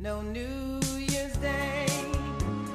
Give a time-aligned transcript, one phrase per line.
[0.00, 1.88] No New Year's Day.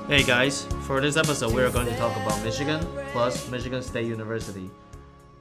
[0.09, 4.69] Hey guys, for this episode, we're going to talk about Michigan plus Michigan State University.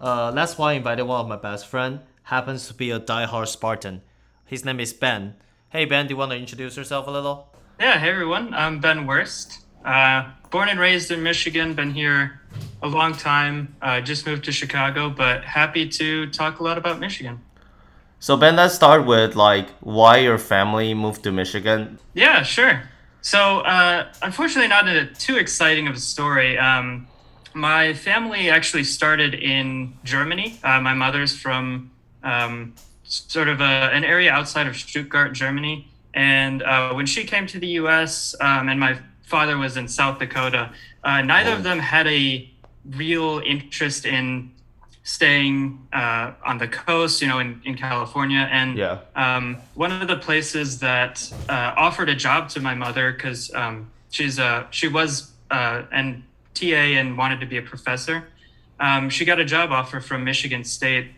[0.00, 1.98] Uh, that's why I invited one of my best friend.
[2.22, 4.02] Happens to be a die-hard Spartan.
[4.44, 5.34] His name is Ben.
[5.70, 7.48] Hey Ben, do you want to introduce yourself a little?
[7.80, 8.54] Yeah, hey everyone.
[8.54, 9.64] I'm Ben Worst.
[9.84, 11.74] Uh, born and raised in Michigan.
[11.74, 12.40] Been here
[12.80, 13.74] a long time.
[13.82, 17.40] Uh, just moved to Chicago, but happy to talk a lot about Michigan.
[18.22, 21.98] So Ben, let's start with like why your family moved to Michigan.
[22.14, 22.84] Yeah, sure.
[23.20, 26.56] So, uh, unfortunately, not a too exciting of a story.
[26.56, 27.08] Um,
[27.52, 30.60] my family actually started in Germany.
[30.62, 31.90] Uh, my mother's from
[32.22, 35.88] um, sort of a, an area outside of Stuttgart, Germany.
[36.14, 40.20] And uh, when she came to the US, um, and my father was in South
[40.20, 40.70] Dakota,
[41.02, 41.56] uh, neither Oh.
[41.56, 42.48] of them had a
[42.84, 44.52] real interest in
[45.04, 48.48] staying uh, on the coast, you know, in, in California.
[48.50, 48.98] And Yeah.
[49.16, 53.90] um, one of the places that uh, offered a job to my mother because um,
[54.10, 58.28] she's a she was uh, an TA and wanted to be a professor.
[58.78, 61.08] Um, she got a job offer from Michigan State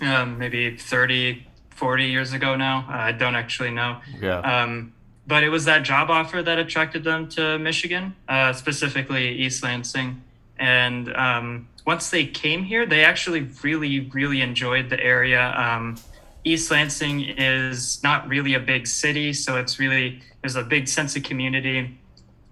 [0.00, 2.86] um, maybe 30, 40 years ago now.
[2.88, 4.00] Uh, I don't actually know.
[4.20, 4.38] Yeah.
[4.40, 4.92] Um,
[5.26, 10.22] but it was that job offer that attracted them to Michigan, uh, specifically East Lansing.
[10.58, 15.52] And um, once they came here, they actually really, really enjoyed the area.
[15.52, 15.96] Um,
[16.44, 21.16] East Lansing is not really a big city, so it's really there's a big sense
[21.16, 21.98] of community.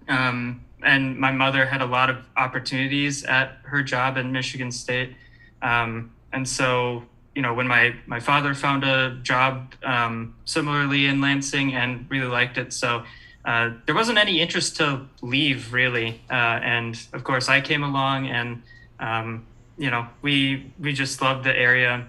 [0.09, 5.15] Um, and my mother had a lot of opportunities at her job in Michigan State.
[5.61, 11.21] Um, and so, you know, when my, my father found a job um, similarly in
[11.21, 12.73] Lansing and really liked it.
[12.73, 13.03] So
[13.45, 16.19] uh, there wasn't any interest to leave really.
[16.29, 18.63] Uh, and of course, I came along and,
[18.99, 19.45] um,
[19.77, 22.07] you know, we, we just loved the area,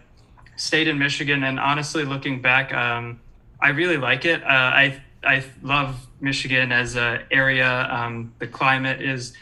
[0.57, 1.45] stayed in Michigan.
[1.45, 3.21] And honestly, looking back, um,
[3.61, 4.43] I really like it.
[4.43, 7.89] Uh, I, I love Michigan as a area.
[7.91, 9.35] Um, the climate is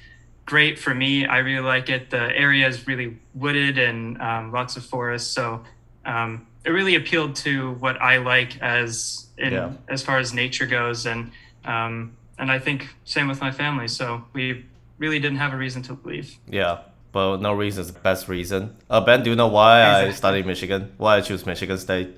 [0.47, 1.27] great for me.
[1.27, 2.11] I really like it.
[2.11, 5.31] The area is really wooded and um, lots of forests.
[5.31, 5.63] So
[6.05, 9.73] um, it really appealed to what I like as in Yeah.
[9.89, 11.31] as far as nature goes, and
[11.65, 13.89] um, and I think same with my family.
[13.89, 14.65] So we
[14.99, 16.37] really didn't have a reason to leave.
[16.49, 16.79] Yeah.
[17.13, 18.77] But no reason is the best reason.
[18.91, 20.13] Uh, Ben, do you know why I Exactly.
[20.15, 20.93] studied Michigan?
[20.97, 22.17] Why I choose Michigan State?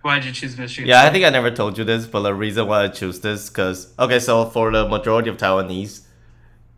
[0.00, 0.88] Why did you choose Michigan?
[0.88, 3.50] Yeah, I think I never told you this, but the reason why I choose this,
[3.50, 6.02] because okay, so for the majority of Taiwanese,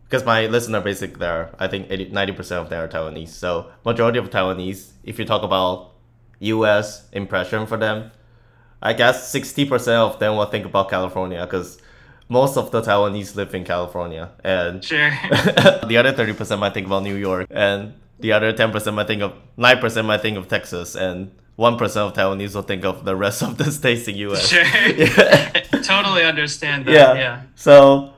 [0.03, 3.29] because my listener basically there, I think 80, 90% of them are Taiwanese.
[3.29, 5.91] So majority of Taiwanese, if you talk about
[6.39, 7.07] U.S.
[7.13, 8.11] impression for them,
[8.81, 11.77] I guess 60% of them will think about California, because
[12.29, 15.09] most of the Taiwanese live in California, and Sure.
[15.87, 19.33] the other 30% might think about New York, and the other 10% might think of
[19.57, 23.57] 9% might think of Texas, and 1% of Taiwanese will think of the rest of
[23.57, 24.47] the states in US.
[24.47, 24.63] sure.
[24.97, 25.49] Yeah.
[25.83, 26.93] totally understand that.
[26.93, 27.13] yeah.
[27.15, 27.41] Yeah.
[27.55, 28.13] So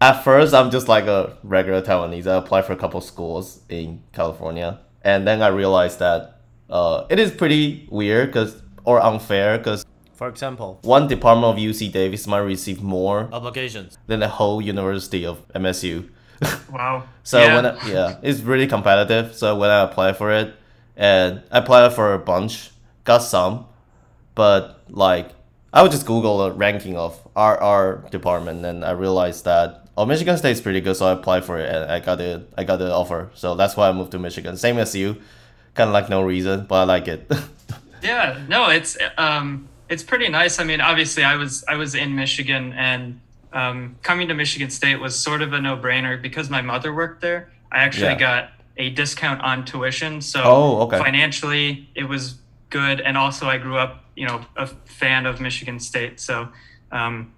[0.00, 2.26] at first, I'm just like a regular Taiwanese.
[2.26, 6.40] I applied for a couple schools in California, and then I realized that
[6.70, 9.84] uh, it is pretty weird, cause or unfair, cause
[10.16, 15.24] for example, one department of UC Davis might receive more applications than the whole University
[15.24, 16.08] of MSU.
[16.70, 17.04] Wow.
[17.22, 17.54] So yeah.
[17.54, 19.34] when I, yeah, it's really competitive.
[19.34, 20.54] So when I applied for it,
[20.96, 22.70] and I applied for a bunch,
[23.04, 23.66] got some,
[24.34, 25.30] but like
[25.72, 30.04] I would just Google a ranking of our our department, and I realized that oh
[30.04, 32.50] Michigan State is pretty good, so I applied for it, and I got it.
[32.58, 34.56] I got the offer, so that's why I moved to Michigan.
[34.56, 35.16] Same as you,
[35.74, 37.30] kind of like no reason, but I like it.
[38.02, 40.58] Yeah, no, it's um, it's pretty nice.
[40.58, 43.20] I mean, obviously, I was I was in Michigan, and
[43.52, 47.20] um, coming to Michigan State was sort of a no brainer because my mother worked
[47.20, 47.50] there.
[47.72, 48.18] I actually Yeah.
[48.18, 50.98] got a discount on tuition, so Oh, okay.
[50.98, 52.36] financially it was
[52.70, 56.20] good, and also I grew up, you know, a fan of Michigan State.
[56.20, 56.48] So
[56.92, 57.32] um,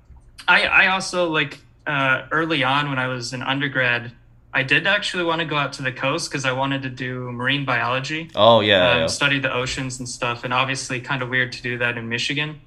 [0.49, 4.13] I I also like uh, early on when I was an undergrad.
[4.53, 7.31] I did actually want to go out to the coast because I wanted to do
[7.33, 9.07] marine biology oh yeah, um, yeah.
[9.07, 10.45] study the oceans and stuff.
[10.45, 12.61] And obviously, kind of weird to do that in Michigan.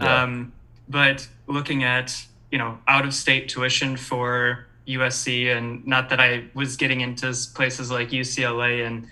[0.00, 0.22] Yeah.
[0.22, 0.52] Um,
[0.88, 6.44] but looking at you know out of state tuition for USC, and not that I
[6.54, 9.06] was getting into places like UCLA and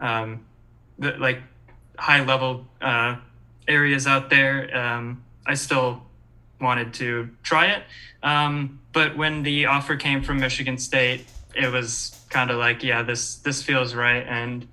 [0.00, 0.46] um,
[0.98, 1.42] the, like
[1.98, 3.16] high level uh,
[3.68, 6.02] areas out there, um, I still
[6.60, 7.82] wanted to try it.
[8.22, 11.26] Um, but when the offer came from Michigan State,
[11.56, 14.24] it was kind of like, yeah, this this feels right.
[14.26, 14.66] And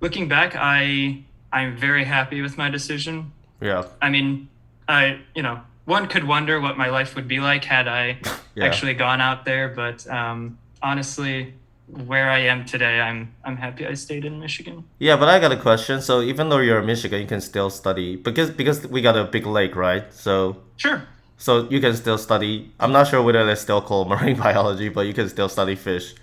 [0.00, 1.22] looking back, I
[1.52, 3.32] I'm very happy with my decision.
[3.60, 3.84] yeah.
[4.02, 4.48] I mean,
[4.88, 8.18] I you know one could wonder what my life would be like had I
[8.54, 8.64] Yeah.
[8.66, 11.54] actually gone out there, but um, honestly,
[11.86, 14.84] where I am today, I'm I'm happy I stayed in Michigan.
[14.98, 16.02] Yeah, but I got a question.
[16.02, 19.24] So even though you're in Michigan, you can still study because because we got a
[19.24, 20.12] big lake, right?
[20.12, 21.02] So Sure.
[21.38, 22.70] So you can still study.
[22.80, 26.14] I'm not sure whether they still call marine biology, but you can still study fish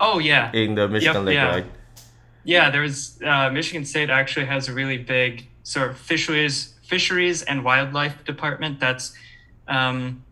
[0.00, 1.48] Oh yeah, in the Michigan Lake, yeah.
[1.48, 1.66] right?
[2.44, 7.64] Yeah, there's uh, Michigan State actually has a really big sort of fisheries fisheries and
[7.64, 8.78] wildlife department.
[8.80, 9.12] That's
[9.66, 10.22] um,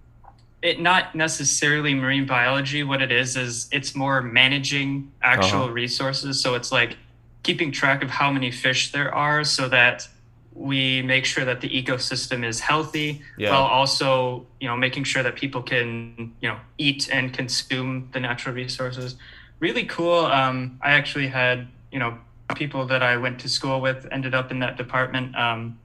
[0.63, 2.83] it not necessarily marine biology.
[2.83, 5.73] What it is is it's more managing actual Uh-huh.
[5.73, 6.41] resources.
[6.41, 6.97] So it's like
[7.43, 10.09] keeping track of how many fish there are, so that
[10.57, 13.51] we make sure that the ecosystem is healthy, Yeah.
[13.51, 18.21] while also you know making sure that people can you know eat and consume the
[18.21, 19.17] natural resources.
[19.61, 20.27] Really cool.
[20.27, 22.19] Um, I actually had you know
[22.55, 25.37] people that I went to school with ended up in that department.
[25.37, 25.79] Um,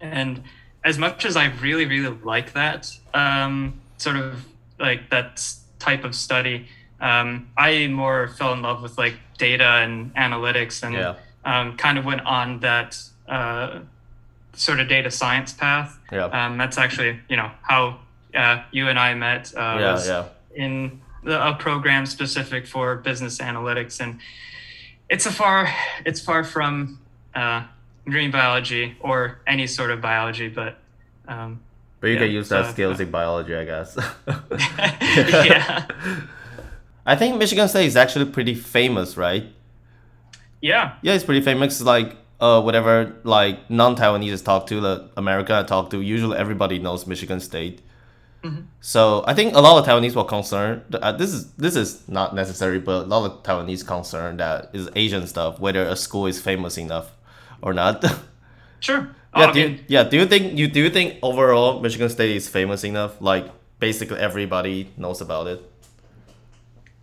[0.00, 0.42] and
[0.84, 4.44] as much as I really, really like that um, sort of
[4.78, 5.42] like that
[5.78, 6.66] type of study,
[7.00, 11.14] um, I more fell in love with like data and analytics and Yeah.
[11.44, 13.80] um, kind of went on that uh,
[14.54, 15.98] sort of data science path.
[16.12, 16.24] Yeah.
[16.26, 17.98] Um, that's actually, you know, how
[18.34, 19.52] uh, you and I met.
[19.56, 20.24] Uh, yeah, yeah.
[20.54, 24.20] in the, a program specific for business analytics, and
[25.08, 25.68] it's a far,
[26.04, 26.98] it's far from
[27.34, 27.64] uh,
[28.06, 30.78] marine biology or any sort of biology, but
[31.28, 31.60] um,
[32.00, 33.96] But you Yeah, can use that so- skills in biology, I guess.
[34.26, 35.86] yeah,
[37.06, 39.44] I think Michigan State is actually pretty famous, right?
[40.60, 41.80] yeah, Yeah, it's pretty famous.
[41.82, 47.06] Like, uh, whatever like non-Taiwanese talk to, the American I talk to, usually everybody knows
[47.06, 47.80] Michigan State.
[48.80, 50.82] So I think a lot of Taiwanese were concerned.
[50.94, 54.90] Uh, this is this is not necessary, but a lot of Taiwanese concerned that is
[54.94, 57.12] Asian stuff, whether a school is famous enough
[57.62, 58.04] or not.
[58.80, 59.08] sure.
[59.36, 60.04] Yeah, do you, yeah.
[60.04, 63.18] Do you think you do you think overall Michigan State is famous enough?
[63.20, 63.48] Like
[63.80, 65.62] basically everybody knows about it.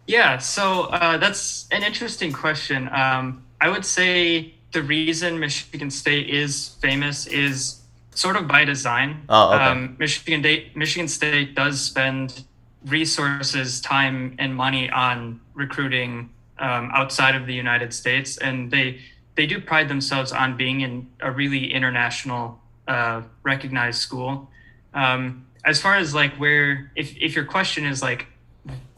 [0.05, 2.87] Yeah, so uh, that's an interesting question.
[2.93, 7.81] Um, I would say the reason Michigan State is famous is
[8.13, 9.23] sort of by design.
[9.29, 9.63] Oh, okay.
[9.63, 12.43] um, Michigan, State, Michigan State does spend
[12.85, 16.29] resources, time, and money on recruiting
[16.59, 19.01] um, outside of the United States, and they
[19.35, 24.49] they do pride themselves on being in a really international, uh, recognized school.
[24.93, 28.27] Um, as far as like where, if if your question is like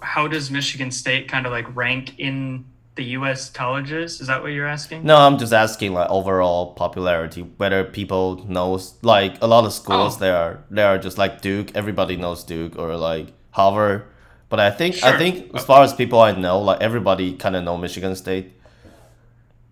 [0.01, 3.49] how does Michigan State kind of like rank in the U.S.
[3.49, 4.21] colleges?
[4.21, 5.03] Is that what you're asking?
[5.03, 10.17] No, I'm just asking like overall popularity, whether people knows like a lot of schools
[10.17, 10.19] Oh.
[10.19, 14.03] there are there are just like Duke, everybody knows Duke or like Harvard.
[14.49, 15.17] But I think I Sure.
[15.17, 18.53] think as far as people I know, like everybody kind of know Michigan State.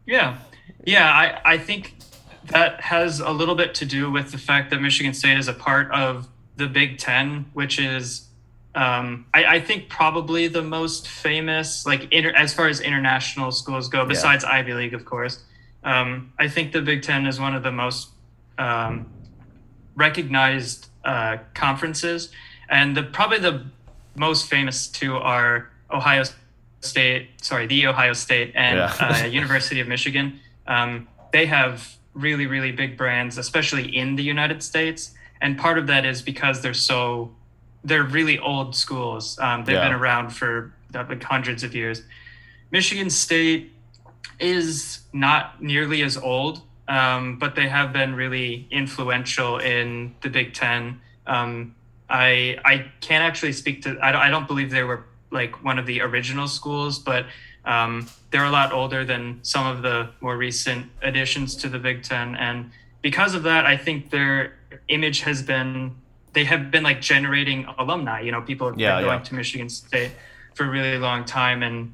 [0.05, 0.37] Yeah,
[0.85, 1.09] yeah.
[1.11, 1.95] I I think
[2.45, 5.53] that has a little bit to do with the fact that Michigan State is a
[5.53, 6.27] part of
[6.57, 8.27] the Big Ten, which is.
[8.73, 13.89] Um, I, I think probably the most famous, like inter, as far as international schools
[13.89, 15.43] go, besides Ivy League, of course.
[15.83, 18.09] Um, I think the Big Ten is one of the most
[18.57, 19.07] um,
[19.95, 22.31] recognized uh, conferences,
[22.69, 23.65] and the probably the
[24.15, 26.23] most famous two are Ohio
[26.81, 28.95] State, sorry, the Ohio State and Yeah.
[28.99, 30.39] uh, University of Michigan.
[30.67, 35.87] Um, they have really, really big brands, especially in the United States, and part of
[35.87, 37.31] that is because they're so
[37.83, 39.37] they're really old schools.
[39.39, 39.87] Um, they've Yeah.
[39.89, 42.03] been around for uh, like hundreds of years.
[42.71, 43.71] Michigan State
[44.39, 50.53] is not nearly as old, um, but they have been really influential in the Big
[50.53, 50.99] Ten.
[51.27, 51.75] Um,
[52.09, 53.97] I I can't actually speak to.
[54.01, 57.25] I don't, I don't believe they were like one of the original schools, but
[57.65, 62.03] um, they're a lot older than some of the more recent additions to the Big
[62.03, 62.71] Ten, and
[63.01, 64.53] because of that, I think their
[64.87, 65.95] image has been.
[66.33, 68.21] They have been like generating alumni.
[68.21, 69.23] You know, people have Yeah, been going yeah.
[69.23, 70.11] to Michigan State
[70.55, 71.93] for a really long time, and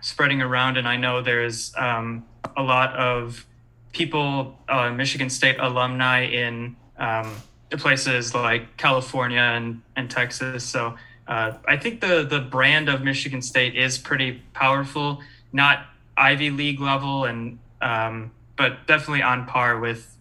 [0.00, 2.24] spreading around and i know there's um,
[2.56, 3.44] a lot of
[3.92, 7.34] people uh, michigan state alumni in um,
[7.72, 10.94] places like california and, and texas so
[11.26, 15.20] uh, i think the, the brand of michigan state is pretty powerful
[15.52, 20.15] not ivy league level and um, but definitely on par with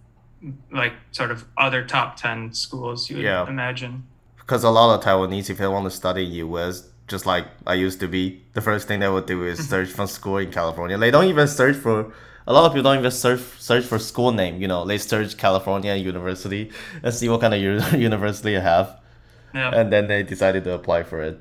[0.71, 3.47] like sort of other top 10 schools you would Yeah.
[3.47, 4.03] imagine
[4.37, 7.73] Because a lot of Taiwanese, if they want to study in U.S., just like I
[7.73, 9.69] used to be, the first thing they would do is mm-hmm.
[9.69, 10.97] search for school in California.
[10.97, 12.11] They don't even search for.
[12.47, 14.61] A lot of people don't even search search for school name.
[14.61, 16.71] You know, they search California University
[17.03, 18.87] and see what kind of u- university you have.
[19.53, 21.37] yeah and then they decided to apply for it.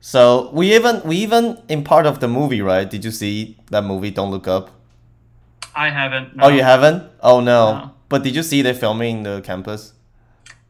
[0.00, 2.88] So we even we even in part of the movie, right?
[2.94, 4.10] Did you see that movie?
[4.18, 4.70] Don't look up.
[5.74, 7.02] i haven't Oh, you haven't?
[7.20, 7.60] Oh no.
[7.78, 7.90] No.
[8.14, 9.92] But did you see they're filming the campus?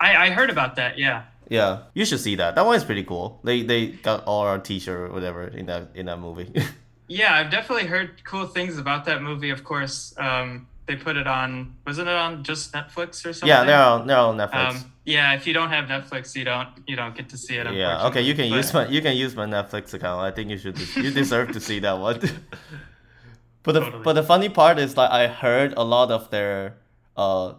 [0.00, 2.54] I, I heard about that yeah Yeah, you should see that.
[2.54, 3.38] That one is pretty cool.
[3.44, 6.48] They they got all our T-shirt or whatever in that in that movie.
[7.06, 9.50] Yeah, I've definitely heard cool things about that movie.
[9.50, 11.76] Of course, um, they put it on.
[11.86, 13.48] Wasn't it on just Netflix or something?
[13.48, 14.70] yeah, they're on they're on Netflix.
[14.70, 17.66] Um, Yeah, if you don't have Netflix, you don't you don't get to see it.
[17.74, 18.06] Yeah.
[18.08, 18.56] Okay, you can unfortunately.
[18.56, 20.20] use my you can use my Netflix account.
[20.28, 22.20] I think you should you deserve to see that one.
[23.64, 24.02] but the Totally.
[24.02, 26.76] but the funny part is like I heard a lot of their
[27.16, 27.54] uh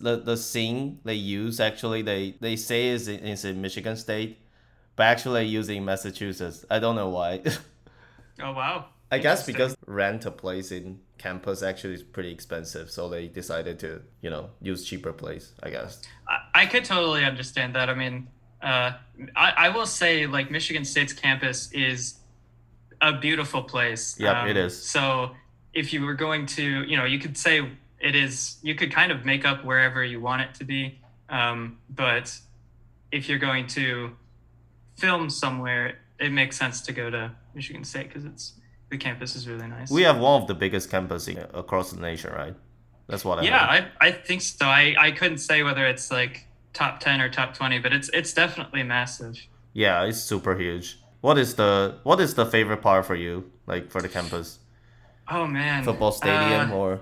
[0.00, 4.38] the the scene they use actually they they say is in, is in Michigan State,
[4.96, 6.64] but actually using Massachusetts.
[6.70, 7.42] I don't know why.
[8.38, 8.84] Oh wow.
[9.10, 13.78] I guess because rent a place in campus actually is pretty expensive, so they decided
[13.78, 15.52] to you know use cheaper place.
[15.62, 16.02] I guess.
[16.28, 17.88] I, I could totally understand that.
[17.88, 18.28] I mean,
[18.62, 18.92] uh,
[19.34, 22.16] I, I will say, like, Michigan State's campus is
[23.00, 24.20] a beautiful place.
[24.20, 24.80] Um, it is.
[24.82, 25.30] So
[25.72, 29.12] if you were going to, you know, you could say it is, you could kind
[29.12, 31.00] of make up wherever you want it to be.
[31.28, 32.38] Um, but
[33.12, 34.16] if you're going to
[34.96, 38.54] film somewhere, it makes sense to go to Michigan State because it's,
[38.90, 39.90] the campus is really nice.
[39.90, 42.54] We have one of the biggest campuses across the nation, right?
[43.08, 43.92] That's what I Yeah, heard.
[44.00, 44.66] I, I think so.
[44.66, 48.32] I, I couldn't say whether it's like top 10 or top 20, but it's it's
[48.32, 49.36] definitely massive.
[49.72, 50.98] Yeah, it's super huge.
[51.20, 54.58] What is the what is the favorite part for you, like for the campus?
[55.28, 55.84] Oh man.
[55.84, 57.00] Football stadium Uh, or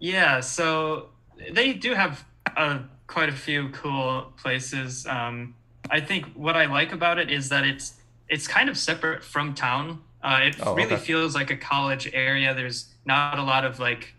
[0.00, 1.10] yeah, so
[1.52, 2.24] they do have
[2.56, 5.06] uh, quite a few cool places.
[5.06, 5.54] Um,
[5.90, 7.94] I think what I like about it is that it's
[8.28, 10.00] it's kind of separate from town.
[10.22, 11.04] Uh, it Oh, really okay.
[11.04, 12.54] feels like a college area.
[12.54, 14.14] There's not a lot of like,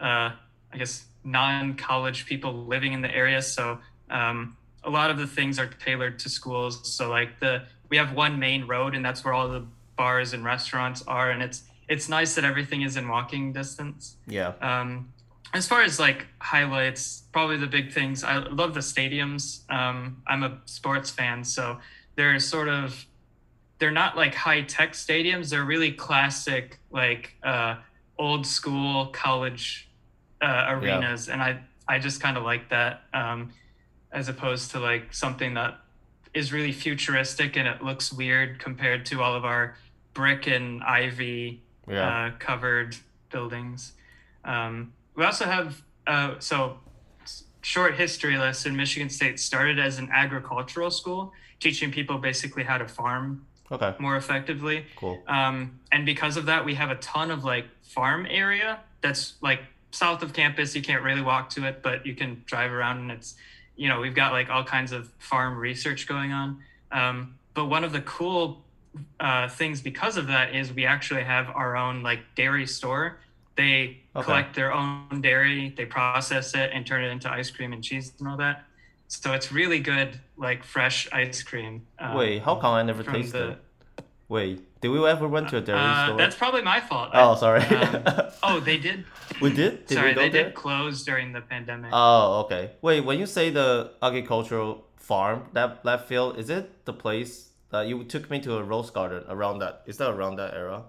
[0.00, 0.30] uh,
[0.72, 3.42] I guess, non-college people living in the area.
[3.42, 3.78] So
[4.10, 6.92] um, a lot of the things are tailored to schools.
[6.94, 9.66] So like the we have one main road, and that's where all the
[9.96, 14.16] bars and restaurants are, and it's it's nice that everything is in walking distance.
[14.26, 14.52] yeah.
[14.60, 15.12] Um,
[15.52, 18.24] as far as like highlights, probably the big things.
[18.24, 19.70] I love the stadiums.
[19.70, 21.78] Um, I'm a sports fan, so
[22.16, 23.06] they're sort of
[23.78, 25.50] they're not like high tech stadiums.
[25.50, 27.76] They're really classic, like uh,
[28.18, 29.88] old school college
[30.42, 33.52] uh, arenas, and I I just kind of like that um,
[34.10, 35.78] as opposed to like something that
[36.32, 39.76] is really futuristic and it looks weird compared to all of our
[40.14, 42.26] brick and ivy Yeah.
[42.26, 42.96] uh, covered
[43.30, 43.92] buildings.
[44.44, 46.78] Um, we also have uh, so
[47.62, 48.76] short history lesson.
[48.76, 53.94] Michigan State started as an agricultural school, teaching people basically how to farm okay.
[53.98, 54.86] more effectively.
[54.96, 55.22] Cool.
[55.26, 59.60] Um, and because of that, we have a ton of like farm area that's like
[59.90, 60.74] south of campus.
[60.74, 63.34] You can't really walk to it, but you can drive around and it's,
[63.76, 66.60] you know, we've got like all kinds of farm research going on.
[66.92, 68.63] Um, but one of the cool
[69.20, 73.18] uh, things because of that is we actually have our own like dairy store.
[73.56, 74.24] They Okay.
[74.26, 78.12] collect their own dairy, they process it and turn it into ice cream and cheese
[78.20, 78.64] and all that.
[79.08, 81.82] So it's really good, like fresh ice cream.
[81.98, 83.32] um, Wait, how come I never tasted?
[83.32, 83.60] the- it?
[84.28, 86.16] Wait, did we ever went to a dairy Uh, store?
[86.18, 87.10] that's probably my fault.
[87.12, 87.60] Oh, sorry.
[87.62, 88.02] um,
[88.42, 89.04] oh, they did.
[89.40, 89.86] we did.
[89.86, 90.44] Did Sorry, we go they there?
[90.44, 91.90] did close during the pandemic.
[91.92, 92.70] Oh, okay.
[92.82, 97.88] Wait, when you say the agricultural farm, that that field, is it the place that
[97.88, 99.82] you took me to a rose garden around that?
[99.86, 100.84] Is that around that era?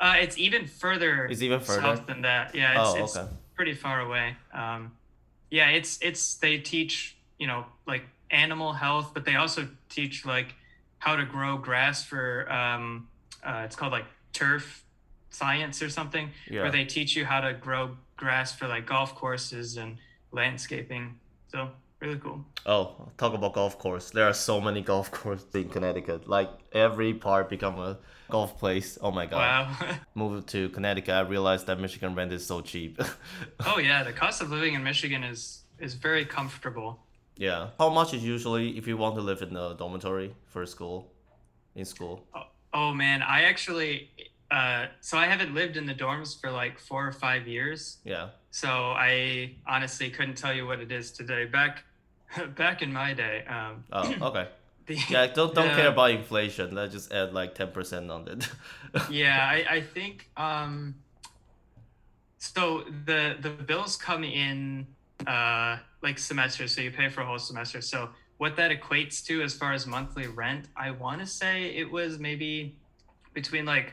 [0.00, 1.26] uh, it's even further.
[1.26, 1.80] It's even further?
[1.82, 2.54] south than that.
[2.54, 3.28] Yeah, it's, Oh, it's okay.
[3.56, 4.36] pretty far away.
[4.54, 4.92] Um,
[5.50, 10.54] yeah, it's it's they teach you know like animal health, but they also teach like
[10.98, 13.08] how to grow grass for um,
[13.44, 14.84] uh, it's called like turf
[15.30, 16.62] science or something, Yeah.
[16.62, 19.96] where they teach you how to grow grass for like golf courses and
[20.30, 21.18] landscaping.
[21.50, 22.44] So really cool.
[22.66, 24.10] Oh, talk about golf course.
[24.10, 26.28] There are so many golf courses in Connecticut.
[26.28, 27.98] Like every part become a
[28.30, 28.98] golf place.
[29.00, 29.38] Oh my god.
[29.80, 29.96] Wow.
[30.14, 33.00] Moved to Connecticut, I realized that Michigan rent is so cheap.
[33.66, 37.00] oh yeah, the cost of living in Michigan is is very comfortable.
[37.36, 37.70] yeah.
[37.78, 41.12] How much is usually if you want to live in a dormitory for school?
[41.74, 42.26] In school.
[42.34, 42.42] Oh,
[42.74, 44.10] oh man, I actually
[44.50, 47.98] uh, so I haven't lived in the dorms for like four or five years.
[48.04, 48.30] Yeah.
[48.50, 51.44] So I honestly couldn't tell you what it is today.
[51.44, 51.84] Back
[52.56, 54.48] back in my day, um, Oh, okay.
[54.86, 56.74] the, Yeah, don't don't the- care about inflation.
[56.74, 58.48] Let's just add like ten percent on it.
[59.10, 60.94] yeah, I, I think um,
[62.38, 62.84] so.
[63.06, 64.86] The the bills come in
[65.26, 67.80] uh, like semesters, so you pay for a whole semester.
[67.80, 71.90] So what that equates to as far as monthly rent, I want to say it
[71.90, 72.76] was maybe
[73.34, 73.92] between like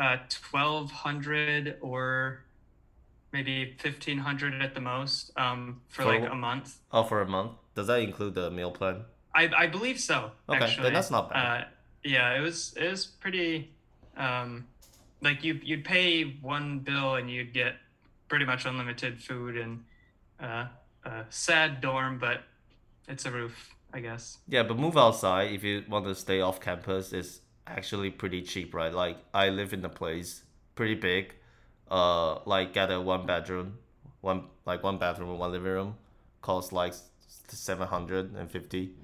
[0.00, 2.44] uh, twelve hundred or
[3.32, 6.78] maybe fifteen hundred at the most um, for For like a month.
[6.92, 7.52] oh, for a month.
[7.74, 9.04] Does that include the meal plan?
[9.34, 10.32] I, I believe so.
[10.48, 11.62] Okay, then that's not bad.
[11.62, 11.64] Uh,
[12.04, 13.70] yeah, it was it was pretty.
[14.16, 14.66] Um,
[15.22, 17.76] like you you'd pay one bill and you'd get
[18.28, 19.84] pretty much unlimited food and
[20.40, 20.66] uh,
[21.04, 22.42] a sad dorm, but
[23.08, 24.38] it's a roof, I guess.
[24.48, 28.74] Yeah, but move outside if you want to stay off campus is actually pretty cheap,
[28.74, 28.92] right?
[28.92, 30.42] Like I live in a place
[30.74, 31.34] pretty big,
[31.92, 33.78] uh, like get a one bedroom,
[34.22, 35.96] one like one bathroom, one living room,
[36.42, 36.94] costs like
[37.48, 38.94] seven hundred and fifty.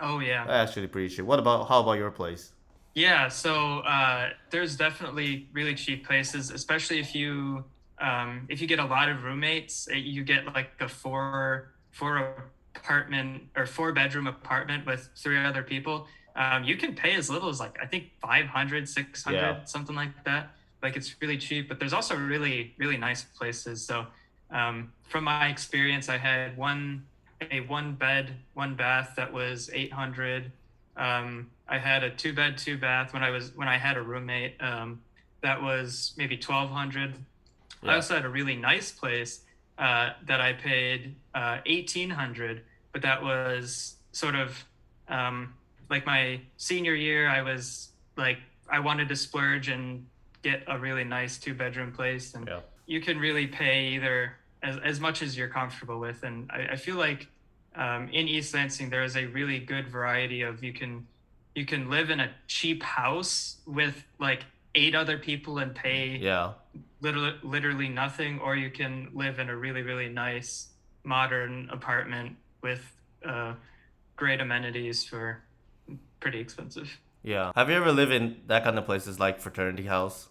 [0.00, 0.48] Oh yeah.
[0.48, 1.24] I actually, pretty cheap.
[1.26, 2.52] What about how about your place?
[2.94, 7.64] Yeah, so uh, there's definitely really cheap places, especially if you
[8.00, 9.88] um, if you get a lot of roommates.
[9.90, 15.62] eh, You get like a four four apartment or four bedroom apartment with three other
[15.62, 16.06] people.
[16.36, 19.64] Um, you can pay as little as like I think 500, 600, Yeah.
[19.64, 20.50] something like that.
[20.82, 23.84] Like it's really cheap, but there's also really really nice places.
[23.84, 24.06] So
[24.50, 27.04] um, from my experience, I had one
[27.50, 30.50] a one bed one bath that was 800
[30.96, 34.02] um, i had a two bed two bath when i was when i had a
[34.02, 35.00] roommate um,
[35.42, 37.14] that was maybe 1200
[37.84, 39.40] i also had a really nice place
[39.78, 44.64] uh, that i paid uh, 1800 but that was sort of
[45.08, 45.54] um,
[45.88, 48.38] like my senior year i was like
[48.70, 50.06] i wanted to splurge and
[50.42, 52.60] get a really nice two bedroom place and Yeah.
[52.86, 56.22] you can really pay either as, as much as you're comfortable with.
[56.22, 57.26] And I, I feel like
[57.74, 61.06] um, in East Lansing, there is a really good variety of you can
[61.54, 64.44] you can live in a cheap house with like
[64.76, 66.52] eight other people and pay Yeah.
[67.00, 70.68] literally, literally nothing, or you can live in a really, really nice
[71.02, 72.80] modern apartment with
[73.26, 73.54] uh,
[74.16, 75.42] great amenities for
[76.20, 76.88] pretty expensive.
[77.24, 77.50] Yeah.
[77.56, 80.28] Have you ever lived in that kind of places like fraternity house?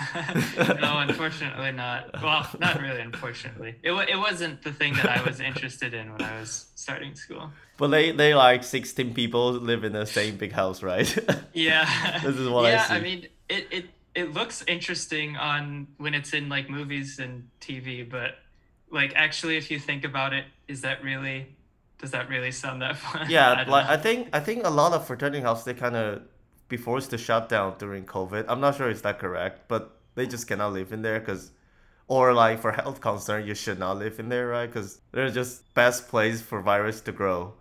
[0.80, 2.22] no, unfortunately not.
[2.22, 3.00] Well, not really.
[3.00, 6.66] Unfortunately, it wa- it wasn't the thing that I was interested in when I was
[6.74, 7.50] starting school.
[7.76, 11.08] But they they like sixteen people live in the same big house, right?
[11.52, 13.00] Yeah, This is what I yeah, see.
[13.00, 18.36] mean, it it it looks interesting on when it's in like movies and TV, but
[18.90, 21.46] like actually, if you think about it, is that really?
[21.98, 23.26] Does that really sound that fun?
[23.30, 23.92] Yeah, don't like know.
[23.92, 26.22] I think I think a lot of fraternity house they kind of
[26.70, 28.46] be forced to shut down during COVID.
[28.48, 31.52] I'm not sure is that correct, but they just cannot live in there because,
[32.08, 34.66] or like for health concern, you should not live in there, right?
[34.68, 37.54] Because they're just best place for virus to grow.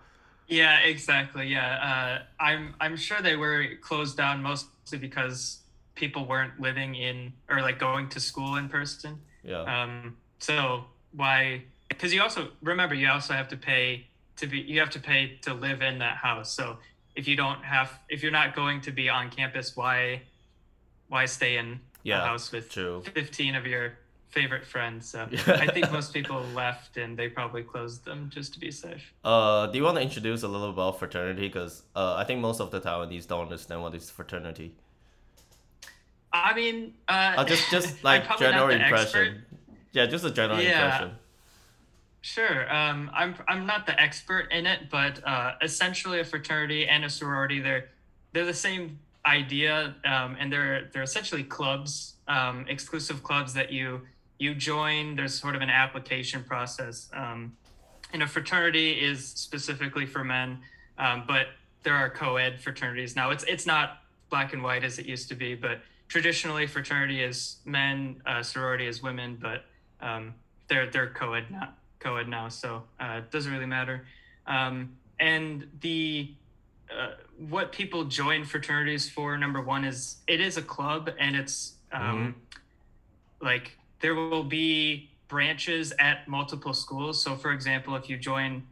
[0.48, 1.48] Yeah, exactly.
[1.48, 5.62] Yeah, uh, I'm I'm sure they were closed down mostly because
[5.96, 9.20] people weren't living in or like going to school in person.
[9.44, 11.66] Yeah, Um, so why?
[11.90, 14.08] Because you also remember you also have to pay
[14.38, 16.52] to be you have to pay to live in that house.
[16.54, 16.80] So
[17.16, 20.22] if you don't have if you're not going to be on campus, why
[21.08, 23.02] why stay in Yeah, a house with true.
[23.14, 23.98] fifteen of your
[24.30, 25.10] favorite friends?
[25.10, 29.14] So I think most people left and they probably closed them just to be safe.
[29.24, 31.48] Uh, do you want to introduce a little about fraternity?
[31.48, 34.76] Because uh, I think most of the Taiwanese don't understand what is fraternity.
[36.32, 39.46] I mean, uh, Uh, just just like general impression.
[39.92, 40.84] Yeah, just a general Yeah.
[40.86, 41.19] impression.
[42.22, 42.74] Sure.
[42.74, 47.10] Um, I'm I'm not the expert in it, but uh, essentially a fraternity and a
[47.10, 47.90] sorority they're
[48.34, 54.02] they're the same idea, um, and they're they're essentially clubs, um, exclusive clubs that you
[54.38, 55.16] you join.
[55.16, 57.56] There's sort of an application process, um,
[58.12, 60.60] and a fraternity is specifically for men,
[60.98, 61.48] um, but
[61.84, 63.32] there are co-ed fraternities now.
[63.32, 65.80] It's it's not black and white as it used to be, but
[66.10, 69.64] traditionally fraternity is men, uh, sorority is women, but
[70.02, 70.34] um,
[70.68, 74.06] they're they're co-ed now co-ed now so uh, it doesn't really matter.
[74.48, 76.34] Um, and the
[76.90, 77.12] uh,
[77.50, 82.36] what people join fraternities for number one is it is a club and it's um,
[83.42, 87.22] like there will be branches at multiple schools.
[87.22, 88.64] So for example if you join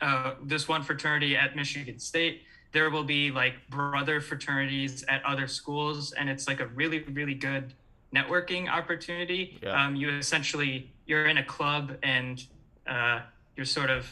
[0.00, 5.46] uh, this one fraternity at michigan state there will be like brother fraternities at other
[5.46, 7.72] schools and it's like a really really good
[8.14, 9.58] networking opportunity.
[9.62, 9.86] Yeah.
[9.86, 12.44] um, you essentially you're in a club and
[12.86, 13.20] uh,
[13.56, 14.06] you're sort of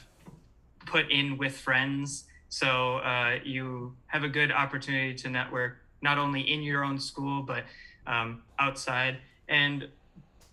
[0.86, 2.24] put in with friends.
[2.48, 7.42] So uh, you have a good opportunity to network not only in your own school
[7.42, 7.64] but
[8.06, 9.18] um, outside.
[9.48, 9.88] And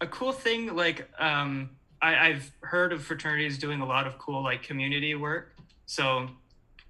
[0.02, 4.44] a cool thing like um, I, i've heard of fraternities doing a lot of cool
[4.44, 5.56] like community work.
[5.86, 6.30] So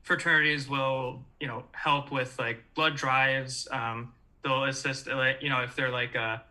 [0.04, 3.68] fraternities will you know help with like blood drives.
[3.72, 4.14] Um,
[4.44, 6.44] they'll assist like you know if they're like a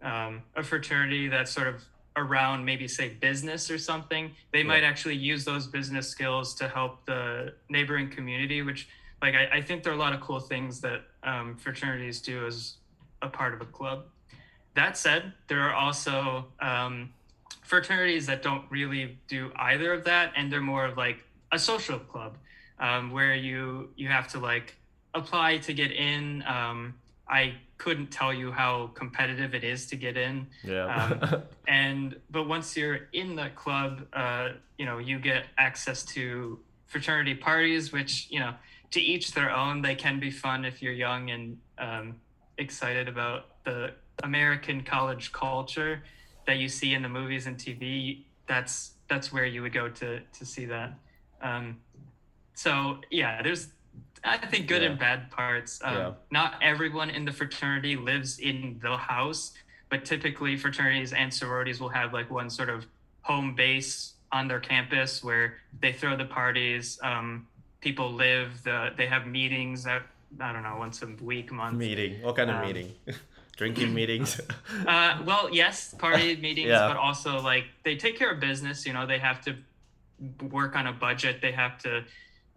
[0.00, 1.82] um, a fraternity that's sort of
[2.18, 7.04] around maybe say business or something they might actually use those business skills to help
[7.06, 8.88] the neighboring community which
[9.22, 12.46] like i, I think there are a lot of cool things that um, fraternities do
[12.46, 12.74] as
[13.22, 14.04] a part of a club.
[14.74, 17.12] That said there are also um,
[17.62, 21.98] fraternities that don't really do either of that and they're more of like a social
[21.98, 22.36] club
[22.78, 24.76] um, where you you have to like
[25.14, 26.44] apply to get in.
[26.46, 26.94] Um,
[27.28, 30.46] i couldn't tell you how competitive it is to get in.
[30.62, 31.42] Yeah.
[31.68, 37.34] and but once you're in the club uh, you know you get access to fraternity
[37.34, 38.54] parties which you know
[38.90, 42.16] to each their own they can be fun if you're young and um,
[42.56, 46.02] excited about the american college culture
[46.46, 50.20] that you see in the movies and tv that's that's where you would go to
[50.20, 50.94] to see that.
[51.40, 51.78] Um,
[52.54, 53.68] so yeah, there's
[54.24, 54.90] I think good Yeah.
[54.90, 55.80] and bad parts.
[55.82, 56.12] Um, Yeah.
[56.30, 59.52] Not everyone in the fraternity lives in the house,
[59.90, 62.86] but typically fraternities and sororities will have like one sort of
[63.22, 66.98] home base on their campus where they throw the parties.
[67.02, 67.46] Um,
[67.80, 68.62] people live.
[68.64, 70.02] The, they have meetings that
[70.40, 71.76] I don't know once a week, month.
[71.78, 72.20] Meeting.
[72.22, 72.94] What kind of Um, meeting?
[73.56, 74.40] Drinking meetings.
[74.86, 76.86] Uh, well, yes, party meetings, Yeah.
[76.88, 78.84] but also like they take care of business.
[78.86, 79.56] You know, they have to
[80.50, 81.40] work on a budget.
[81.40, 82.04] They have to,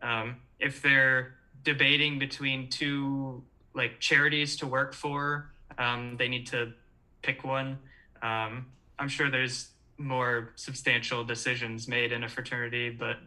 [0.01, 3.43] um, if they're debating between two
[3.73, 6.73] like charities to work for, um, they need to
[7.21, 7.77] pick one.
[8.21, 8.67] Um,
[8.99, 13.17] I'm sure there's more substantial decisions made in a fraternity, but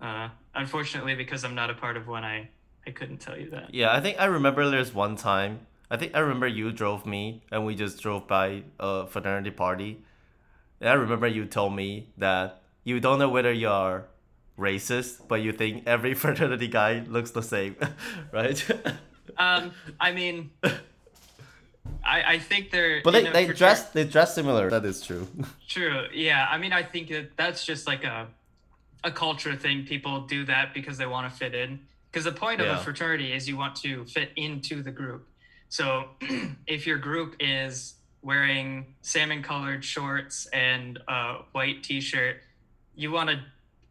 [0.00, 2.48] uh, unfortunately, because I'm not a part of one, I
[2.86, 3.74] I couldn't tell you that.
[3.74, 5.66] Yeah, I think I remember there's one time.
[5.90, 9.98] I think I remember you drove me and we just drove by a fraternity party.
[10.80, 14.06] And I remember you told me that you don't know whether you're
[14.58, 17.76] racist, but you think every fraternity guy looks the same,
[18.32, 18.64] right?
[19.38, 20.50] Um, I mean.
[22.02, 24.70] I, I think they're but they, a they dress they dress similar.
[24.70, 25.26] That is true.
[25.68, 26.06] True.
[26.14, 26.46] Yeah.
[26.50, 28.28] I mean, I think that that's just like a
[29.04, 29.84] a culture thing.
[29.84, 31.80] People do that because they want to fit in.
[32.10, 32.80] Because the point of Yeah.
[32.80, 35.28] a fraternity is you want to fit into the group.
[35.68, 36.10] So
[36.66, 42.36] if your group is wearing salmon colored shorts and a white t-shirt,
[42.94, 43.40] you want to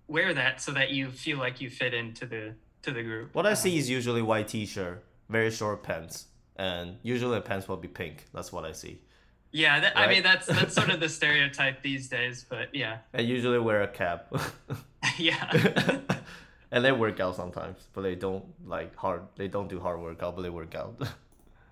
[0.08, 3.34] wear that so that you feel like you fit into the to the group.
[3.34, 7.78] What I see is usually white t-shirt, very short pants, and usually the pants will
[7.78, 8.26] be pink.
[8.34, 9.02] That's what I see.
[9.52, 12.98] Yeah, that, I mean that's that's sort of the stereotype these days, but yeah.
[13.14, 14.34] And usually wear a cap.
[15.18, 16.00] yeah.
[16.72, 19.22] and they work out sometimes, but they don't like hard.
[19.36, 21.02] They don't do hard workout, but they work out.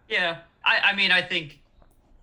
[0.07, 1.59] Yeah, I, I mean, I think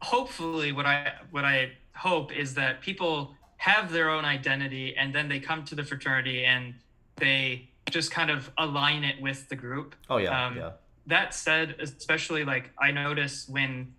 [0.00, 5.28] hopefully what I what I hope is that people have their own identity and then
[5.28, 6.72] they come to the fraternity and
[7.16, 9.94] they just kind of align it with the group.
[10.08, 10.70] oh yeah, Um, yeah,
[11.06, 13.92] That said, especially like I notice when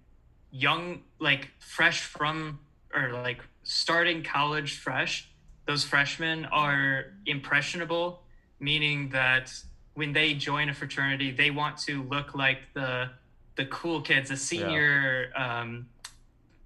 [0.50, 2.58] young, like fresh from
[2.92, 5.30] or like starting college fresh,
[5.68, 8.24] those freshmen are impressionable,
[8.60, 9.54] meaning that
[9.94, 13.12] when they join a fraternity, they want to look like the
[13.58, 15.86] the cool kids, the senior, um,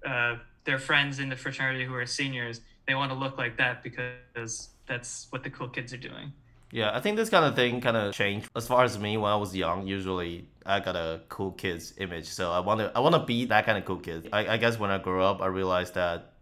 [0.06, 2.62] uh, their friends in the fraternity who are seniors.
[2.86, 6.32] They want to look like that because that's what the cool kids are doing.
[6.70, 6.96] yeah.
[6.96, 8.48] I think this kind of thing kind of changed.
[8.54, 12.26] As far as me, when I was young, usually I got a cool kid's image,
[12.28, 14.28] so I want to I want to be that kind of cool kid.
[14.32, 16.32] I, I guess when I grew up, I realized that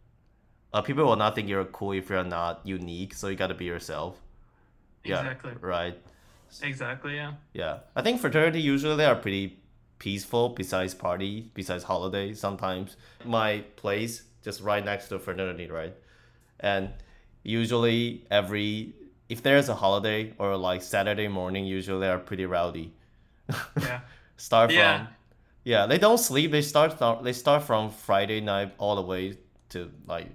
[0.72, 3.14] uh, people will not think you're cool if you're not unique.
[3.14, 4.20] So you got to be yourself.
[5.04, 5.52] Yeah, Exactly.
[5.61, 5.98] Right.
[6.62, 7.16] Exactly.
[7.16, 7.33] Yeah.
[7.52, 9.59] Yeah, I think fraternity usually they are pretty
[9.98, 10.50] peaceful.
[10.50, 15.94] Besides party, besides holiday, sometimes my place just right next to fraternity, right?
[16.60, 16.90] And
[17.42, 18.94] usually every
[19.28, 22.92] if there's a holiday or like Saturday morning, usually are pretty rowdy.
[23.80, 24.00] Yeah.
[24.36, 25.06] Start Yeah.
[25.06, 25.14] from
[25.64, 26.50] yeah, they don't sleep.
[26.50, 29.38] They start they start from Friday night all the way
[29.70, 30.28] to like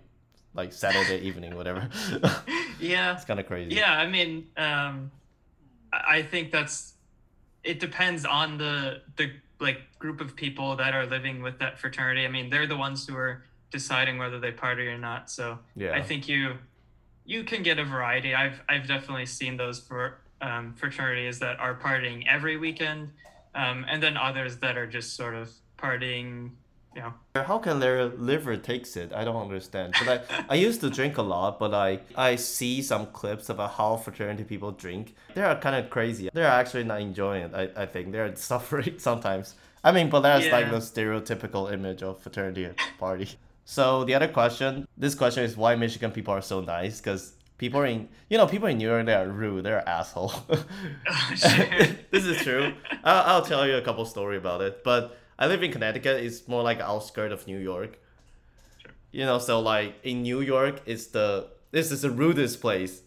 [0.55, 1.89] like Saturday evening, whatever.
[2.79, 3.13] Yeah.
[3.13, 3.75] it's kind of crazy.
[3.75, 5.12] Yeah, I mean, um,
[5.91, 6.93] I think that's
[7.63, 12.25] it depends on the the like group of people that are living with that fraternity.
[12.25, 15.29] I mean, they're the ones who are deciding whether they party or not.
[15.29, 15.93] So Yeah.
[15.93, 16.58] I think you
[17.25, 18.34] you can get a variety.
[18.34, 23.12] I've I've definitely seen those for um, fraternities that are partying every weekend,
[23.53, 26.51] um, and then others that are just sort of partying.
[26.95, 29.13] You know, How can their liver takes it?
[29.13, 29.93] I don't understand.
[30.03, 33.73] But I, I used to drink a lot, but I I see some clips about
[33.73, 35.13] how fraternity people drink.
[35.36, 36.29] They are kind of crazy.
[36.34, 37.51] They're actually not enjoying it.
[37.53, 39.53] I, I think they're suffering sometimes.
[39.84, 43.29] I mean, but that's like the stereotypical image of fraternity party.
[43.69, 46.99] So the other question, this question is why Michigan people are so nice?
[46.99, 49.63] Because people in you know people in New York they are rude.
[49.63, 50.34] They're asshole.
[51.08, 51.86] Oh, sure.
[52.10, 52.73] this is true.
[53.03, 54.84] I'll, I'll tell you a couple story about it.
[54.84, 56.23] But I live in Connecticut.
[56.23, 57.99] It's more like outskirt of New York.
[59.12, 63.03] You know, so like in New York, it's the this is the rudest place.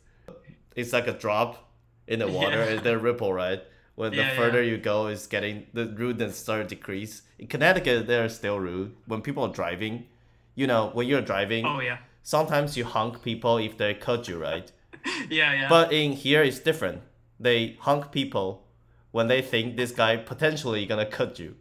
[0.77, 1.73] It's like a drop
[2.07, 2.59] in the water.
[2.59, 2.75] Yeah.
[2.75, 3.61] It's the ripple, right?
[3.97, 4.71] When Yeah, the further yeah.
[4.71, 7.23] you go, it's getting the rudeness start to decrease.
[7.41, 8.95] In Connecticut, they're still rude.
[9.07, 10.07] When people are driving,
[10.55, 14.39] you know, when you're driving, oh yeah, sometimes you honk people if they cut you,
[14.39, 14.71] right?
[15.31, 15.69] yeah, yeah.
[15.69, 17.03] But in here, it's different.
[17.41, 18.65] They honk people
[19.11, 21.57] when they think this guy potentially gonna cut you.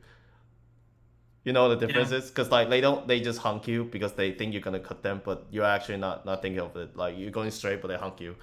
[1.44, 2.18] You know what the difference Yeah.
[2.20, 2.30] is?
[2.30, 5.22] Because like they don't, they just honk you because they think you're gonna cut them,
[5.26, 6.96] but you're actually not not thinking of it.
[6.96, 8.36] Like you're going straight, but they honk you.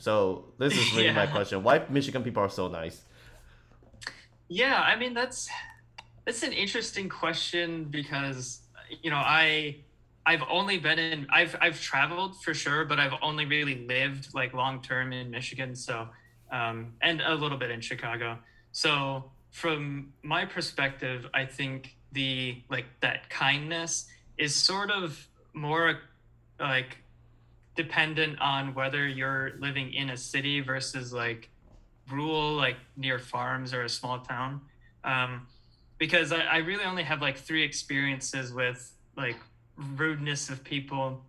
[0.00, 3.02] So this is really my question: Why Michigan people are so nice?
[4.48, 5.48] Yeah, I mean that's
[6.24, 8.60] that's an interesting question because
[9.02, 9.76] you know I
[10.24, 14.54] I've only been in I've I've traveled for sure, but I've only really lived like
[14.54, 16.08] long term in Michigan, so
[16.50, 18.38] um, and a little bit in Chicago.
[18.72, 26.00] So from my perspective, I think the like that kindness is sort of more
[26.58, 26.98] like
[27.76, 31.50] dependent on whether you're living in a city versus like
[32.10, 34.60] rural, like near farms or a small town.
[35.04, 35.46] Um,
[35.98, 39.36] because I, I really only have like three experiences with like
[39.76, 41.22] rudeness of people.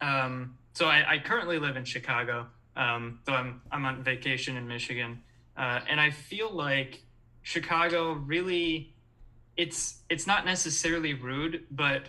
[0.00, 4.66] Um, so I, I currently live in Chicago, um, though I'm I'm on vacation in
[4.66, 5.22] Michigan,
[5.56, 7.02] uh, and I feel like
[7.42, 8.94] Chicago really,
[9.56, 12.02] it's it's not necessarily rude, but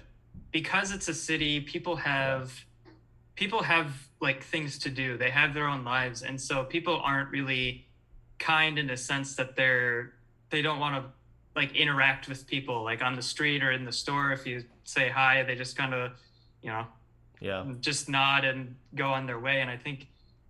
[0.52, 2.66] because it's a city, people have
[3.36, 5.18] people have like things to do.
[5.18, 7.88] They have their own lives, and so people aren't really
[8.40, 10.14] kind in the sense that they're
[10.50, 11.12] they don't want to
[11.56, 14.32] like interact with people like on the street or in the store.
[14.32, 16.12] If you say hi they just kind of
[16.62, 16.86] you know
[17.40, 17.66] Yeah.
[17.80, 19.62] just nod and go on their way.
[19.62, 20.08] And i think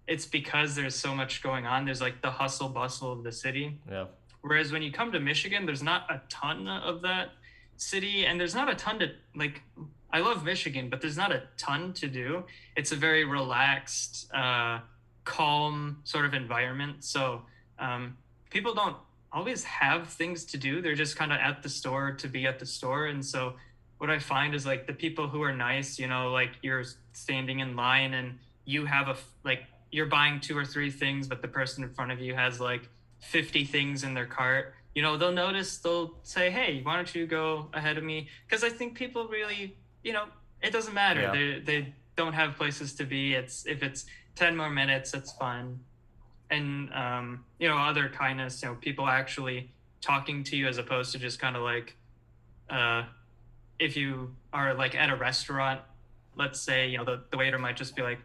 [0.07, 1.85] it's because there's so much going on.
[1.85, 3.79] There's like the hustle bustle of the city.
[3.89, 4.05] Yeah.
[4.41, 7.29] whereas when you come to michigan there's not a ton of that
[7.77, 8.25] city.
[8.25, 9.61] And there's not a ton to like
[10.11, 12.43] i love michigan but there's not a ton to do.
[12.75, 14.79] It's a very relaxed uh,
[15.23, 17.03] calm sort of environment.
[17.03, 17.41] So
[17.79, 18.15] um,
[18.49, 18.95] people don't
[19.35, 20.81] always have things to do.
[20.81, 23.07] They're just kind of at the store to be at the store.
[23.07, 23.55] And so
[23.97, 27.59] what i find is like the people who are nice you know like you're standing
[27.59, 31.47] in line and you have a like you're buying two or three things but the
[31.47, 35.31] person in front of you has like 50 things in their cart you know they'll
[35.31, 38.27] notice they'll say hey why don't you go ahead of me?
[38.47, 40.25] Because i think people really you know
[40.61, 41.21] it doesn't matter.
[41.21, 41.31] Yeah.
[41.31, 43.33] they they don't have places to be.
[43.33, 45.79] It's if it's 10 more minutes it's fine
[46.49, 51.11] and um, you know other kindness you know people actually talking to you as opposed
[51.11, 51.95] to just kind of like
[52.69, 53.03] uh,
[53.79, 55.81] if you are like at a restaurant
[56.35, 58.19] let's say you know the, the waiter might just be like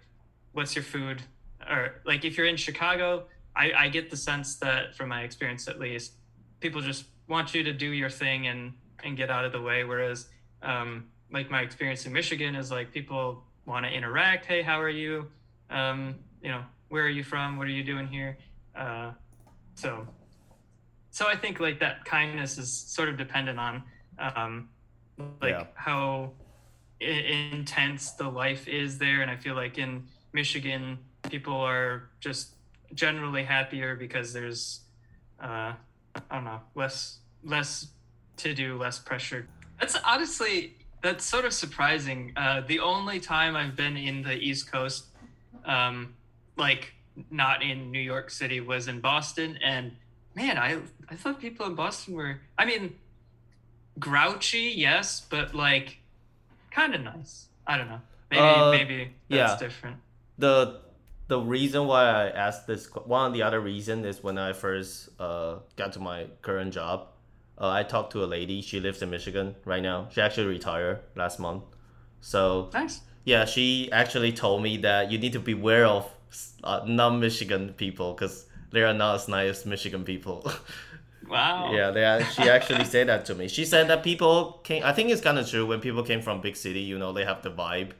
[0.53, 1.23] what's your food?
[1.69, 5.69] Or like if you're in chicago I, I get the sense that from my experience
[5.69, 6.13] at least
[6.61, 9.85] people just want you to do your thing and and get out of the way
[9.85, 10.29] whereas
[10.63, 14.89] um, like my experience in michigan is like people want to interact hey how are
[14.89, 15.27] you?
[15.71, 17.57] Um, you know where are you from?
[17.57, 18.37] What are you doing here?
[18.77, 19.13] Uh,
[19.75, 20.07] so
[21.11, 23.83] so i think like that kindness is sort of dependent on
[24.19, 24.69] um,
[25.43, 25.65] like Yeah.
[25.75, 26.33] how
[27.03, 29.23] I- intense the life is there.
[29.23, 30.99] And i feel like in michigan
[31.31, 32.55] people are just
[32.95, 34.83] generally happier because there's
[35.43, 35.73] uh,
[36.15, 37.89] i don't know less less
[38.37, 39.47] to do less pressure.
[39.81, 42.33] That's honestly that's sort of surprising.
[42.37, 45.07] Uh, the only time i've been in the east coast
[45.65, 46.15] um,
[46.61, 46.93] like
[47.31, 49.93] not in New York City was in Boston and
[50.35, 52.95] man I I thought people in Boston were I mean
[53.99, 55.99] grouchy yes but like
[56.71, 59.67] kind of nice I don't know maybe Uh, maybe that's yeah.
[59.67, 59.97] different
[60.39, 60.81] the
[61.27, 65.09] the reason why I asked this one of the other reason is when I first
[65.19, 67.09] uh got to my current job,
[67.59, 68.63] uh, I talked to a lady.
[68.63, 70.09] She lives in Michigan right now.
[70.11, 71.65] She actually retired last month.
[72.21, 76.11] So nice yeah, she actually told me that you need to beware of
[76.65, 80.51] uh, non-Michigan people because they are not as nice as Michigan people.
[81.29, 83.49] wow Yeah, they are, she actually said that to me.
[83.49, 84.83] She said that people came.
[84.85, 86.81] I think it's kind of true when people came from big city.
[86.81, 87.93] You know, they have the vibe,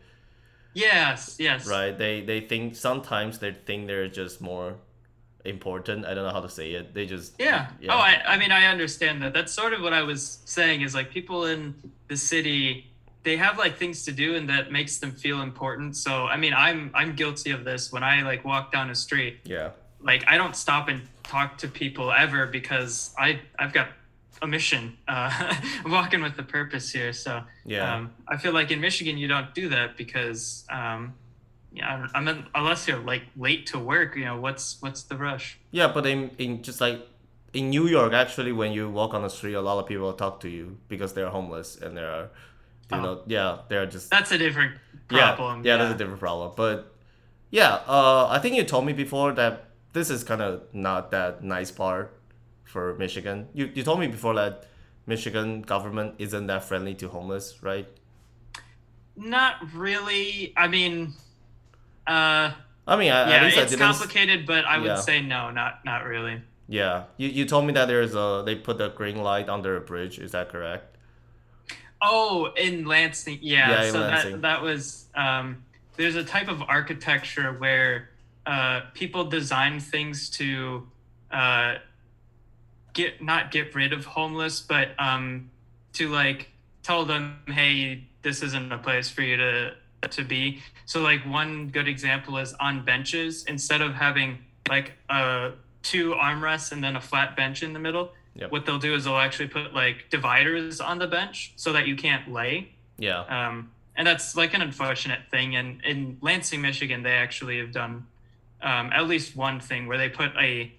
[0.75, 1.97] yes yes right?
[1.97, 4.77] They they think sometimes they think they're just more
[5.45, 6.05] important.
[6.05, 6.95] I don't know how to say it.
[6.95, 7.69] They just Yeah.
[7.81, 7.95] Yeah.
[7.95, 9.33] Oh, I, I mean, I understand that.
[9.33, 11.75] That's sort of what I was saying is like people in
[12.09, 12.90] the city,
[13.23, 15.97] they have like things to do and that makes them feel important.
[15.97, 19.41] So, I mean, I'm, I'm guilty of this when I like walk down a street,
[19.45, 19.71] yeah
[20.03, 23.89] like I don't stop and talk to people ever because I, I've got
[24.43, 25.55] a mission, uh,
[25.87, 27.13] walking with a purpose here.
[27.13, 31.15] So, yeah um, I feel like in Michigan, you don't do that because, um,
[31.73, 35.59] yeah, I mean, unless you're like late to work, you know, what's, what's the rush?
[35.71, 35.93] yeah.
[35.93, 37.07] But in in just like
[37.53, 40.41] in New York, actually, when you walk on the street, a lot of people talk
[40.41, 42.31] to you because they're homeless and they're
[42.91, 43.03] you Oh.
[43.03, 44.75] know yeah they're just That's a different
[45.11, 45.65] yeah, problem.
[45.65, 46.53] Yeah, that's a different problem.
[46.57, 46.95] But
[47.51, 51.43] yeah, uh, I think you told me before that this is kind of not that
[51.43, 52.17] nice part
[52.65, 53.49] for Michigan.
[53.53, 54.67] You you told me before that
[55.07, 57.89] Michigan government isn't that friendly to homeless, right?
[59.17, 60.53] Not really.
[60.57, 61.15] I mean,
[62.07, 62.53] uh,
[62.87, 64.95] I mean, I, at yeah, least it's complicated, but I would Yeah.
[64.97, 66.43] say no, not not really.
[66.69, 69.81] Yeah, you, you told me that there's a they put the green light under a
[69.81, 70.19] bridge.
[70.21, 70.97] Is that correct?
[72.03, 73.71] Oh, in Lansing, yeah.
[73.71, 74.33] Yeah, in so Lansing.
[74.33, 75.63] that that was um,
[75.97, 78.11] there's a type of architecture where
[78.47, 80.87] uh, people design things to
[81.31, 81.77] uh,
[82.93, 85.51] get not get rid of homeless, but um,
[85.95, 86.49] to like
[86.83, 89.75] tell them, hey, this isn't a place for you to
[90.09, 90.61] to be.
[90.87, 95.51] So like one good example is on benches instead of having like uh
[95.83, 98.13] two armrests and then a flat bench in the middle.
[98.41, 98.53] Yep.
[98.53, 101.95] What they'll do is they'll actually put like dividers on the bench so that you
[101.95, 102.71] can't lay.
[102.99, 103.21] Yeah.
[103.21, 105.57] Um, and that's like an unfortunate thing.
[105.57, 108.07] And in Lansing, Michigan, they actually have done
[108.63, 110.73] um, at least one thing where they put a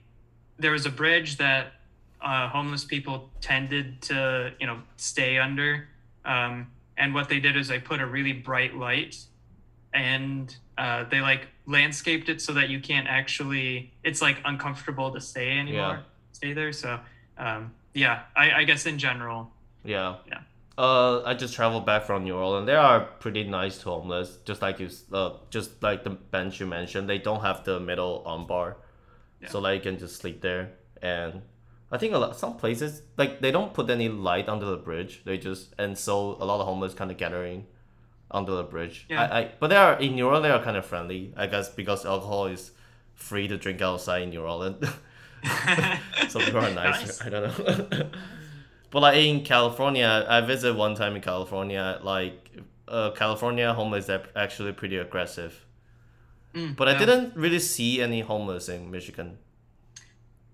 [0.57, 1.73] there was a bridge that
[2.21, 5.87] uh, homeless people tended to you know stay under.
[6.25, 9.17] Um, and what they did is they put a really bright light
[9.93, 15.21] and uh, they like landscaped it so that you can't actually it's like uncomfortable to
[15.21, 15.99] stay anymore Yeah.
[16.31, 16.99] stay there so
[17.37, 19.51] um, yeah I, I guess in general
[19.83, 20.17] Yeah.
[20.27, 20.39] Yeah.
[20.77, 22.65] Uh, I just traveled back from New Orleans.
[22.65, 27.09] They are pretty nice homeless, just like you, uh, just like the bench you mentioned.
[27.09, 28.75] They don't have the middle armbar,
[29.41, 29.49] Yeah.
[29.49, 30.71] so like you can just sleep there.
[31.01, 31.41] And
[31.91, 35.21] I think a lot, some places like they don't put any light under the bridge.
[35.25, 37.65] They just and so a lot of homeless kind of gathering
[38.31, 39.05] under the bridge.
[39.09, 39.23] Yeah.
[39.23, 40.43] I, I but they are in New Orleans.
[40.43, 42.71] They are kind of friendly, I guess, because alcohol is
[43.13, 44.83] free to drink outside in New Orleans.
[46.29, 47.07] so people are nicer.
[47.07, 47.21] Nice.
[47.21, 48.09] I don't know.
[48.91, 51.99] but like in California, I visited one time in California.
[52.03, 52.49] Like,
[52.87, 55.65] uh, California homeless are actually pretty aggressive.
[56.53, 59.37] Mm, But I didn't really see any homeless in Michigan.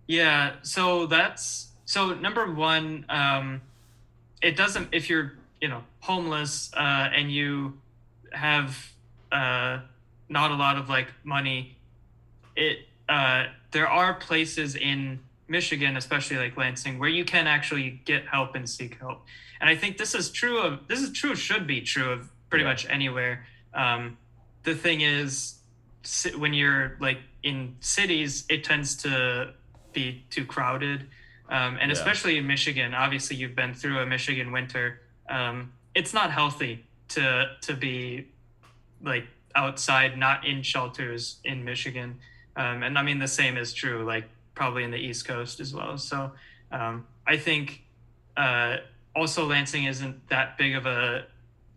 [0.07, 3.61] Yeah, so that's so number one, um,
[4.41, 7.79] it doesn't if you're you know homeless uh, and you
[8.31, 8.93] have
[9.31, 9.79] uh,
[10.29, 11.77] not a lot of like money,
[12.55, 18.27] it uh, there are places in Michigan, especially like Lansing, where you can actually get
[18.27, 19.25] help and seek help.
[19.61, 22.63] And I think this is true of this is true should be true of pretty
[22.63, 22.69] Yeah.
[22.69, 23.45] much anywhere.
[23.73, 24.17] Um,
[24.63, 25.59] the thing is,
[26.37, 29.53] when you're like in cities, it tends to
[29.93, 31.09] be too crowded,
[31.49, 31.93] um, and Yeah.
[31.97, 32.93] especially in Michigan.
[32.93, 35.01] Obviously, you've been through a Michigan winter.
[35.29, 38.27] Um, it's not healthy to to be
[39.01, 42.19] like outside, not in shelters in Michigan.
[42.57, 45.73] Um, and I mean the same is true, like probably in the East Coast as
[45.73, 45.97] well.
[45.97, 46.31] So
[46.71, 47.83] um, I think
[48.35, 48.77] uh,
[49.15, 51.25] also Lansing isn't that big of a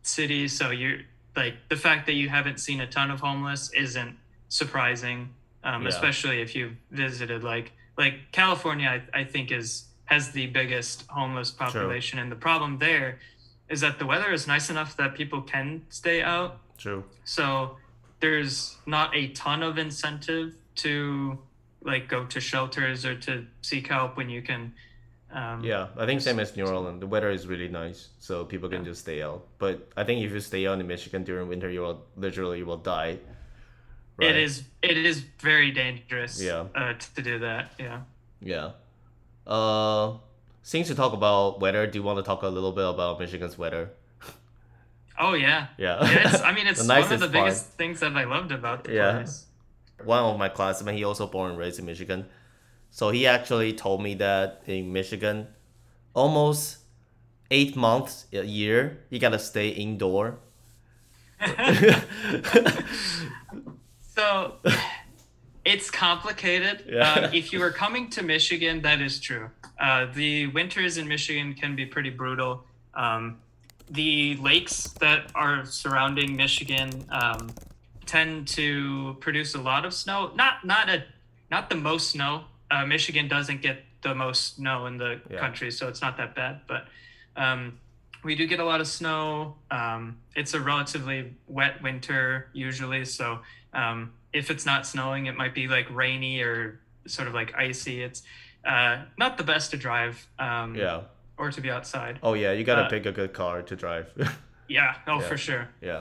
[0.02, 1.00] city, so you're
[1.36, 4.16] like the fact that you haven't seen a ton of homeless isn't
[4.48, 5.28] surprising,
[5.62, 5.88] um, Yeah.
[5.88, 8.88] especially if you've visited like like California.
[9.14, 13.18] I, I think is has the biggest homeless population, and the problem there
[13.68, 16.58] is that the weather is nice enough that people can stay out.
[16.78, 17.04] True.
[17.24, 17.76] So
[18.18, 21.38] there's not a ton of incentive to
[21.82, 24.72] like go to shelters or to seek help when you can.
[25.32, 27.00] Um, Yeah, I think same as New Orleans.
[27.00, 28.90] The weather is really nice, so people can Yeah.
[28.90, 29.46] just stay out.
[29.58, 32.66] But I think if you stay out in Michigan during winter, you will literally you
[32.66, 33.18] will die.
[34.18, 36.42] It is it is very dangerous.
[36.42, 36.66] Yeah.
[36.74, 37.72] Uh, to do that.
[37.78, 38.00] Yeah.
[38.42, 38.72] Yeah.
[39.46, 40.18] Uh,
[40.62, 43.56] since you talk about weather, do you want to talk a little bit about Michigan's
[43.56, 43.90] weather?
[45.18, 45.68] Oh yeah.
[45.78, 45.98] Yeah.
[46.04, 47.32] Yeah, it's, I mean, it's one of the part.
[47.32, 49.12] biggest things that I loved about the Yeah.
[49.12, 49.46] place.
[50.04, 52.26] One of my classmates, he also born and raised in Michigan,
[52.90, 55.48] so he actually told me that in Michigan,
[56.14, 56.78] almost
[57.50, 60.38] eight months a year, you gotta stay indoor.
[64.20, 64.56] So
[65.64, 66.84] it's complicated.
[66.90, 67.12] Yeah.
[67.12, 69.48] Um, if you are coming to Michigan, that is true.
[69.78, 72.64] Uh, the winters in Michigan can be pretty brutal.
[72.94, 73.38] Um,
[73.88, 77.50] the lakes that are surrounding Michigan um,
[78.10, 80.32] tend to produce a lot of snow.
[80.34, 81.04] Not not a
[81.50, 82.44] not the most snow.
[82.70, 85.38] Uh, Michigan doesn't get the most snow in the Yeah.
[85.38, 86.60] country, so it's not that bad.
[86.66, 86.86] But
[87.36, 87.78] um,
[88.24, 89.54] we do get a lot of snow.
[89.70, 93.26] Um, it's a relatively wet winter usually, so
[93.72, 98.02] um, if it's not snowing, it might be like rainy or sort of like icy.
[98.02, 98.22] It's
[98.64, 101.02] uh, not the best to drive um, yeah.
[101.38, 102.18] or to be outside.
[102.22, 104.06] Oh yeah, you gotta Uh, pick a good car to drive.
[104.70, 105.28] Yeah, oh Yeah.
[105.28, 105.68] for sure.
[105.80, 105.98] yeah.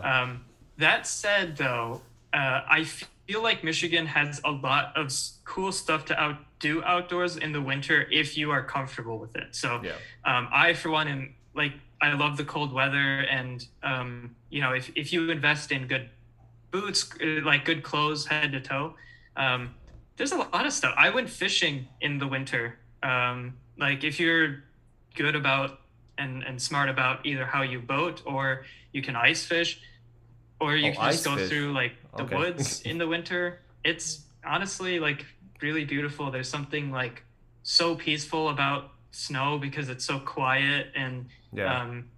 [0.79, 2.01] That said, though,
[2.33, 5.11] uh, I feel like Michigan has a lot of
[5.43, 9.55] cool stuff to out do outdoors in the winter if you are comfortable with it.
[9.55, 9.93] So Yeah.
[10.25, 14.71] um, I, for one, am like I love the cold weather, and um, you know,
[14.71, 16.09] if if you invest in good
[16.71, 18.95] boots, uh, like good clothes, head to toe,
[19.35, 19.75] um,
[20.15, 20.93] there's a lot of stuff.
[20.97, 22.77] I went fishing in the winter.
[23.03, 24.63] Um, like if you're
[25.15, 25.81] good about
[26.17, 29.81] and and smart about either how you boat or you can ice fish,
[30.59, 31.49] or you Oh, can just go fish.
[31.49, 32.35] through like the Okay.
[32.35, 33.59] woods in the winter.
[33.83, 35.25] It's honestly like
[35.61, 36.31] really beautiful.
[36.31, 37.23] There's something like
[37.63, 41.81] so peaceful about snow because it's so quiet and Yeah.
[41.81, 42.09] um,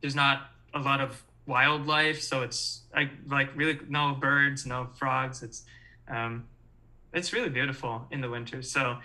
[0.00, 5.42] there's not a lot of wildlife, so it's like like really no birds, no frogs.
[5.42, 5.64] It's
[6.08, 6.46] um,
[7.12, 8.62] it's really beautiful in the winter.
[8.62, 8.98] So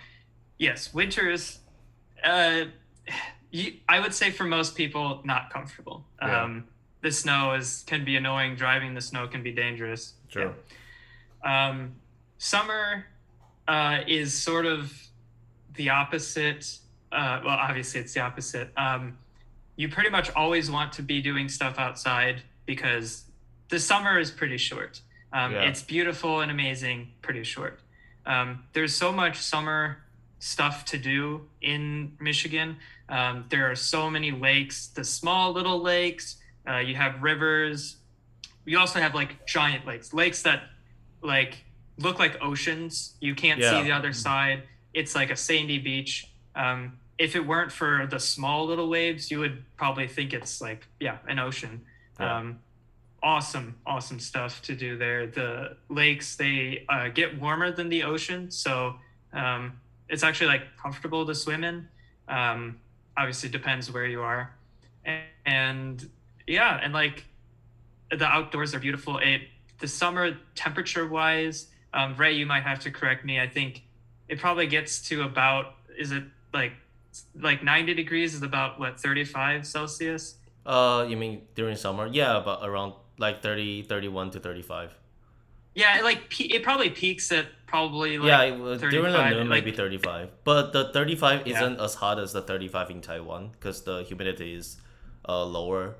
[0.58, 1.60] yes, winters.
[2.22, 2.66] Uh,
[3.50, 6.06] you, I would say for most people, not comfortable.
[6.20, 6.42] Yeah.
[6.44, 6.64] Um,
[7.04, 8.56] the snow is can be annoying.
[8.56, 10.14] Driving the snow can be dangerous.
[10.30, 10.54] True.
[11.44, 11.68] Yeah.
[11.68, 11.96] Um,
[12.38, 13.04] summer
[13.68, 14.90] uh, is sort of
[15.74, 16.78] the opposite.
[17.12, 18.70] Uh, well, obviously, it's the opposite.
[18.78, 19.18] Um,
[19.76, 23.24] you pretty much always want to be doing stuff outside because
[23.68, 25.02] the summer is pretty short.
[25.32, 25.68] Um, Yeah.
[25.68, 27.80] It's beautiful and amazing, pretty short.
[28.24, 29.98] Um, there's so much summer
[30.38, 32.78] stuff to do in Michigan.
[33.10, 36.36] Um, there are so many lakes, the small little lakes.
[36.68, 37.96] Uh, you have rivers.
[38.64, 40.62] You also have like giant lakes, lakes that
[41.22, 41.64] like
[41.98, 43.14] look like oceans.
[43.20, 43.70] You can't Yeah.
[43.78, 44.62] see the other side.
[44.94, 46.26] It's like a sandy beach.
[46.54, 50.86] Um, if it weren't for the small little waves, you would probably think it's like
[51.00, 51.84] yeah, an ocean.
[52.18, 52.38] Yeah.
[52.38, 52.58] Um,
[53.22, 55.26] awesome, awesome stuff to do there.
[55.26, 58.96] The lakes they uh, get warmer than the ocean, so
[59.32, 61.88] um, it's actually like comfortable to swim in.
[62.28, 62.78] Um,
[63.16, 64.54] obviously, depends where you are,
[65.04, 66.10] and, and
[66.46, 67.24] yeah, and like
[68.10, 69.18] the outdoors are beautiful.
[69.18, 69.42] It
[69.80, 73.40] the summer temperature wise, um, Ray, you might have to correct me.
[73.40, 73.82] I think
[74.28, 76.72] it probably gets to about is it like
[77.40, 80.36] like 90 degrees is about what 35 Celsius.
[80.66, 82.06] Uh, you mean during summer?
[82.06, 84.92] Yeah, about around like 30, 31 to 35.
[85.74, 89.48] Yeah, it like it probably peaks at probably like yeah, it, during the 35, noon
[89.48, 90.30] like- maybe 35.
[90.44, 91.56] But the 35 Yeah.
[91.56, 94.76] isn't as hot as the 35 in Taiwan because the humidity is
[95.28, 95.96] uh, lower.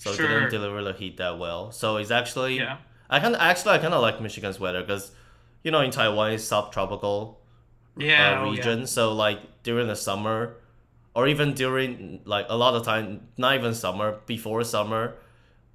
[0.00, 1.72] So it didn't deliver the heat that well.
[1.72, 2.78] So it's actually yeah.
[3.10, 5.12] I kind of actually I kind of like Michigan's weather because
[5.62, 7.40] you know in Taiwan it's subtropical
[7.96, 8.50] Yeah, uh, oh, yeah.
[8.50, 8.86] region.
[8.86, 10.56] So like during the summer,
[11.14, 15.16] or even during like a lot of time, not even summer, before summer,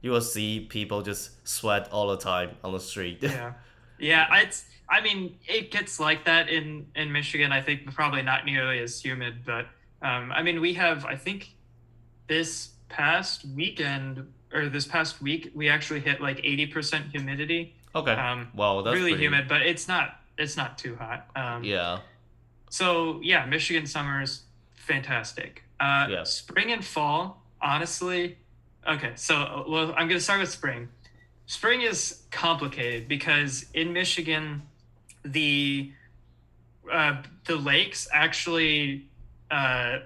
[0.01, 3.19] you will see people just sweat all the time on the street.
[3.21, 3.53] yeah
[3.99, 8.45] yeah it's i mean it gets like that in in michigan i think probably not
[8.45, 9.67] nearly as humid but
[10.01, 11.55] um i mean we have i think
[12.27, 18.13] this past weekend or this past week we actually hit like 80% humidity okay.
[18.13, 21.99] um wow, that's really pretty- humid but it's not it's not too hot um Yeah.
[22.69, 24.43] so yeah michigan summers
[24.75, 26.23] fantastic uh Yeah.
[26.23, 28.37] spring and fall honestly
[28.87, 30.87] okay so well i'm gonna start with spring
[31.47, 34.61] spring is complicated because in michigan
[35.25, 35.91] the
[36.91, 37.15] uh,
[37.45, 39.07] the lakes actually
[39.49, 39.97] uh,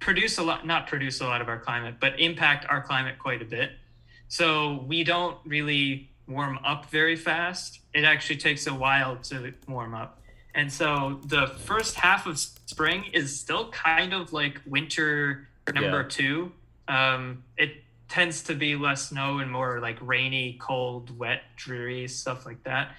[0.00, 3.42] produce a lot not produce a lot of our climate but impact our climate quite
[3.42, 3.72] a bit.
[4.28, 7.80] So we don't really warm up very fast.
[7.94, 10.20] It actually takes a while to warm up.
[10.54, 16.08] And so the first half of spring is still kind of like winter number Yeah.
[16.08, 16.52] two.
[16.88, 22.44] Um, it tends to be less snow and more like rainy cold wet dreary stuff
[22.46, 22.92] like that.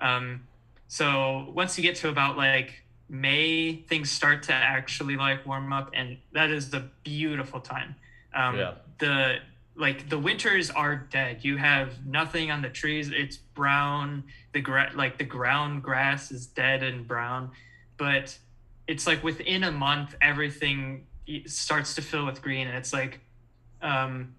[0.00, 0.46] Um,
[0.88, 5.90] so once you get to about like May, things start to actually like warm up,
[5.94, 7.94] and that is the beautiful time.
[8.34, 8.74] Um, Yeah.
[8.98, 9.38] The
[9.76, 11.44] like the winters are dead.
[11.44, 13.10] You have nothing on the trees.
[13.10, 14.22] It's brown.
[14.52, 17.50] The gra- like the ground grass is dead and brown,
[17.96, 18.38] but
[18.86, 21.06] it's like within a month everything
[21.46, 23.20] starts to fill with green, and it's like,
[23.82, 24.34] um,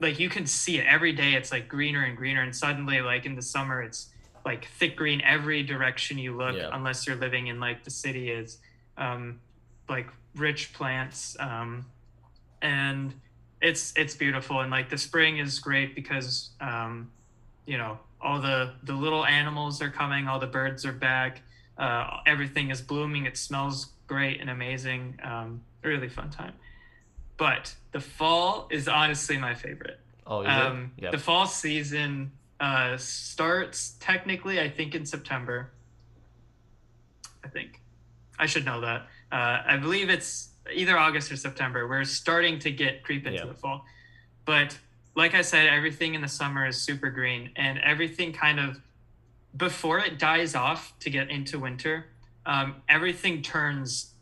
[0.00, 1.34] like you can see it every day.
[1.34, 4.09] It's like greener and greener, and suddenly like in the summer it's
[4.44, 6.70] like thick green every direction you look Yeah.
[6.72, 8.58] unless you're living in like the city is
[8.96, 9.40] um,
[9.88, 11.86] like rich plants um,
[12.62, 13.14] and
[13.60, 17.10] it's it's beautiful and like the spring is great because um,
[17.66, 21.42] you know all the the little animals are coming all the birds are back
[21.78, 26.54] uh, everything is blooming it smells great and amazing um, really fun time
[27.36, 30.92] but the fall is honestly my favorite Oh, um?
[30.96, 31.10] Yeah.
[31.10, 32.30] The fall season
[32.60, 35.70] uh, starts technically, I think, in September.
[37.42, 37.80] I think.
[38.38, 39.02] I should know that.
[39.32, 41.88] Uh, I believe it's either August or September.
[41.88, 43.46] We're starting to get creep into Yeah.
[43.46, 43.84] the fall.
[44.44, 44.78] But
[45.14, 48.80] like I said, everything in the summer is super green and everything kind of
[49.56, 52.06] before it dies off to get into winter,
[52.46, 54.14] um, everything turns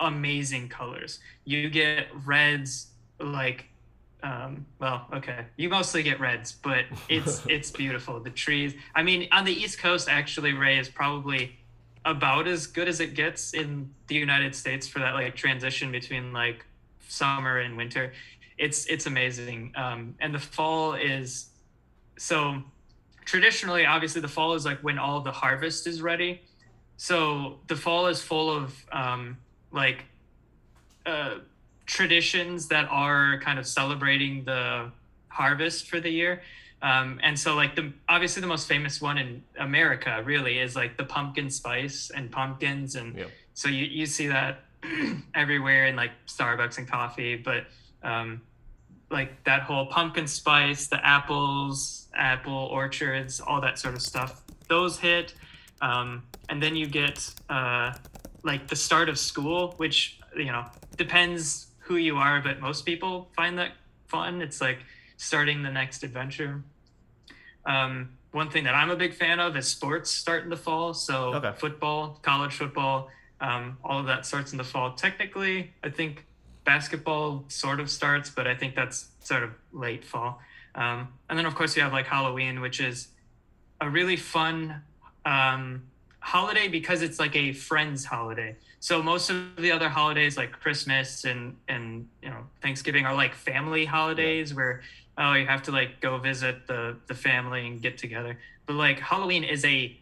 [0.00, 1.18] amazing colors.
[1.44, 2.88] You get reds
[3.18, 3.66] like
[4.26, 5.46] um, well, okay.
[5.56, 8.18] You mostly get reds, but it's it's beautiful.
[8.18, 8.74] The trees.
[8.94, 11.56] I mean, on the East Coast, actually, Ray is probably
[12.04, 16.32] about as good as it gets in the United States for that like transition between
[16.32, 16.64] like
[17.08, 18.12] summer and winter.
[18.58, 19.72] It's it's amazing.
[19.76, 21.50] Um, and the fall is
[22.18, 22.64] so
[23.24, 26.42] traditionally, obviously, the fall is like when all the harvest is ready.
[26.96, 29.36] So the fall is full of um,
[29.70, 30.04] like
[31.04, 31.36] uh,
[31.86, 34.90] traditions that are kind of celebrating the
[35.28, 36.42] harvest for the year.
[36.82, 40.96] Um, and so like the obviously the most famous one in America really is like
[40.96, 43.30] the pumpkin spice and pumpkins and Yep.
[43.54, 44.60] so you, you see that
[45.34, 47.64] everywhere in like Starbucks and coffee, but
[48.02, 48.42] um,
[49.10, 54.42] like that whole pumpkin spice, the apples, apple orchards, all that sort of stuff.
[54.68, 55.34] Those hit,
[55.80, 57.94] um, and then you get uh,
[58.42, 60.66] like the start of school, which you know
[60.96, 63.72] depends who you are, but most people find that
[64.08, 64.42] fun.
[64.42, 64.78] It's like
[65.16, 66.62] starting the next adventure.
[67.64, 70.92] Um, one thing that I'm a big fan of is sports start in the fall.
[70.94, 71.52] So Okay.
[71.58, 73.08] football, college football,
[73.40, 74.92] um, all of that starts in the fall.
[74.94, 76.26] Technically, I think
[76.64, 80.40] basketball sort of starts, but I think that's sort of late fall.
[80.74, 83.08] Um, and then of course you have like Halloween, which is
[83.80, 84.82] a really fun
[85.24, 85.84] um,
[86.26, 88.56] holiday because it's like a friends holiday.
[88.80, 93.32] So most of the other holidays like Christmas and and you know Thanksgiving are like
[93.32, 94.82] family holidays where
[95.18, 98.36] oh you have to like go visit the the family and get together.
[98.66, 99.96] But like Halloween is a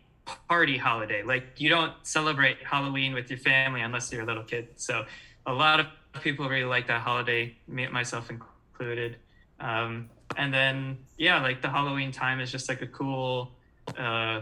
[0.48, 1.22] party holiday.
[1.22, 4.68] Like you don't celebrate Halloween with your family unless you're a little kid.
[4.76, 5.04] So
[5.44, 5.86] a lot of
[6.22, 9.16] people really like that holiday, me myself included.
[9.60, 10.08] Um,
[10.38, 13.52] and then yeah, like the Halloween time is just like a cool.
[13.98, 14.40] Uh,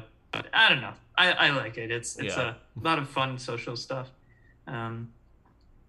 [0.55, 0.95] I don't know.
[1.31, 1.91] I, I like it.
[1.91, 2.55] It's it's Yeah.
[2.77, 4.09] a lot of fun social stuff.
[4.67, 5.13] Um,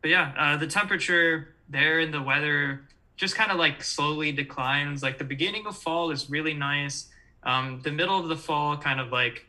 [0.01, 2.81] but yeah, uh, the temperature there and the weather
[3.15, 5.01] just kind of like slowly declines.
[5.01, 7.09] Like the beginning of fall is really nice.
[7.43, 9.45] Um, the middle of the fall, kind of like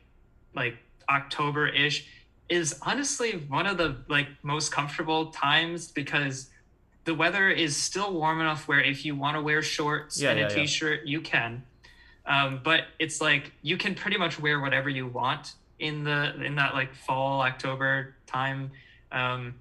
[0.55, 0.77] like
[1.09, 2.07] October ish,
[2.49, 6.51] is honestly one of the like most comfortable times because
[7.05, 10.39] the weather is still warm enough where if you want to wear shorts Yeah, and
[10.41, 10.55] yeah, a yeah.
[10.57, 11.63] t-shirt, you can.
[12.27, 16.55] Um, but it's like you can pretty much wear whatever you want in the in
[16.57, 18.71] that like fall October time.
[19.13, 19.55] Um,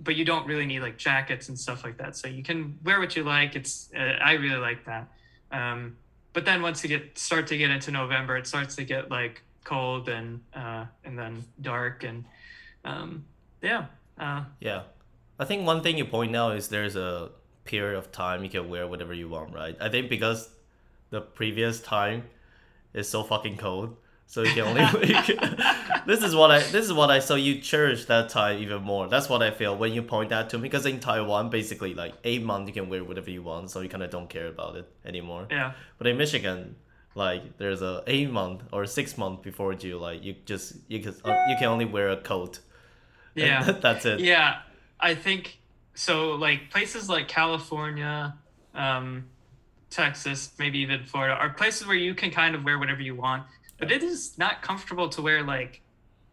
[0.00, 2.16] but you don't really need like jackets and stuff like that.
[2.16, 3.56] So you can wear what you like.
[3.56, 5.08] It's uh, I really like that.
[5.50, 5.96] Um,
[6.32, 9.42] but then once you get start to get into November, it starts to get like
[9.64, 12.24] cold and uh, and then dark and
[12.84, 13.24] um,
[13.62, 13.86] yeah.
[14.18, 14.82] Uh, Yeah.
[15.38, 17.30] I think one thing you point out is there's a
[17.64, 19.76] period of time you can wear whatever you want, right?
[19.80, 20.48] I think because
[21.10, 22.24] the previous time
[22.92, 23.96] is so fucking cold,
[24.28, 24.82] so you can only
[26.06, 29.08] This is what I this is what I so you cherish that time even more.
[29.08, 32.14] That's what I feel when you point that to me because in Taiwan basically like
[32.22, 34.76] 8 months you can wear whatever you want, so you kind of don't care about
[34.76, 35.48] it anymore.
[35.50, 35.72] yeah.
[35.96, 36.76] But in Michigan,
[37.14, 41.14] like there's a 8 month or 6 month before July, you just you can
[41.48, 42.60] you can only wear a coat.
[43.34, 43.72] Yeah.
[43.82, 44.20] that's it.
[44.20, 44.60] Yeah,
[45.00, 45.58] I think
[45.94, 46.32] so.
[46.32, 48.36] Like places like California,
[48.74, 49.24] um,
[49.88, 53.44] Texas, maybe even Florida, are places where you can kind of wear whatever you want,
[53.78, 55.80] but it is not comfortable to wear like,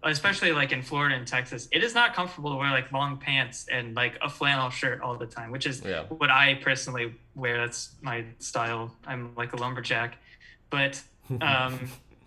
[0.03, 3.65] especially like in Florida and Texas, it is not comfortable to wear like long pants
[3.71, 6.03] and like a flannel shirt all the time, which is Yeah.
[6.03, 7.57] what I personally wear.
[7.57, 8.93] That's my style.
[9.07, 10.17] I'm like a lumberjack,
[10.69, 11.01] but
[11.41, 11.79] um,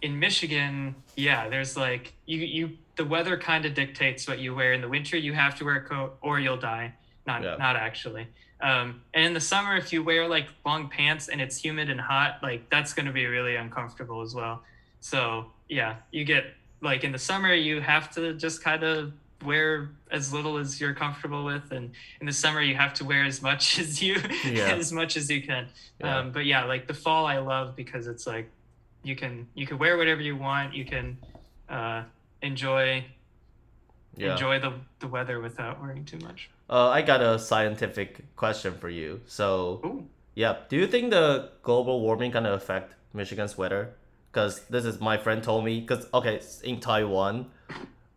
[0.02, 4.72] in Michigan, yeah, there's like you you the weather kind of dictates what you wear.
[4.72, 6.94] In the winter, you have to wear a coat or you'll die.
[7.26, 7.56] Not Yeah.
[7.58, 8.26] not actually.
[8.60, 12.00] Um, and in the summer, if you wear like long pants and it's humid and
[12.00, 14.64] hot, like that's going to be really uncomfortable as well.
[15.00, 16.44] So yeah, you get
[16.80, 19.12] like in the summer, you have to just kind of
[19.44, 23.24] wear as little as you're comfortable with, and in the summer, you have to wear
[23.24, 24.74] as much as you Yeah.
[24.74, 25.68] as much as you can.
[26.00, 26.18] Yeah.
[26.18, 28.50] Um, but yeah, like the fall, I love because it's like
[29.02, 30.74] you can you can wear whatever you want.
[30.74, 31.18] You can
[31.68, 32.02] uh,
[32.42, 33.04] enjoy
[34.16, 34.32] Yeah.
[34.32, 36.50] enjoy the the weather without worrying too much.
[36.70, 39.20] Uh, I got a scientific question for you.
[39.26, 40.06] So, Ooh.
[40.34, 43.94] yeah, do you think the global warming gonna affect Michigan's weather?
[44.30, 45.80] Because this is my friend told me.
[45.80, 47.46] Because okay, in Taiwan,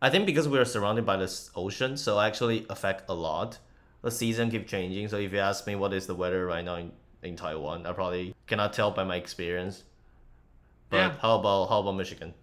[0.01, 3.59] I think because we are surrounded by this ocean, so actually affect a lot.
[4.01, 5.07] The season keep changing.
[5.09, 6.91] So if you ask me what is the weather right now in,
[7.21, 9.83] in Taiwan, I probably cannot tell by my experience.
[10.89, 11.13] But Yeah.
[11.21, 12.33] how about how about Michigan?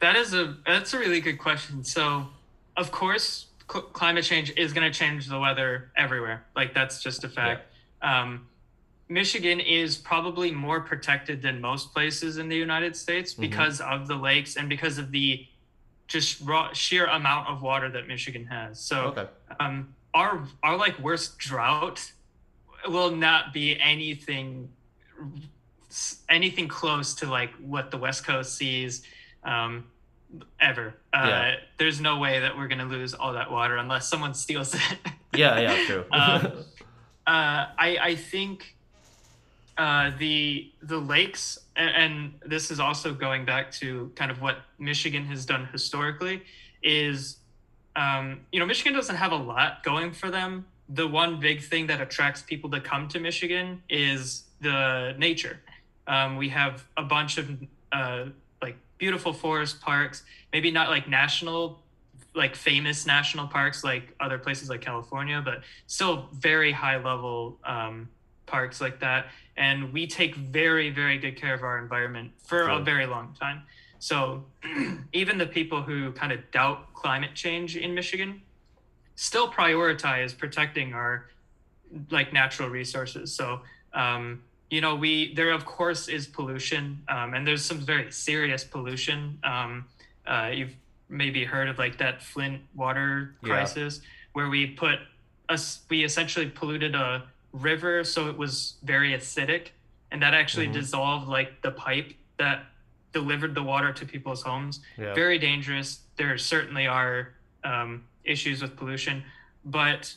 [0.00, 1.84] That is a that's a really good question.
[1.84, 2.26] So,
[2.76, 6.44] of course, cl- climate change is going to change the weather everywhere.
[6.54, 7.72] Like that's just a fact.
[8.02, 8.48] Um,
[9.08, 14.14] Michigan is probably more protected than most places in the United States because of the
[14.16, 15.46] lakes and because of the
[16.06, 18.80] just raw sheer amount of water that Michigan has.
[18.80, 19.26] So, Okay.
[19.60, 22.12] um, our our like worst drought
[22.88, 24.70] will not be anything
[26.28, 29.02] anything close to like what the West Coast sees
[29.44, 29.84] um,
[30.60, 30.94] ever.
[31.12, 31.54] Uh, Yeah.
[31.78, 34.80] There's no way that we're gonna lose all that water unless someone steals it.
[35.34, 36.04] Yeah, yeah, true.
[36.12, 36.46] Um,
[37.26, 38.73] uh, I I think
[39.76, 44.58] uh, the the lakes and, and this is also going back to kind of what
[44.78, 46.42] Michigan has done historically
[46.82, 47.38] is
[47.96, 50.66] um, you know Michigan doesn't have a lot going for them.
[50.88, 55.60] The one big thing that attracts people to come to Michigan is the nature.
[56.06, 57.50] Um, we have a bunch of
[57.90, 58.26] uh,
[58.60, 60.22] like beautiful forest parks,
[60.52, 61.80] maybe not like national
[62.34, 68.08] like famous national parks like other places like California, but still very high level um,
[68.46, 69.26] parks like that.
[69.56, 73.62] And we take very, very good care of our environment for a very long time.
[73.98, 74.44] So
[75.12, 78.42] even the people who kind of doubt climate change in Michigan
[79.16, 81.26] still prioritize protecting our
[82.10, 83.32] like natural resources.
[83.32, 83.60] So
[83.92, 88.64] um, you know, we there of course is pollution, um, and there's some very serious
[88.64, 89.38] pollution.
[89.44, 89.86] Um,
[90.26, 90.74] uh, you've
[91.08, 93.50] maybe heard of like that Flint water Yeah.
[93.50, 94.00] crisis,
[94.32, 94.98] where we put
[95.48, 97.24] us we essentially polluted a
[97.64, 99.68] river, so it was very acidic,
[100.10, 100.72] and that actually Mhm.
[100.72, 102.66] dissolved like the pipe that
[103.12, 105.14] delivered the water to people's homes Yeah.
[105.14, 106.00] very dangerous.
[106.16, 109.24] There certainly are um, issues with pollution,
[109.64, 110.14] but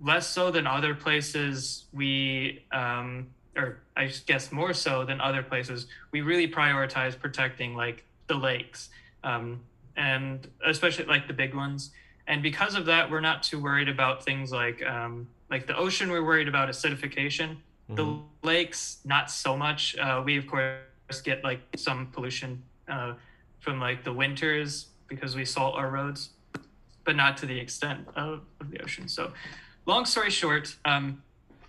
[0.00, 1.86] less so than other places.
[1.92, 8.04] We, um, or I guess more so than other places, we really prioritize protecting like
[8.28, 8.90] the lakes,
[9.24, 9.64] um,
[9.96, 11.92] and especially like the big ones.
[12.28, 16.10] And because of that, we're not too worried about things like um, like the ocean.
[16.10, 17.50] We're worried about acidification.
[17.88, 17.96] Mhm.
[18.00, 18.06] The
[18.50, 19.82] lakes, not so much.
[19.96, 22.50] Uh, we of course get like some pollution
[22.88, 23.12] uh,
[23.60, 24.68] from like the winters
[25.06, 26.20] because we salt our roads,
[27.04, 29.06] but not to the extent of, of the ocean.
[29.08, 29.32] So,
[29.86, 31.22] long story short, um,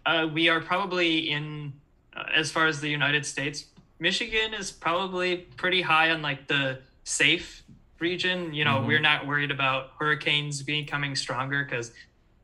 [0.06, 1.74] uh, we are probably in
[2.18, 3.58] uh, as far as the United States.
[4.00, 5.30] Michigan is probably
[5.62, 7.62] pretty high on like the safe
[8.00, 8.52] region.
[8.54, 8.88] You know, Mhm.
[8.88, 11.88] we're not worried about hurricanes becoming stronger because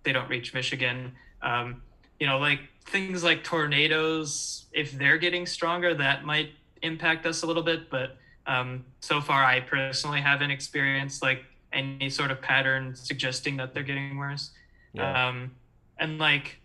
[0.04, 0.98] they don't reach Michigan.
[1.42, 1.82] Um,
[2.20, 7.48] you know, like things like tornadoes, if they're getting stronger, that might impact us a
[7.48, 7.89] little bit.
[7.89, 8.18] But
[8.48, 13.84] um, so far, I personally haven't experienced like any sort of pattern suggesting that they're
[13.84, 14.52] getting worse.
[14.94, 15.30] yeah.
[15.30, 15.52] Um,
[15.98, 16.60] and like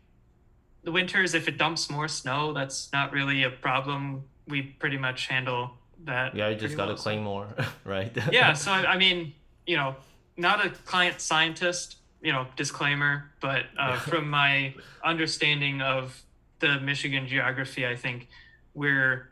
[0.85, 4.24] the winters, if it dumps more snow, that's not really a problem.
[4.49, 5.72] We pretty much handle
[6.05, 6.35] that.
[6.35, 7.49] yeah, you just gotta well, claim more,
[7.85, 8.16] right?
[8.31, 9.35] yeah so I, I mean
[9.66, 9.97] you know
[10.37, 11.97] not a client scientist
[12.27, 14.74] you know disclaimer but uh, from my
[15.12, 16.22] understanding of
[16.59, 18.29] the michigan geography i think
[18.74, 19.31] we're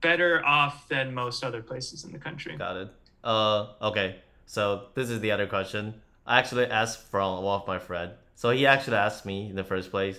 [0.00, 2.88] better off than most other places in the country Got it.
[3.24, 4.16] Uh, okay.
[4.46, 5.94] So this is the other question.
[6.26, 8.12] I actually asked from one of my friend.
[8.36, 10.18] So he actually asked me in the first place.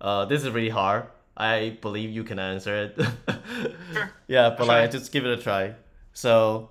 [0.00, 1.06] Uh, this is really hard.
[1.36, 2.98] I believe you can answer it.
[3.92, 4.10] Sure.
[4.26, 4.98] Yeah, but I'll like try.
[4.98, 5.74] just give it a try.
[6.12, 6.70] So,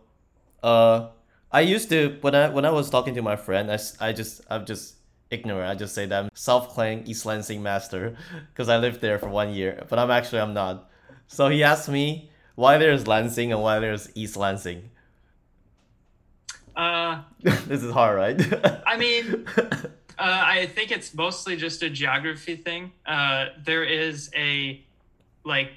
[0.62, 1.08] uh,
[1.54, 4.42] I used to when I when I was talking to my friend, I, I just
[4.50, 4.96] I'm just
[5.30, 5.70] ignorant.
[5.70, 8.18] I just say that I'm self-claimed East Lansing master
[8.52, 10.90] because I lived there for one year, but I'm actually I'm not.
[11.28, 14.90] So he asked me why there's Lansing and why there's East Lansing.
[16.76, 18.82] uh, this is hard, right?
[18.88, 19.74] I mean, uh,
[20.18, 22.92] I think it's mostly just a geography thing.
[23.06, 24.84] Uh, there is a
[25.46, 25.72] like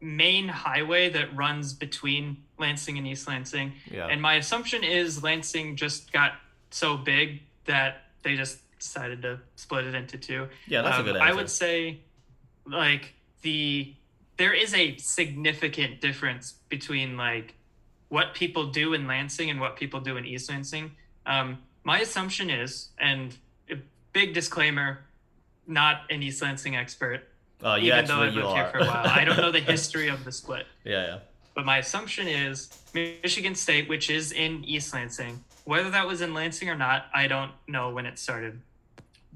[0.00, 4.06] main highway that runs between Lansing and East Lansing, yeah.
[4.06, 6.32] and my assumption is Lansing just got
[6.70, 10.48] so big that they just decided to split it into two.
[10.68, 11.28] yeah, that's Um, a good answer.
[11.28, 12.00] I would say,
[12.66, 13.94] like the
[14.36, 17.54] there is a significant difference between like
[18.08, 20.92] what people do in Lansing and what people do in East Lansing.
[21.26, 23.36] Um, my assumption is, and
[23.70, 23.76] a
[24.12, 25.04] big disclaimer,
[25.66, 27.28] not an East Lansing expert,
[27.62, 29.06] oh, you even though I've lived here for a while.
[29.06, 30.66] I don't know the history of the split.
[30.84, 31.18] yeah, yeah.
[31.54, 36.34] But my assumption is Michigan State, which is in East Lansing, whether that was in
[36.34, 38.60] Lansing or not, I don't know when it started.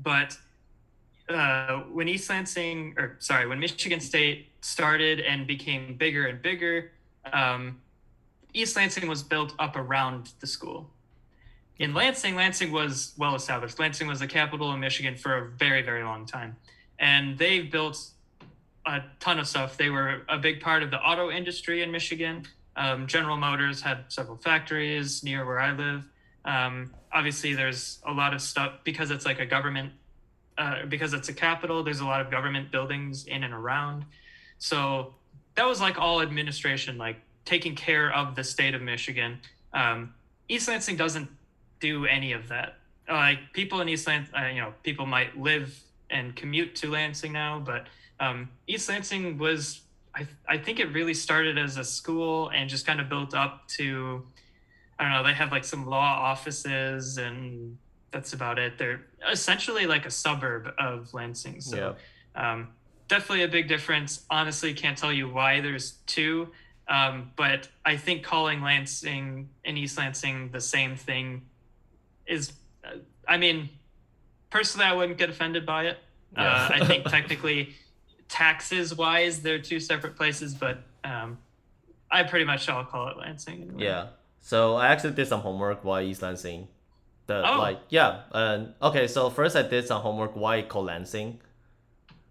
[0.02, 0.36] But
[1.28, 6.92] uh, when East Lansing, or sorry, when Michigan State started and became bigger and bigger,
[7.32, 7.80] um,
[8.52, 10.90] East Lansing was built up around the school.
[11.78, 13.78] In Lansing, Lansing was well established.
[13.78, 16.56] Lansing was the capital of Michigan for a very, very long time.
[16.98, 18.10] And they built
[18.88, 19.76] a ton of stuff.
[19.76, 22.46] They were a big part of the auto industry in Michigan.
[22.74, 26.08] Um, General Motors had several factories near where I live.
[26.44, 29.92] Um, obviously, there's a lot of stuff because it's like a government,
[30.56, 31.82] uh, because it's a capital.
[31.82, 34.06] There's a lot of government buildings in and around.
[34.58, 35.14] So
[35.56, 39.38] that was like all administration, like taking care of the state of Michigan.
[39.74, 40.14] Um,
[40.48, 41.28] East Lansing doesn't
[41.80, 42.78] do any of that.
[43.06, 45.78] Like people in East Lansing, uh, you know, people might live
[46.08, 47.86] and commute to Lansing now, but
[48.20, 49.82] um, East Lansing was,
[50.14, 53.66] I, I think it really started as a school and just kind of built up
[53.68, 54.24] to,
[54.98, 57.78] I don't know, they have like some law offices and
[58.10, 58.78] that's about it.
[58.78, 61.60] They're essentially like a suburb of Lansing.
[61.60, 61.96] So
[62.34, 62.68] um,
[63.06, 64.24] definitely a big difference.
[64.30, 66.48] Honestly, can't tell you why there's two.
[66.88, 71.42] Um, but I think calling Lansing and East Lansing the same thing
[72.26, 72.52] is,
[72.84, 72.96] uh,
[73.26, 73.68] I mean,
[74.50, 75.98] personally, I wouldn't get offended by it.
[76.36, 77.74] Uh, I think technically,
[78.28, 81.38] taxes wise, they're two separate places, but um,
[82.10, 83.62] I pretty much all call it Lansing.
[83.62, 83.84] anyway.
[83.84, 84.06] Yeah.
[84.40, 86.68] So I actually did some homework why East Lansing.
[87.26, 87.58] The Oh.
[87.58, 88.22] like yeah.
[88.32, 90.34] And okay, so first I did some homework.
[90.36, 91.40] Why called Lansing?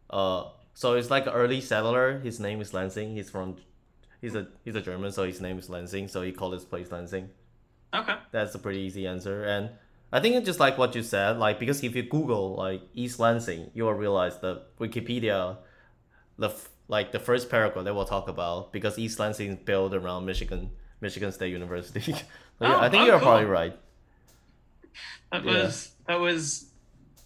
[0.10, 2.20] Uh, so it's like an early settler.
[2.20, 3.16] His name is Lansing.
[3.16, 3.58] He's from,
[4.22, 6.08] he's a he's a German, so his name is Lansing.
[6.08, 7.30] So he called his place Lansing.
[7.94, 8.16] Okay.
[8.32, 9.44] That's a pretty easy answer.
[9.44, 9.70] And
[10.12, 13.20] I think it's just like what you said, like because if you Google like East
[13.20, 15.58] Lansing, you will realize that Wikipedia,
[16.38, 16.50] the
[16.88, 20.72] like the first paragraph they will talk about because East Lansing is built around Michigan
[21.02, 22.16] Michigan State University.
[22.60, 23.28] Oh, I think oh, you're cool.
[23.28, 23.78] probably right.
[25.32, 25.52] That Yeah.
[25.64, 26.72] was that was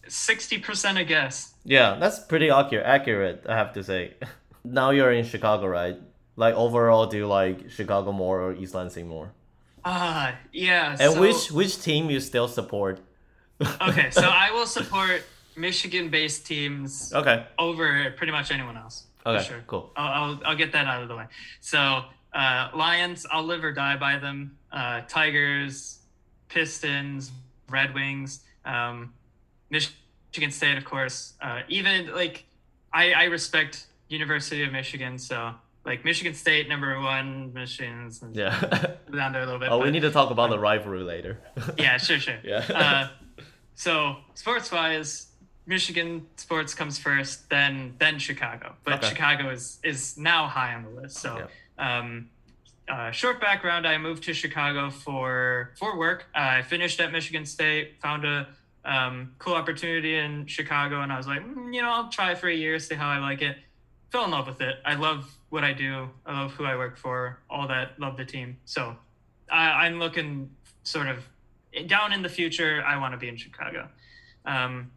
[0.10, 1.54] sixty percent a guess.
[1.64, 2.86] Yeah, that's pretty accurate.
[2.86, 4.16] Accurate, I have to say.
[4.66, 5.98] now you're in Chicago, right?
[6.36, 9.32] Like overall, do you like Chicago more or East Lansing more?
[9.86, 10.98] Ah, yeah.
[11.00, 13.00] And so- which which team you still support?
[13.82, 15.24] okay, so I will support
[15.56, 17.46] Michigan-based teams Okay.
[17.60, 19.06] over pretty much anyone else.
[19.26, 19.44] Okay.
[19.44, 19.64] sure.
[19.68, 19.92] Cool.
[19.96, 21.26] I'll, I'll, I'll get that out of the way.
[21.60, 24.58] So, uh, Lions, I'll live or die by them.
[24.72, 26.00] Uh, Tigers,
[26.50, 27.32] Pistons,
[27.70, 29.14] Red Wings, um,
[29.70, 31.34] Michigan State, of course.
[31.42, 32.46] Uh, even like,
[32.94, 35.18] I, I respect University of Michigan.
[35.20, 35.54] So,
[35.86, 38.60] like, Michigan State, number one, Michigan's Yeah.
[39.16, 39.70] down there a little bit.
[39.72, 41.40] oh, we need to talk about the rivalry later.
[41.78, 42.38] yeah, sure, sure.
[42.44, 42.66] Yeah.
[42.74, 43.08] uh,
[43.76, 45.28] so sports wise,
[45.72, 48.76] Michigan sports comes first, then then Chicago.
[48.84, 49.10] But Okay.
[49.10, 51.16] Chicago is is now high on the list.
[51.18, 51.48] So,
[51.80, 52.30] um,
[52.90, 56.26] uh, short background: I moved to Chicago for for work.
[56.36, 58.50] I finished at Michigan State, found a
[58.84, 62.50] um, cool opportunity in Chicago, and I was like, "Mm, you know, I'll try for
[62.50, 63.56] a year, see how I like it.
[64.12, 64.76] Fell in love with it.
[64.84, 66.10] I love what I do.
[66.26, 67.40] I love who I work for.
[67.50, 67.98] All that.
[67.98, 68.58] Love the team.
[68.66, 68.98] So,
[69.50, 70.50] I, I'm looking
[70.84, 71.18] sort of
[71.88, 72.84] down in the future.
[72.86, 73.88] I want to be in Chicago.
[74.46, 74.92] Um,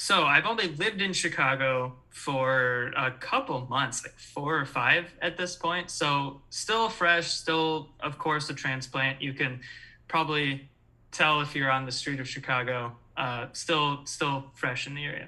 [0.00, 5.36] so I've only lived in Chicago for a couple months, like four or five at
[5.36, 5.90] this point.
[5.90, 9.20] So still fresh, still, of course, a transplant.
[9.20, 9.60] You can
[10.06, 10.68] probably
[11.10, 12.92] tell if you're on the street of Chicago.
[13.16, 15.26] Uh, still, still fresh in the area.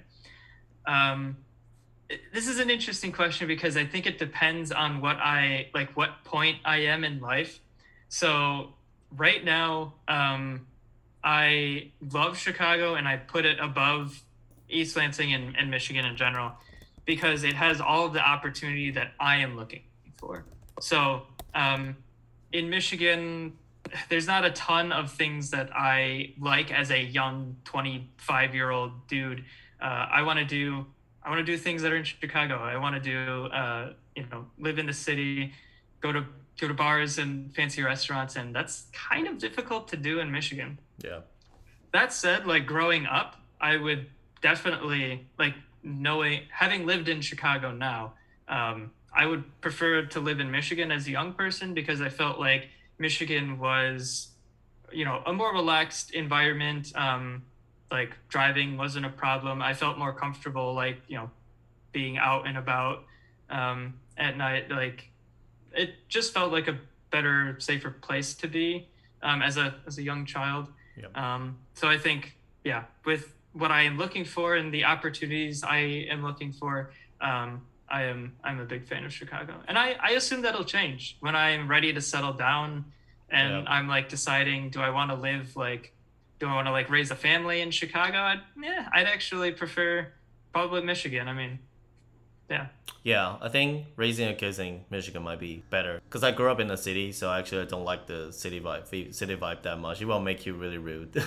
[0.86, 1.38] Um,
[2.32, 6.22] this is an interesting question because I think it depends on what I like, what
[6.22, 7.58] point I am in life.
[8.08, 8.74] So
[9.16, 10.68] right now, um,
[11.24, 14.22] I love Chicago and I put it above
[14.70, 16.52] East Lansing and, and Michigan in general
[17.04, 19.82] because it has all of the opportunity that I am looking
[20.16, 20.44] for.
[20.80, 21.22] So
[21.54, 21.96] um,
[22.52, 23.56] in Michigan,
[24.08, 29.06] there's not a ton of things that I like as a young 25 year old
[29.08, 29.44] dude.
[29.80, 30.86] Uh, I want to do
[31.22, 32.56] I want to do things that are in Chicago.
[32.56, 35.52] I want to do uh, you know live in the city,
[36.00, 36.24] go to
[36.60, 40.78] go to bars and fancy restaurants, and that's kind of difficult to do in Michigan
[41.04, 41.20] yeah.
[41.92, 44.06] that said like growing up i would
[44.42, 48.12] definitely like knowing having lived in chicago now
[48.48, 52.38] um, i would prefer to live in michigan as a young person because i felt
[52.38, 52.68] like
[52.98, 54.30] michigan was
[54.92, 56.92] you know a more relaxed environment.
[56.94, 57.42] Um,
[57.90, 59.60] like driving wasn't a problem.
[59.60, 61.30] I felt more comfortable like you know
[61.92, 63.04] being out and about
[63.48, 64.70] um, at night.
[64.70, 65.10] Like
[65.72, 66.78] it just felt like a
[67.10, 68.88] better safer place to be
[69.22, 70.68] um, as a as a young child.
[70.96, 71.16] Yep.
[71.16, 75.78] um, so I think, yeah, with what I am looking for and the opportunities I
[76.10, 80.10] am looking for, um, I am I'm a big fan of Chicago, and I I
[80.12, 82.84] assume that'll change when I'm ready to settle down,
[83.30, 83.68] and.
[83.68, 85.92] I'm like deciding, do I want to live like,
[86.38, 88.18] do I want to like raise a family in Chicago?
[88.18, 90.08] I'd, yeah, I'd actually prefer
[90.52, 91.28] probably Michigan.
[91.28, 91.58] I mean,
[92.50, 92.66] yeah,
[93.04, 96.58] Yeah, I think raising a kids in Michigan might be better because I grew up
[96.58, 99.62] in the city, so I actually I don't like the city vibe, the city vibe
[99.62, 100.02] that much.
[100.02, 101.12] It will make you really rude.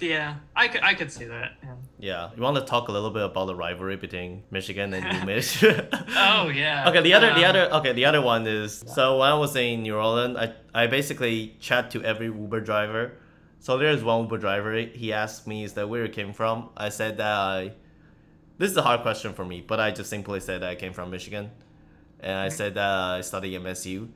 [0.00, 1.52] yeah, I could I could see that.
[1.62, 1.74] Yeah.
[1.98, 5.62] yeah, you want to talk a little bit about the rivalry between Michigan and UMich?
[6.16, 6.86] Oh yeah.
[6.88, 9.54] Okay, the other, the Um, other, okay, the other one is so when I was
[9.56, 13.12] in New Orleans, I, I basically chat to every Uber driver.
[13.60, 14.72] So there's one Uber driver.
[14.80, 17.72] He asked me, "Is that where you came from?" I said that I.
[18.58, 20.92] This is a hard question for me, but I just simply said that I came
[20.92, 21.50] from Michigan,
[22.20, 24.08] and I said that I studied MSU,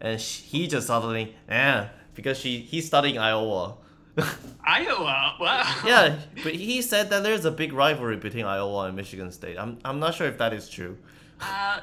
[0.00, 3.76] and sh he just suddenly, yeah, because she he's studying Iowa.
[4.64, 5.34] Iowa.
[5.40, 5.74] Wow.
[5.86, 9.56] yeah, but he said that there's a big rivalry between Iowa and Michigan State.
[9.58, 10.96] I'm I'm not sure if that is true.
[11.40, 11.80] Uh,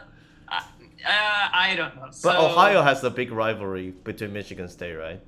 [0.51, 0.59] uh,
[1.07, 2.09] I don't know.
[2.23, 5.21] But Ohio has a big rivalry between Michigan State, right?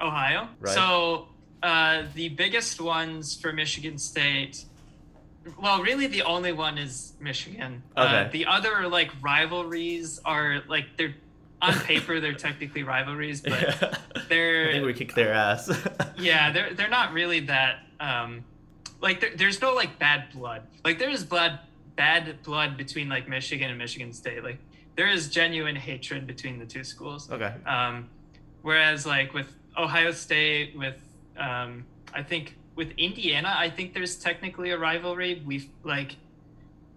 [0.00, 0.48] Ohio.
[0.60, 0.74] Right.
[0.74, 1.28] So
[1.62, 4.64] uh, the biggest ones for Michigan State.
[5.62, 7.82] Well, really, the only one is Michigan.
[7.96, 8.38] Uh, Okay.
[8.38, 11.14] the other like rivalries are like they're
[11.62, 15.70] on paper they're technically rivalries, but they're I think we kick their ass.
[16.18, 18.44] yeah they're they're not really that um
[19.00, 21.58] like there, there's no like bad blood like there is blood
[21.96, 24.58] bad blood between like michigan and michigan state like
[24.96, 27.52] there is genuine hatred between the two schools okay.
[27.66, 28.08] um
[28.62, 30.96] whereas like with ohio state with
[31.38, 31.84] Um,
[32.14, 35.42] I think with Indiana, I think there's technically a rivalry.
[35.44, 36.16] We've like,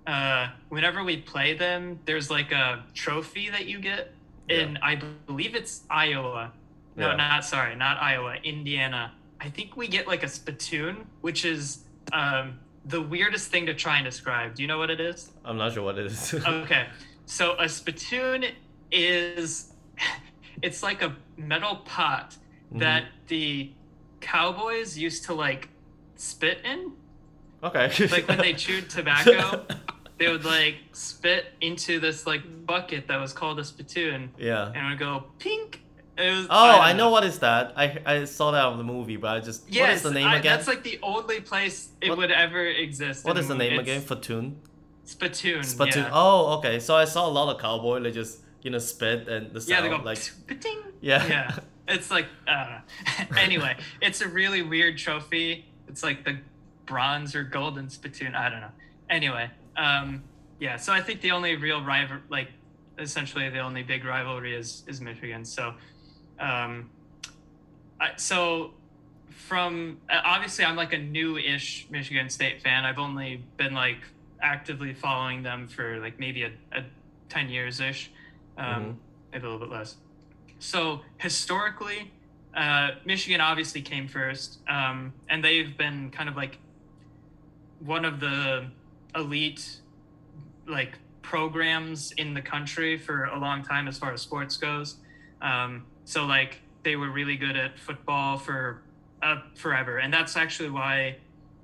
[0.07, 4.13] uh, whenever we play them, there's like a trophy that you get,
[4.49, 6.51] and I believe it's Iowa.
[6.95, 7.15] No, Yeah.
[7.15, 9.13] not sorry, not Iowa, Indiana.
[9.39, 13.97] I think we get like a spittoon, which is um, the weirdest thing to try
[13.97, 14.55] and describe.
[14.55, 15.31] Do you know what it is?
[15.45, 16.33] I'm not sure what it is.
[16.47, 16.87] okay
[17.29, 18.43] so a spittoon
[18.91, 19.71] is
[20.63, 22.35] it's like a metal pot
[22.71, 23.71] that the
[24.19, 25.69] cowboys used to like
[26.15, 26.91] spit in
[27.63, 27.91] okay.
[28.11, 29.63] like when they chewed tobacco
[30.19, 34.67] they would like spit into this like bucket that was called a spittoon yeah.
[34.67, 35.81] and it would go pink
[36.17, 37.71] it was, Oh, don't I know what is that.
[37.77, 40.27] I I saw that on the movie, but I just yes what is the name
[40.27, 40.57] I- again?
[40.57, 44.01] that's like the only place it What- would ever exist What is the name again?
[44.01, 44.55] Fatoon.
[45.05, 46.03] spittoon Spittoon.
[46.03, 46.09] yeah.
[46.11, 46.79] Oh, okay.
[46.79, 48.01] So I saw a lot of cowboy.
[48.01, 51.25] They just you know spit and the Yeah, sound they go like "Spitting." Yeah.
[51.25, 51.59] Yeah.
[51.87, 52.79] It's like uh
[53.37, 55.65] anyway, it's a really weird trophy.
[55.87, 56.37] It's like the
[56.85, 58.35] bronze or golden spittoon.
[58.35, 58.71] I don't know.
[59.09, 59.49] Anyway,
[59.79, 60.23] um
[60.59, 62.49] yeah, so I think the only real rival like
[62.99, 65.45] essentially the only big rivalry is is Michigan.
[65.45, 65.73] So
[66.39, 66.91] um
[68.01, 68.73] I, so
[69.29, 72.85] from uh, obviously I'm like a new-ish Michigan State fan.
[72.85, 74.01] I've only been like
[74.41, 76.83] actively following them for like maybe a, a
[77.29, 78.11] 10 years ish.
[78.57, 78.95] Um, Mhm.
[79.33, 79.97] maybe a little bit less.
[80.59, 82.13] So historically,
[82.55, 86.57] uh, Michigan obviously came first, um, and they've been kind of like
[87.79, 88.71] one of the
[89.15, 89.77] elite
[90.67, 94.97] like programs in the country for a long time as far as sports goes.
[95.41, 98.81] Um, so like they were really good at football for
[99.21, 101.17] uh, forever, and that's actually why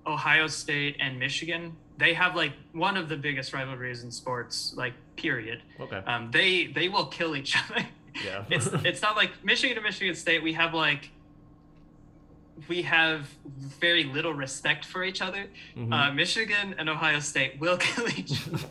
[0.06, 4.93] Ohio State and Michigan they have like one of the biggest rivalries in sports, like
[5.16, 5.62] period.
[5.80, 5.98] okay.
[6.06, 7.86] Um, they they will kill each other.
[8.24, 8.46] Yeah.
[8.50, 10.43] it's it's not like Michigan to Michigan State.
[10.43, 11.10] We have like
[12.68, 13.28] we have
[13.80, 15.47] very little respect for each other.
[15.76, 15.93] Mhm.
[15.93, 18.68] Uh, Michigan and Ohio State will kill each other.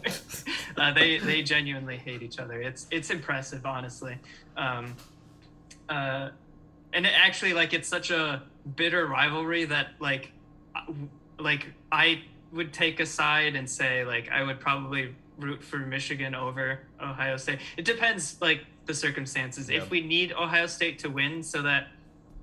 [0.76, 2.60] uh, they they genuinely hate each other.
[2.60, 4.16] It's it's impressive, honestly.
[4.56, 4.96] Um,
[5.88, 6.30] uh,
[6.92, 8.42] and it actually, like, it's such a
[8.76, 10.32] bitter rivalry that like
[10.74, 10.80] uh,
[11.38, 12.22] like I
[12.52, 17.36] would take a side and say like I would probably root for Michigan over Ohio
[17.36, 17.58] State.
[17.76, 19.68] It depends like the circumstances.
[19.68, 19.78] Yeah.
[19.78, 21.88] If we need Ohio State to win so that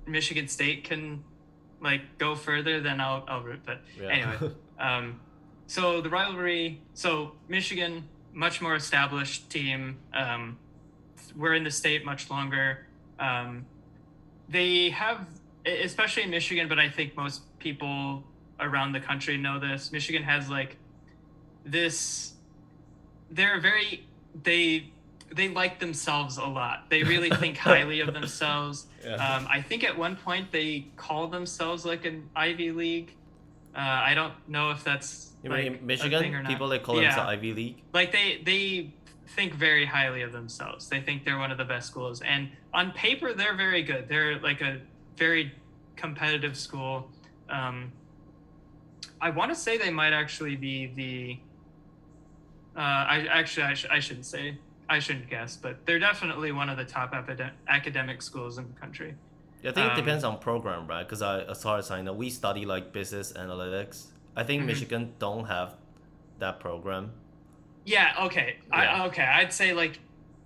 [0.06, 1.24] Michigan State can
[1.82, 3.60] like go further, then I'll I'll root.
[3.64, 4.08] But Yeah.
[4.08, 5.20] anyway, um,
[5.66, 6.80] so the rivalry.
[6.94, 9.98] So Michigan, much more established team.
[10.14, 10.58] Um,
[11.36, 12.86] we're in the state much longer.
[13.18, 13.66] Um,
[14.48, 15.26] they have,
[15.66, 18.22] especially in Michigan, but I think most people
[18.60, 19.92] around the country know this.
[19.92, 20.76] Michigan has like
[21.64, 22.34] this.
[23.30, 24.06] They're very
[24.42, 24.92] they
[25.34, 26.84] they like themselves a lot.
[26.88, 28.86] They really think highly of themselves.
[29.04, 29.14] yeah.
[29.14, 33.14] Um, I think at one point they call themselves like an Ivy League.
[33.74, 36.46] Uh, I don't know if that's you like, mean a thing or Michigan?
[36.46, 37.08] People they call yeah.
[37.08, 37.82] themselves Ivy League.
[37.92, 38.92] like they they
[39.28, 40.88] think very highly of themselves.
[40.88, 44.08] They think they're one of the best schools, and on paper they're very good.
[44.08, 44.80] They're like a
[45.16, 45.52] very
[45.96, 47.08] competitive school.
[47.48, 47.92] Um,
[49.20, 51.38] I want to say they might actually be the.
[52.76, 54.58] Uh, I actually I, sh- I shouldn't say
[54.92, 58.78] I shouldn't guess, but they're definitely one of the top epide- academic schools in the
[58.80, 59.14] country.
[59.62, 61.02] Yeah, I think Um, it depends on program, right?
[61.02, 64.08] Because I, as far as I know, we study like business analytics.
[64.36, 64.66] I think Mhm.
[64.66, 65.76] Michigan don't have
[66.40, 67.12] that program.
[67.84, 68.24] Yeah.
[68.26, 68.58] Okay.
[68.68, 68.76] Yeah.
[69.02, 69.22] I, okay.
[69.24, 69.98] I'd say like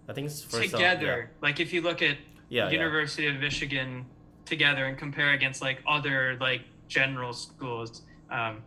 [0.08, 1.30] I think it's together.
[1.42, 2.16] Like if you look at
[2.48, 4.06] Yeah, yeah, University of Michigan
[4.44, 8.62] together and compare against like other like general schools, um,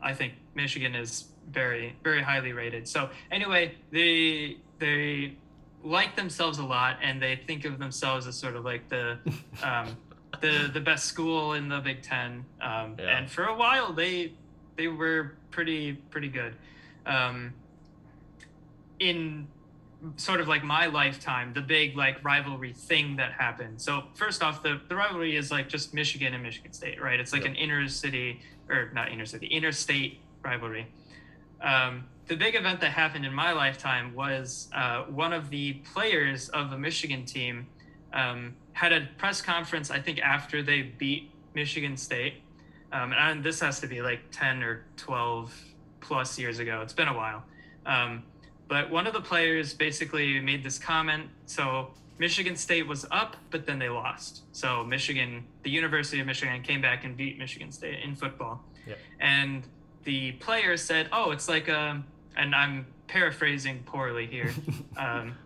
[0.00, 2.86] I think Michigan is very very highly rated.
[2.86, 5.36] So anyway, they they
[5.82, 9.18] like themselves a lot and they think of themselves as sort of like the
[9.62, 9.96] um,
[10.40, 12.44] the the best school in the Big Ten.
[12.60, 13.18] Um, Yeah.
[13.18, 14.32] And for a while they
[14.76, 16.54] they were pretty pretty good.
[17.06, 17.54] Um,
[18.98, 19.46] in
[20.16, 23.80] sort of like my lifetime, the big like rivalry thing that happened.
[23.80, 27.18] So first off, the, the rivalry is like just Michigan and Michigan State, right?
[27.18, 27.50] It's like Yep.
[27.52, 30.86] an inner city or not inner city, interstate rivalry.
[31.60, 36.48] Um, the big event that happened in my lifetime was uh, one of the players
[36.48, 37.66] of the Michigan team
[38.12, 42.42] um, had a press conference, I think, after they beat Michigan State.
[42.92, 45.54] Um, and this has to be like 10 or 12
[46.00, 46.80] plus years ago.
[46.82, 47.44] It's been a while.
[47.84, 48.24] Um,
[48.68, 51.28] but one of the players basically made this comment.
[51.46, 54.42] So Michigan State was up, but then they lost.
[54.52, 58.64] So Michigan, the University of Michigan, came back and beat Michigan State in football.
[58.86, 58.98] Yep.
[59.20, 59.62] And
[60.04, 62.02] the player said, "Oh, it's like a,"
[62.36, 64.52] and I'm paraphrasing poorly here.
[64.96, 65.36] um,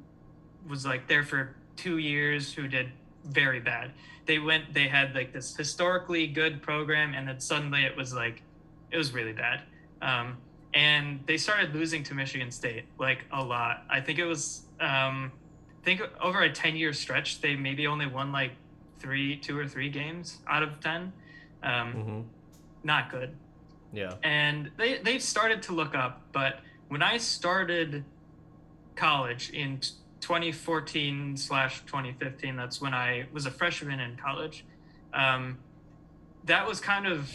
[0.69, 2.91] was like there for two years who did
[3.25, 3.91] very bad.
[4.25, 8.43] They went, they had like this historically good program, and then suddenly it was like,
[8.91, 9.63] it was really bad.
[10.01, 10.37] Um,
[10.73, 13.83] and they started losing to Michigan State like a lot.
[13.89, 15.31] I think it was, um,
[15.81, 18.51] I think over a 10 year stretch, they maybe only won like
[18.99, 21.11] three, two or three games out of 10.
[21.63, 22.21] Um, hmm
[22.83, 23.35] Not good
[23.93, 24.15] Yeah.
[24.23, 26.21] and they they've started to look up.
[26.31, 26.59] But
[26.89, 28.03] when I started
[28.95, 29.79] college in
[30.19, 34.65] 2014 slash 2015, that's when I was a freshman in college.
[35.13, 35.57] Um,
[36.45, 37.29] that was kind of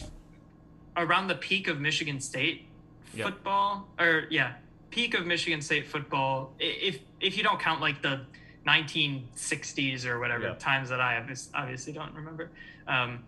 [0.96, 2.66] around the peak of Michigan State
[3.14, 3.26] Yep.
[3.26, 4.54] football, or yeah,
[4.90, 6.52] peak of Michigan State football.
[6.58, 8.26] If if you don't count like the
[8.66, 10.54] 1960s or whatever Yeah.
[10.54, 11.16] times that I
[11.54, 12.50] obviously don't remember.
[12.86, 13.24] Um,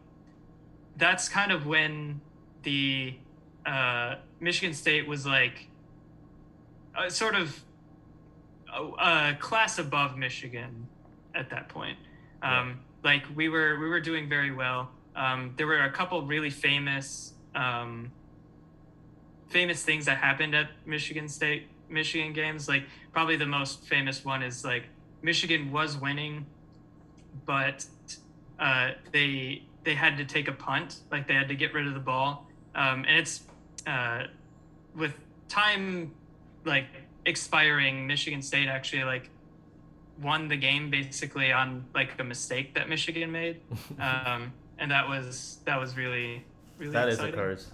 [1.01, 2.21] that's kind of when
[2.63, 3.15] the
[3.67, 5.69] uh, Michigan State was like
[6.97, 7.59] a sort of
[8.73, 10.87] a, a class above Michigan
[11.35, 11.99] at that point.
[12.43, 14.91] Um, Like we were we were doing very well.
[15.17, 18.13] Um, there were a couple really famous um,
[19.49, 22.69] famous things that happened at Michigan State Michigan games.
[22.69, 24.85] Like probably the most famous one is like
[25.23, 26.47] Michigan was winning,
[27.47, 27.87] but
[28.59, 31.01] uh, they they had to take a punt.
[31.11, 33.43] Like they had to get rid of the ball, um, and it's
[33.87, 34.24] uh,
[34.95, 35.14] with
[35.49, 36.12] time
[36.64, 36.87] like
[37.26, 38.07] expiring.
[38.07, 39.31] Michigan State actually like
[40.22, 43.61] won the game basically on like a mistake that Michigan made,
[44.01, 46.45] um, and that was that was really
[46.78, 47.70] really that is a curse.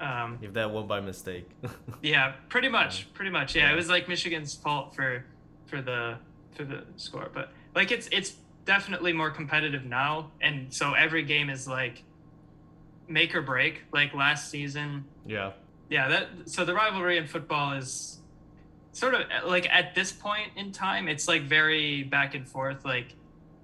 [0.00, 1.46] Um, If that won by mistake.
[2.02, 3.54] yeah, pretty much, pretty much.
[3.54, 5.24] Yeah, it was like Michigan's fault for
[5.66, 6.16] for the
[6.54, 8.36] for the score, but like it's it's
[8.70, 12.04] definitely more competitive now, and so every game is like
[13.08, 13.82] make or break.
[13.92, 15.50] Like last season, yeah.
[15.88, 16.06] yeah.
[16.06, 18.20] That so the rivalry in football is
[18.92, 22.84] sort of like at this point in time, it's like very back and forth.
[22.84, 23.16] Like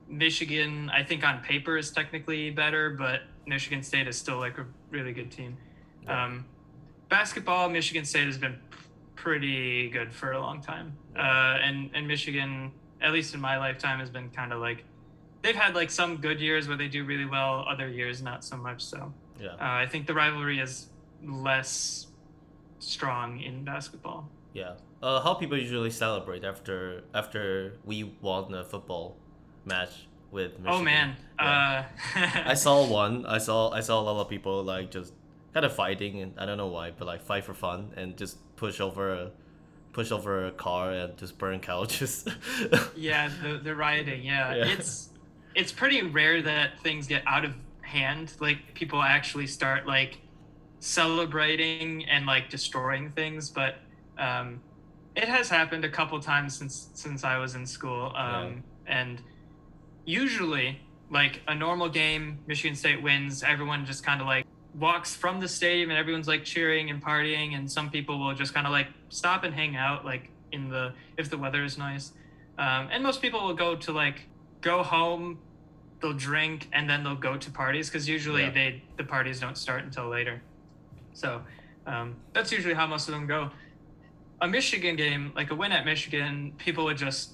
[0.08, 4.66] Michigan, I think on paper is technically better, but Michigan State is still like a
[4.90, 5.56] really good team.
[6.02, 6.24] Yeah.
[6.24, 6.46] Um,
[7.08, 8.58] basketball, Michigan State has been
[9.14, 14.00] pretty good for a long time, uh, and and Michigan, at least in my lifetime,
[14.00, 14.82] has been kind of like
[15.46, 18.56] they've had like some good years where they do really well, other years not so
[18.56, 18.82] much.
[18.84, 19.52] So Yeah.
[19.52, 20.88] uh, I think the rivalry is
[21.22, 22.06] less
[22.78, 24.28] strong in basketball.
[24.52, 24.74] Yeah.
[25.02, 29.16] Uh, how people usually celebrate after after we won a football
[29.64, 30.72] match with Michigan?
[30.72, 31.84] Oh man, Yeah.
[32.16, 33.26] uh, I saw one.
[33.26, 35.12] I saw I saw a lot of people like just
[35.54, 38.36] kind of fighting, and I don't know why, but like fight for fun and just
[38.56, 39.30] push over a
[39.92, 42.24] push over a car and just burn couches.
[42.96, 44.22] yeah, the the rioting.
[44.24, 44.54] Yeah.
[44.54, 44.64] Yeah.
[44.74, 45.10] it's
[45.56, 48.34] it's pretty rare that things get out of hand.
[48.40, 50.18] Like people actually start like
[50.78, 53.76] celebrating and like destroying things, but
[54.18, 54.60] um,
[55.16, 58.12] it has happened a couple times since since I was in school.
[58.14, 59.22] Um, And
[60.04, 60.78] usually,
[61.10, 63.42] like a normal game, Michigan State wins.
[63.42, 67.56] Everyone just kind of like walks from the stadium and everyone's like cheering and partying
[67.56, 70.92] and some people will just kind of like stop and hang out like in the
[71.16, 72.12] if the weather is nice
[72.58, 74.28] um, and most people will go to like
[74.60, 75.38] go home
[76.00, 78.50] they'll drink and then they'll go to parties because usually Yeah.
[78.50, 80.40] they the parties don't start until later
[81.14, 81.42] so
[81.86, 83.50] um, that's usually how most of them go
[84.40, 87.32] a michigan game like a win at michigan people would just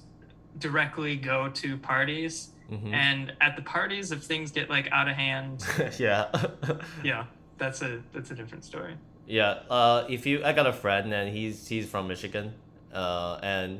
[0.59, 2.93] directly go to parties Mhm.
[2.93, 5.65] and at the parties if things get like out of hand
[5.99, 6.31] yeah.
[7.03, 7.25] yeah
[7.57, 8.95] that's a that's a different story
[9.25, 12.51] Yeah, uh, if you, I got a friend and he's he's from Michigan,
[12.93, 13.79] uh, and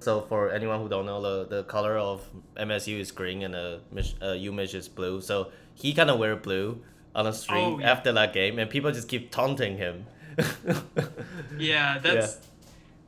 [0.00, 2.22] so for anyone who don't know, the, the color of
[2.56, 5.20] MSU is green and uh, Mich- uh, UMich is blue.
[5.20, 6.80] So he kind of wear blue
[7.14, 7.90] on the street Oh, yeah.
[7.92, 10.06] after that game, and people just keep taunting him.
[11.58, 12.38] yeah that's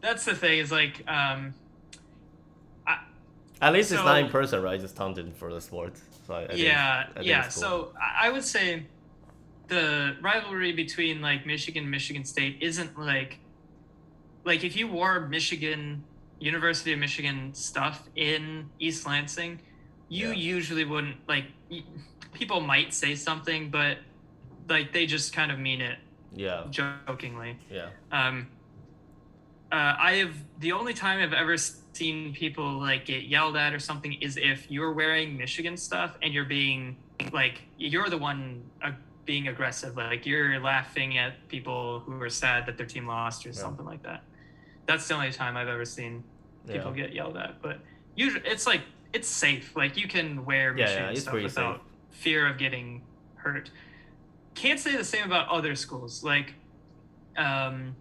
[0.01, 1.55] that's the thing is like um
[2.86, 2.99] I,
[3.61, 4.80] At least it's So- not in person, right?
[4.80, 5.95] Just tangent for the sport.
[6.26, 7.43] So I, I think- yeah, think yeah.
[7.43, 7.51] cool.
[7.51, 8.84] So I I would say
[9.68, 13.38] the rivalry between like Michigan, and Michigan State isn't like
[14.45, 16.03] like if you wore Michigan
[16.43, 19.61] University of Michigan stuff in East Lansing,
[20.09, 20.34] you Yeah.
[20.57, 21.47] usually wouldn't like.
[22.32, 23.99] People might say something, but
[24.68, 25.99] like they just kind of mean it
[26.34, 27.59] yeah, jokingly.
[27.70, 28.49] yeah, Um,
[29.70, 33.78] uh, I have the only time I've ever seen people like get yelled at or
[33.78, 36.97] something is if you're wearing Michigan stuff and you're being
[37.32, 38.93] like you're the one uh,
[39.26, 43.53] being aggressive, like you're laughing at people who are sad that their team lost or
[43.53, 44.24] something like that.
[44.86, 46.24] That's the only time I've ever seen
[46.66, 47.04] people yeah.
[47.04, 47.60] get yelled at.
[47.62, 47.80] But
[48.14, 48.82] usually, it's like
[49.12, 49.74] it's safe.
[49.76, 52.18] Like you can wear Yeah, yeah, stuff without safe.
[52.18, 53.02] fear of getting
[53.36, 53.70] hurt.
[54.54, 56.22] Can't say the same about other schools.
[56.22, 56.54] Like,
[57.36, 57.96] um,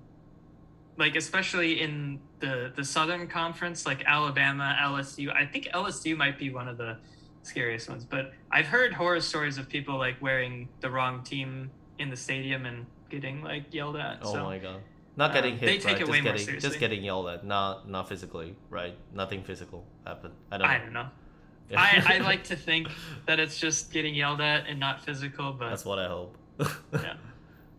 [0.97, 5.34] like especially in the the Southern Conference, like Alabama, LSU.
[5.34, 6.97] I think LSU might be one of the
[7.43, 8.05] scariest ones.
[8.05, 12.66] But I've heard horror stories of people like wearing the wrong team in the stadium
[12.66, 14.20] and getting like yelled at.
[14.22, 14.82] Oh so my god.
[15.18, 15.95] Not uh, getting hit, they take right?
[15.95, 16.70] it just way more getting, seriously.
[16.70, 18.95] Just getting yelled at, not not physically, right?
[19.14, 20.34] Nothing physical happened.
[20.51, 20.74] I don't know.
[20.74, 21.07] I don't know.
[21.70, 21.82] Yeah.
[21.82, 22.88] I, I like to think
[23.26, 26.38] that it's just getting yelled at and not physical, but That's what I hope.
[26.93, 27.16] yeah.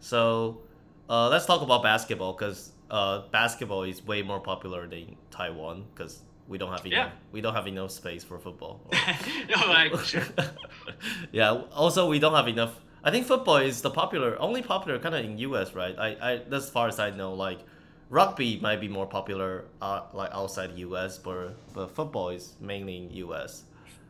[0.00, 0.62] So,
[1.08, 6.22] uh, let's talk about basketball because uh, basketball is way more popular than Taiwan because
[6.48, 7.12] we don't have enough.
[7.12, 7.18] Yeah.
[7.32, 8.80] We don't have enough space for football.
[9.48, 10.22] no, like sure.
[11.32, 11.62] yeah.
[11.74, 12.80] Also, we don't have enough.
[13.04, 15.74] I think football is the popular, only popular kind of in U.S.
[15.74, 15.96] Right?
[15.98, 17.60] I, I, as far as I know, like
[18.08, 21.18] rugby might be more popular, uh, like outside U.S.
[21.18, 23.64] But but football is mainly in U.S.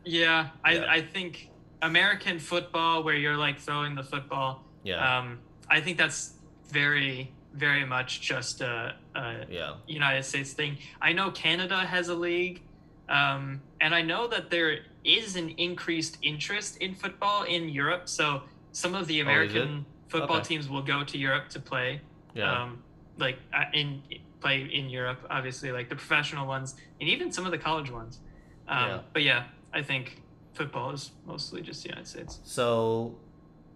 [0.05, 0.85] Yeah, I, Yeah.
[0.89, 1.49] I think
[1.81, 5.17] American football, where you're like throwing the football, Yeah.
[5.19, 5.39] um,
[5.69, 6.33] I think that's
[6.69, 9.75] very, very much just a, a yeah.
[9.87, 10.77] United States thing.
[11.01, 12.61] I know Canada has a league,
[13.09, 18.07] um, and I know that there is an increased interest in football in Europe.
[18.07, 19.25] So some of the Oh.
[19.25, 20.49] American football Okay.
[20.49, 22.01] teams will go to Europe to play.
[22.35, 22.51] Yeah.
[22.63, 22.83] Um,
[23.17, 24.01] like uh, in
[24.41, 28.19] play in Europe, obviously, like the professional ones, and even some of the college ones.
[28.67, 28.99] Um, Yeah.
[29.13, 29.43] But yeah,
[29.73, 30.21] I think
[30.53, 32.39] football is mostly just the United States.
[32.43, 33.15] So,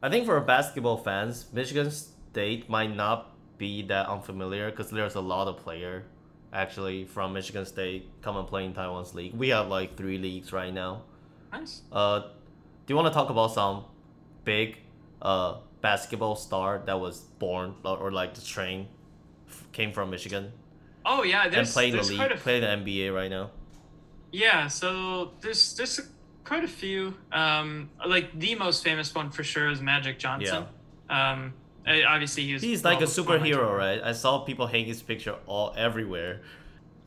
[0.04, 5.22] I think for basketball fans, Michigan State might not be that unfamiliar because there's a
[5.22, 6.04] lot of player
[6.54, 9.34] actually from Michigan State come and play in Taiwan's league.
[9.34, 11.02] We have like three leagues right now.
[11.52, 11.82] Nice.
[11.92, 13.86] Uh, do you want to talk about some
[14.44, 14.78] big
[15.22, 18.88] uh basketball star that was born or, or like the train
[19.48, 20.52] f- came from Michigan
[21.10, 23.52] Oh yeah, and there's, playing the league, quite a play the NBA right now?
[24.32, 26.02] Yeah, so there's there's
[26.44, 27.16] quite a few.
[27.32, 30.66] Um, like the most famous one for sure is Magic Johnson.
[31.10, 31.32] Yeah.
[31.32, 31.54] Um,
[31.88, 32.62] obviously he was.
[32.62, 34.02] He's like a well before my superhero, right?
[34.04, 36.42] I saw people hang his picture all everywhere.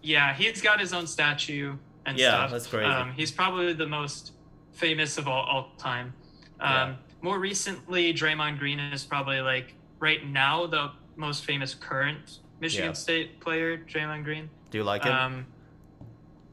[0.03, 2.53] Yeah, he's got his own statue and Yeah, stuff.
[2.53, 2.87] that's crazy.
[2.87, 4.33] Um, he's probably the most
[4.73, 6.15] famous of all, all time.
[6.59, 6.95] Um, Yeah.
[7.23, 12.93] More recently, Draymond Green is probably like right now the most famous current Michigan Yeah.
[12.95, 13.79] State player.
[13.79, 14.49] Draymond Green.
[14.71, 15.13] Do you like him?
[15.13, 15.47] Um,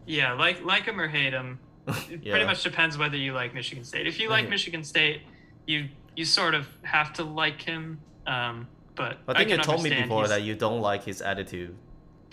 [0.05, 1.59] yeah, like like him or hate him.
[1.87, 2.31] It Yeah.
[2.33, 4.07] pretty much depends whether you like Michigan State.
[4.07, 4.49] If you like Mhm.
[4.51, 5.21] Michigan State,
[5.65, 7.99] you you sort of have to like him.
[8.25, 11.75] Um, but I think you told me before that you don't like his attitude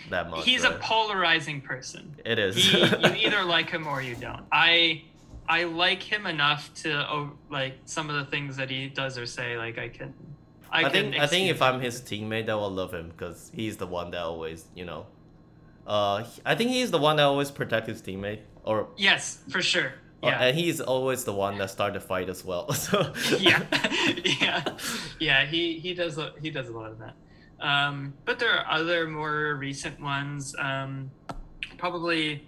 [0.09, 0.43] that much.
[0.43, 2.15] he's a polarizing person.
[2.25, 2.55] It is.
[2.55, 4.43] He, you either like him or you don't.
[4.51, 5.03] I
[5.47, 9.25] I like him enough to oh, like some of the things that he does or
[9.25, 9.57] say.
[9.57, 10.13] Like I can.
[10.71, 13.51] I, I can think I think if I'm his teammate, I will love him because
[13.53, 15.05] he's the one that always, you know,
[15.87, 19.93] uh, I think he's the one that always protect his teammate, or Yes, for sure.
[20.23, 20.43] uh, Yeah.
[20.45, 22.71] and he's always the one that start the fight as well.
[22.73, 23.61] So yeah,
[24.41, 24.63] yeah,
[25.19, 25.45] yeah.
[25.45, 27.15] He he does a- he does a lot of that.
[27.61, 31.11] Um, but there are other more recent ones, um,
[31.77, 32.47] probably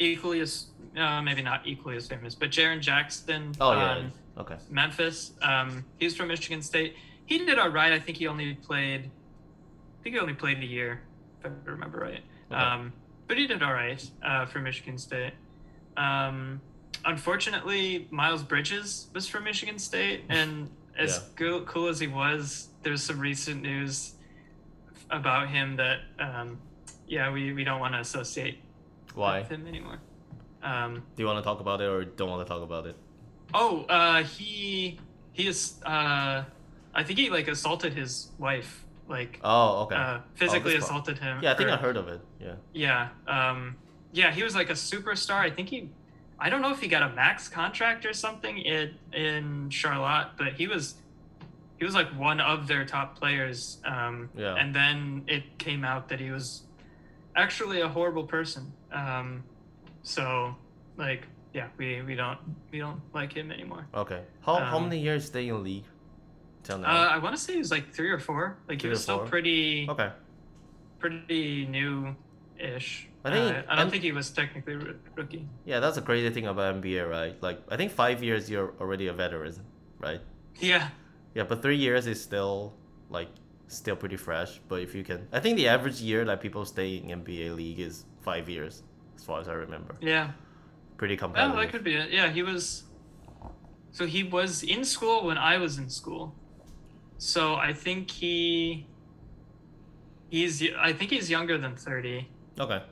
[0.00, 0.66] equally as
[0.96, 3.52] uh, maybe not equally as famous, but Jaren Jackson.
[3.60, 4.56] Oh yeah, um, okay.
[4.70, 5.32] Memphis.
[5.42, 6.94] Um, he's from Michigan State.
[7.26, 7.92] He did all right.
[7.92, 9.04] I think he only played.
[9.04, 11.02] I think he only played a year,
[11.40, 12.22] if I remember right.
[12.50, 12.60] Okay.
[12.60, 12.92] Um,
[13.26, 15.32] but he did all right uh, for Michigan State.
[15.96, 16.60] Um,
[17.04, 21.22] unfortunately, Miles Bridges was from Michigan State, and as Yeah.
[21.36, 24.14] cool, cool as he was, there's some recent news
[25.10, 26.58] about him that, um,
[27.06, 28.58] yeah, we, we don't want to associate
[29.14, 29.40] Why?
[29.40, 29.98] with him anymore.
[30.62, 32.96] Um, Do you want to talk about it or don't want to talk about it?
[33.54, 34.98] Oh, uh, he
[35.32, 35.74] he is.
[35.84, 36.44] Uh,
[36.94, 39.94] I think he like assaulted his wife, like Oh, okay.
[39.96, 40.90] uh, physically this part.
[40.90, 41.40] assaulted him.
[41.42, 42.20] yeah, I think or- I heard of it.
[42.40, 42.54] Yeah.
[42.72, 43.76] Yeah, um,
[44.12, 45.36] yeah, he was like a superstar.
[45.36, 45.90] I think he.
[46.40, 50.54] I don't know if he got a max contract or something in in Charlotte, but
[50.54, 50.96] he was
[51.78, 53.78] he was like one of their top players.
[53.84, 54.54] Um, Yeah.
[54.56, 56.62] And then it came out that he was
[57.36, 58.72] actually a horrible person.
[58.92, 59.44] Um,
[60.02, 60.54] so
[60.96, 62.38] like yeah, we, we don't
[62.70, 63.86] we don't like him anymore.
[63.94, 64.22] Okay.
[64.42, 65.84] How how Um, many years stay in league?
[66.62, 67.08] Till Uh, now.
[67.08, 68.58] I want to say he was like three or four.
[68.68, 69.26] Like Three he was still four?
[69.26, 70.10] pretty okay.
[70.98, 73.08] pretty new-ish.
[73.24, 74.76] I think- Uh, I don't I'm- think he was technically
[75.16, 75.46] rookie.
[75.64, 77.40] Yeah, that's a crazy thing about NBA, right?
[77.42, 79.54] Like I think five years you're already a veteran,
[80.00, 80.20] right?
[80.60, 80.88] Yeah,
[81.34, 82.74] Yeah, but three years is still
[83.10, 83.28] like
[83.68, 84.60] still pretty fresh.
[84.68, 87.78] But if you can, I think the average year that people stay in NBA league
[87.80, 88.82] is five years,
[89.18, 89.96] as far as I remember.
[90.00, 90.30] yeah.
[90.96, 92.10] Pretty Oh, that could be it.
[92.10, 92.82] Yeah, he was.
[93.92, 96.34] So he was in school when I was in school.
[97.18, 98.86] So I think he.
[100.28, 100.60] He's.
[100.76, 102.28] I think he's younger than thirty.
[102.58, 102.82] Okay.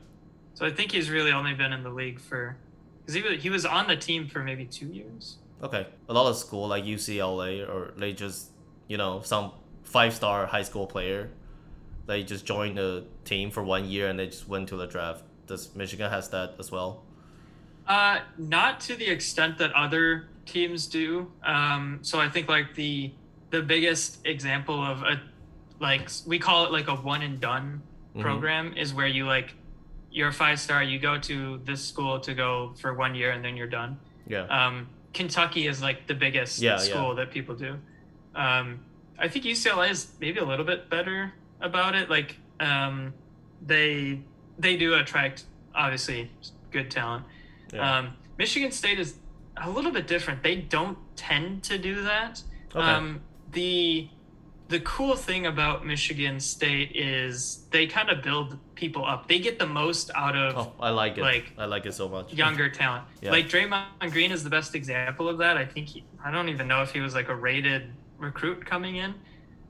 [0.55, 2.57] So I think he's really only been in the league for.
[3.01, 5.39] Because he was, he was on the team for maybe two years.
[5.61, 5.87] Okay.
[6.09, 8.51] A lot of school like UCLA or they just
[8.87, 9.51] you know some
[9.83, 11.31] five star high school player,
[12.07, 15.25] they just joined the team for one year and they just went to the draft.
[15.47, 17.03] Does Michigan has that as well?
[17.87, 21.31] Uh, not to the extent that other teams do.
[21.45, 23.13] Um, so I think like the
[23.51, 25.21] the biggest example of a
[25.79, 27.83] like we call it like a one and done
[28.17, 28.23] Mhm.
[28.23, 29.55] program is where you like
[30.11, 33.45] you're a five star, you go to this school to go for one year and
[33.45, 33.99] then you're done.
[34.27, 34.47] Yeah.
[34.47, 37.25] Um, Kentucky is like the biggest Yeah, school yeah.
[37.25, 37.79] that people do.
[38.35, 38.81] Um,
[39.19, 42.09] I think UCLA is maybe a little bit better about it.
[42.11, 43.13] Like um,
[43.65, 44.21] they
[44.59, 46.31] they do attract obviously
[46.71, 47.25] good talent.
[47.73, 47.99] yeah.
[47.99, 49.17] Um, Michigan State is
[49.57, 50.43] a little bit different.
[50.43, 52.43] They don't tend to do that.
[52.75, 52.79] Okay.
[52.81, 53.21] Um,
[53.53, 54.09] the
[54.69, 59.29] the cool thing about Michigan State is they kind of build people up.
[59.29, 61.21] They get the most out of oh, I like it.
[61.23, 62.33] like, I like it so much.
[62.35, 63.05] younger talent.
[63.23, 63.31] Yeah.
[63.31, 65.57] Like Draymond Green is the best example of that.
[65.57, 68.97] I think he, I don't even know if he was like a rated recruit coming
[68.97, 69.15] in,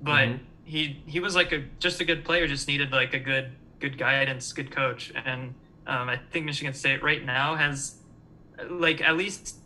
[0.00, 0.38] but Mhm.
[0.64, 2.46] he he was like a just a good player.
[2.48, 5.54] Just needed like a good good guidance, good coach, and
[5.86, 7.96] um, I think Michigan State right now has
[8.68, 9.56] like at least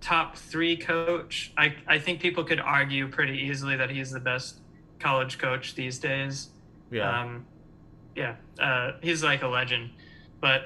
[0.00, 1.52] top three coach.
[1.56, 4.60] I I think people could argue pretty easily that he's the best
[4.98, 6.50] college coach these days.
[6.90, 7.20] Yeah.
[7.20, 7.46] Um,
[8.16, 9.90] yeah, uh, he's like a legend.
[10.40, 10.62] But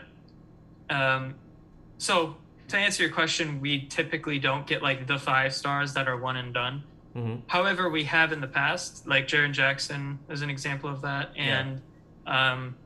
[0.89, 1.35] um,
[1.99, 2.37] so
[2.69, 6.37] to answer your question, we typically don't get like the five stars that are one
[6.37, 6.83] and done.
[7.13, 11.31] hmm However, we have in the past, like Jaren Jackson is an example of that.
[11.37, 11.83] And
[12.27, 12.77] um,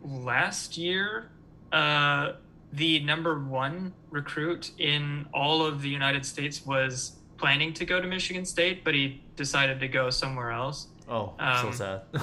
[0.00, 1.32] last year,
[1.72, 2.32] uh,
[2.72, 8.06] the number one recruit in all of the United States was planning to go to
[8.06, 10.92] Michigan State, but he decided to go somewhere else.
[11.08, 12.02] Oh, so Um, sad.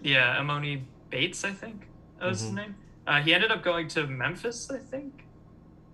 [0.00, 1.88] Yeah, Emoni Bates, I think
[2.18, 2.54] that was his Mhm.
[2.56, 2.76] name.
[3.06, 5.28] Uh, he ended up going to Memphis, I think,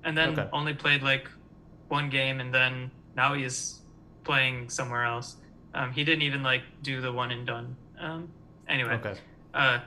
[0.03, 0.49] and then Okay.
[0.53, 1.29] only played like
[1.89, 3.85] one game, and then now he's
[4.25, 5.37] playing somewhere else.
[5.75, 7.77] Um, he didn't even like do the one and done.
[8.01, 8.33] Um,
[8.67, 9.19] anyway, okay.
[9.59, 9.81] Uh,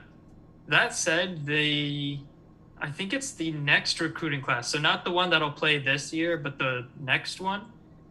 [0.68, 2.18] that said, the
[2.80, 4.68] I think it's the next recruiting class.
[4.68, 7.62] So not the one that'll play this year, but the next one.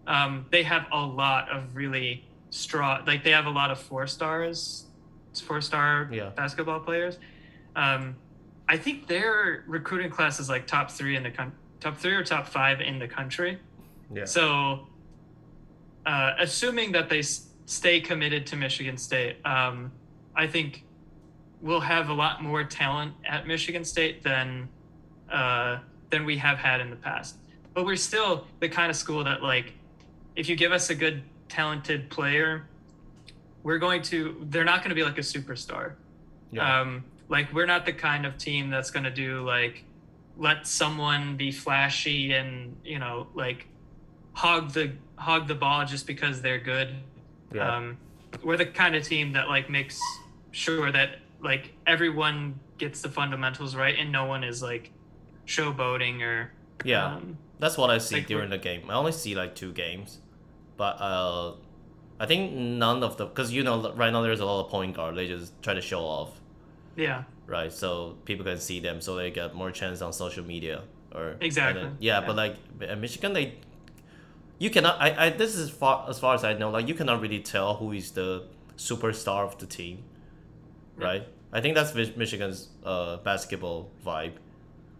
[0.08, 3.06] Um, they have a lot of really strong.
[3.06, 4.86] Like they have a lot of four stars,
[5.44, 6.30] four star Yeah.
[6.30, 7.20] basketball players.
[7.76, 8.16] Um,
[8.68, 11.52] I think their recruiting class is like top three in the coun-
[11.82, 13.60] top three or top five in the country.
[14.14, 14.24] Yeah.
[14.26, 14.88] So,
[16.06, 19.92] uh, assuming that they s- stay committed to Michigan State, um,
[20.36, 20.86] I think
[21.62, 24.68] we'll have a lot more talent at Michigan State than
[25.32, 25.80] uh,
[26.10, 27.38] than we have had in the past.
[27.74, 29.74] But we're still the kind of school that, like,
[30.36, 32.68] if you give us a good, talented player,
[33.64, 34.46] we're going to.
[34.50, 35.94] They're not going to be like a superstar.
[36.52, 36.82] yeah.
[36.82, 39.86] Um, like we're not the kind of team that's going to do like
[40.38, 43.68] let someone be flashy and you know like
[44.34, 46.94] hog the hog the ball just because they're good.
[47.54, 47.78] yeah.
[47.78, 47.98] Um,
[48.44, 50.00] we're the kind of team that like makes
[50.52, 54.92] sure that like everyone gets the fundamentals right and no one is like
[55.46, 56.52] showboating or
[56.84, 57.16] yeah.
[57.16, 58.90] um, That's what I see like, during the game.
[58.90, 60.20] I only see like two games,
[60.78, 61.54] but uh,
[62.20, 64.96] I think none of the because you know right now there's a lot of point
[64.96, 65.16] guard.
[65.16, 66.40] They just try to show off,
[66.96, 67.72] yeah right?
[67.72, 71.84] So people can see them, so they get more chance on social media or Exactly,
[71.84, 72.26] then- yeah, yeah.
[72.26, 73.56] but like at Michigan, they
[74.58, 75.00] you cannot.
[75.02, 76.70] I, I this is far as far as I know.
[76.70, 78.44] Like you cannot really tell who is the
[78.78, 80.04] superstar of the team,
[81.00, 81.06] Yeah.
[81.06, 81.28] right?
[81.54, 84.34] I think that's Michigan's uh basketball vibe.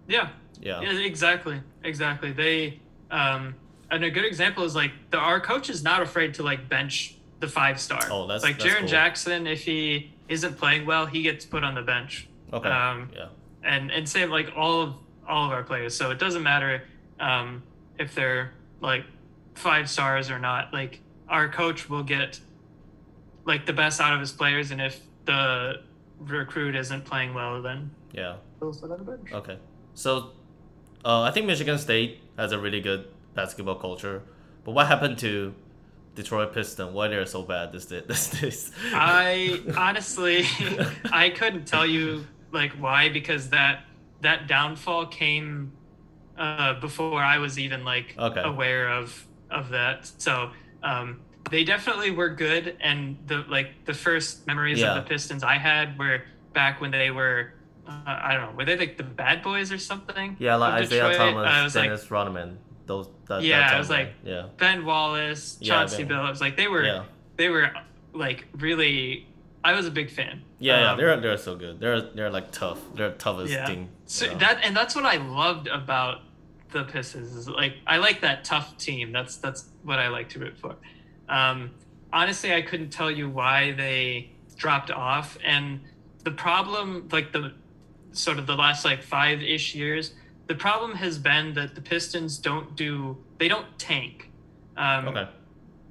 [0.08, 0.82] yeah Yeah.
[0.82, 2.32] Yeah, exactly, exactly.
[2.32, 3.56] They um,
[3.90, 7.16] and a good example is like the our coach is not afraid to like bench
[7.40, 8.02] the five star.
[8.10, 8.88] Oh, that's- like that's Jaren cool.
[8.88, 9.48] Jackson.
[9.48, 12.28] If he isn't playing well, he gets put on the bench.
[12.54, 12.70] Okay.
[12.70, 13.28] Um, yeah.
[13.64, 14.94] and and same like all of
[15.28, 15.96] all of our players.
[15.96, 16.84] So it doesn't matter
[17.20, 17.64] um,
[18.00, 19.04] if they're like
[19.56, 20.72] five stars or not.
[20.74, 21.00] Like
[21.30, 22.40] our coach will get
[23.46, 25.81] like the best out of his players, and if the
[26.19, 28.35] recruit isn't playing well, then Yeah.
[28.60, 29.31] he'll sit on the bench.
[29.31, 29.57] Okay.
[29.93, 30.31] So
[31.03, 34.22] Uh, I think Michigan State has a really good basketball culture,
[34.64, 35.56] but what happened to
[36.15, 36.93] Detroit Pistons?
[36.93, 38.72] Why they're so bad this this this?
[38.93, 40.45] I honestly,
[41.11, 43.85] I couldn't tell you like why because that
[44.22, 45.73] that downfall came
[46.38, 48.41] uh, before I was even like Okay.
[48.43, 50.11] aware of of that.
[50.19, 50.52] So
[50.84, 51.22] um,
[51.52, 54.95] they definitely were good, and the like the first memories Yeah.
[54.98, 56.23] of the Pistons I had were
[56.53, 57.53] back when they were.
[57.88, 58.57] Uh, I don't know.
[58.57, 60.38] Were they like the bad boys or something?
[60.40, 61.34] yeah, like Isaiah Detroit?
[61.34, 63.10] Thomas, was like Dennis Rodman, those.
[63.28, 66.41] That, Yeah, I was like- yeah, Ben Wallace, Yeah, Chauncey Ben- Billups.
[66.41, 67.03] Like they were, yeah,
[67.38, 67.72] they were
[68.14, 69.28] like really.
[69.64, 70.41] I was a big fan.
[70.57, 70.91] yeah, yeah.
[70.91, 71.80] Um, They're they're so good.
[71.80, 72.80] They're they're like tough.
[72.95, 73.65] They're toughest Yeah.
[73.65, 73.90] team.
[74.06, 74.38] So yeah.
[74.38, 76.22] that and that's what I loved about
[76.72, 77.36] the Pistons.
[77.36, 79.11] Is like I like that tough team.
[79.11, 80.76] That's that's what I like to root for.
[81.30, 81.72] Um,
[82.11, 85.80] honestly, I couldn't tell you why they dropped off, and
[86.23, 87.53] the problem, like the
[88.11, 90.14] sort of the last like five ish years,
[90.48, 94.30] the problem has been that the Pistons don't do they don't tank.
[94.77, 95.30] Um, okay.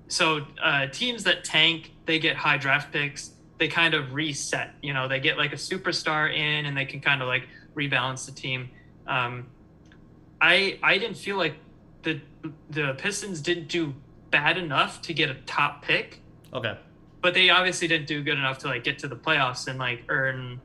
[0.08, 3.32] so uh, teams that tank, they get high draft picks.
[3.58, 4.74] They kind of reset.
[4.82, 8.26] You know, they get like a superstar in, and they can kind of like rebalance
[8.26, 8.70] the team.
[9.06, 9.48] Um,
[10.40, 11.54] I I didn't feel like
[12.02, 12.20] the
[12.70, 13.94] the Pistons didn't do
[14.30, 16.20] bad enough to get a top pick,
[16.52, 16.76] Okay.
[17.20, 20.02] but they obviously didn't do good enough to like get to the playoffs and like
[20.08, 20.60] earn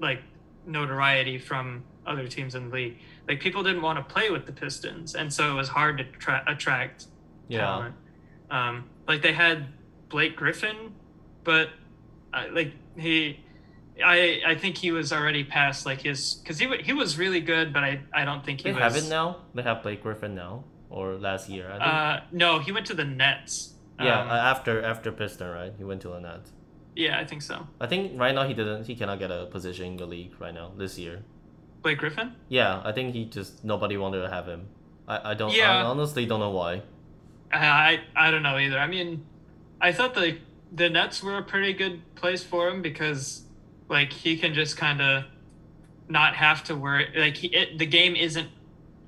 [0.00, 0.20] like
[0.66, 2.98] notoriety from other teams in the league.
[3.28, 6.04] Like people didn't want to play with the Pistons, and so it was hard to
[6.04, 7.06] tra- attract
[7.48, 7.60] Yeah.
[7.60, 7.94] talent.
[8.50, 9.66] Um, like they had
[10.10, 10.92] Blake Griffin,
[11.44, 11.68] but
[12.32, 13.40] uh, like he,
[14.04, 17.72] I I think he was already past like his because he he was really good,
[17.72, 18.82] but I I don't think he They was.
[18.82, 19.38] have it now.
[19.54, 20.64] They have Blake Griffin now,
[20.94, 21.66] or last year.
[21.70, 21.76] I.
[21.78, 23.74] Uh, no, he went to the Nets.
[24.00, 25.72] yeah, Um, uh, after after Piston, right?
[25.76, 26.50] He went to the Nets.
[26.96, 27.56] yeah, I think so.
[27.80, 28.86] I think right now he didn't.
[28.86, 31.16] He cannot get a position in the league right now this year.
[31.82, 32.28] Blake Griffin.
[32.48, 34.62] Yeah, I think he just nobody wanted to have him.
[35.06, 35.50] I, I don't.
[35.50, 35.84] I Yeah.
[35.92, 36.82] honestly don't know why.
[37.52, 38.78] I I don't know either.
[38.78, 39.24] I mean,
[39.80, 40.38] I thought the
[40.72, 43.42] the Nets were a pretty good place for him because
[43.88, 45.24] like he can just kind of
[46.08, 47.06] not have to worry.
[47.16, 48.48] Like he, it, the game isn't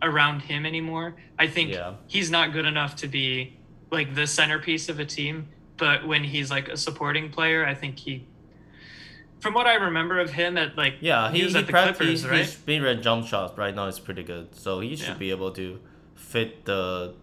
[0.03, 1.15] around him anymore.
[1.39, 1.95] I think Yeah.
[2.07, 3.57] he's not good enough to be
[3.91, 5.49] like the centerpiece of a team.
[5.79, 8.27] But when he's like a supporting player, I think he.
[9.41, 11.99] From what I remember of him at like Yeah, he, was he at the practiced.
[11.99, 12.59] Clippers, His right?
[12.67, 15.15] mid range jump shots right now is pretty good, so he should Yeah.
[15.15, 15.79] be able to
[16.15, 17.15] fit the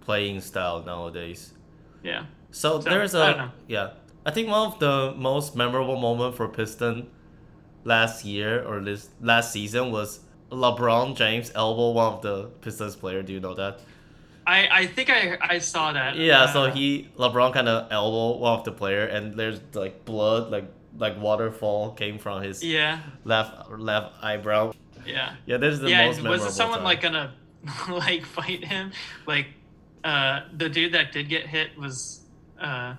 [0.00, 1.52] playing style nowadays.
[2.02, 2.26] Yeah.
[2.50, 3.90] So, So, there's I a yeah.
[4.24, 7.08] I think one of the most memorable moment for Piston
[7.84, 13.22] last year or this last season was LeBron James elbow one of the Pistons player.
[13.22, 13.80] Do you know that?
[14.46, 16.16] I I think I I saw that.
[16.16, 16.50] Yeah.
[16.52, 20.50] so Uh, he LeBron kind of elbow one of the player, and there's like blood,
[20.50, 20.64] like
[20.96, 23.00] like waterfall came from his Yeah.
[23.24, 24.72] left left eyebrow.
[25.06, 25.34] Yeah.
[25.46, 26.44] Yeah, this is the yeah, most memorable.
[26.46, 26.84] was someone time.
[26.84, 27.34] like gonna
[27.90, 28.92] like fight him?
[29.26, 29.48] Like
[30.04, 32.22] uh the dude that did get hit was
[32.60, 32.94] uh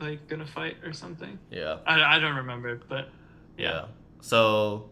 [0.00, 1.38] like gonna fight or something.
[1.50, 1.78] Yeah.
[1.86, 3.08] I, I don't remember, but
[3.56, 3.70] Yeah.
[3.70, 3.84] yeah.
[4.20, 4.90] So,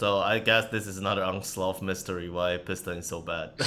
[0.00, 3.50] so I guess this is another unsolved mystery why Piston is so bad.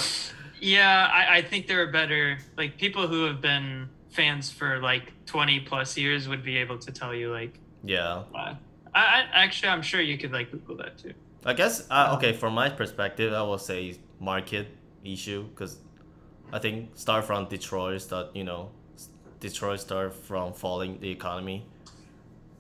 [0.64, 5.12] Yeah, I, I think there are better like people who have been fans for like
[5.26, 8.24] twenty plus years would be able to tell you like yeah.
[8.32, 8.56] why.
[8.96, 11.14] I, I actually I'm sure you could like Google that too.
[11.46, 12.32] I guess uh, okay.
[12.32, 14.68] From my perspective, I will say market
[15.04, 15.80] issue because
[16.54, 18.02] I think start from Detroit.
[18.02, 18.72] Start you know,
[19.42, 21.66] Detroit start from falling the economy.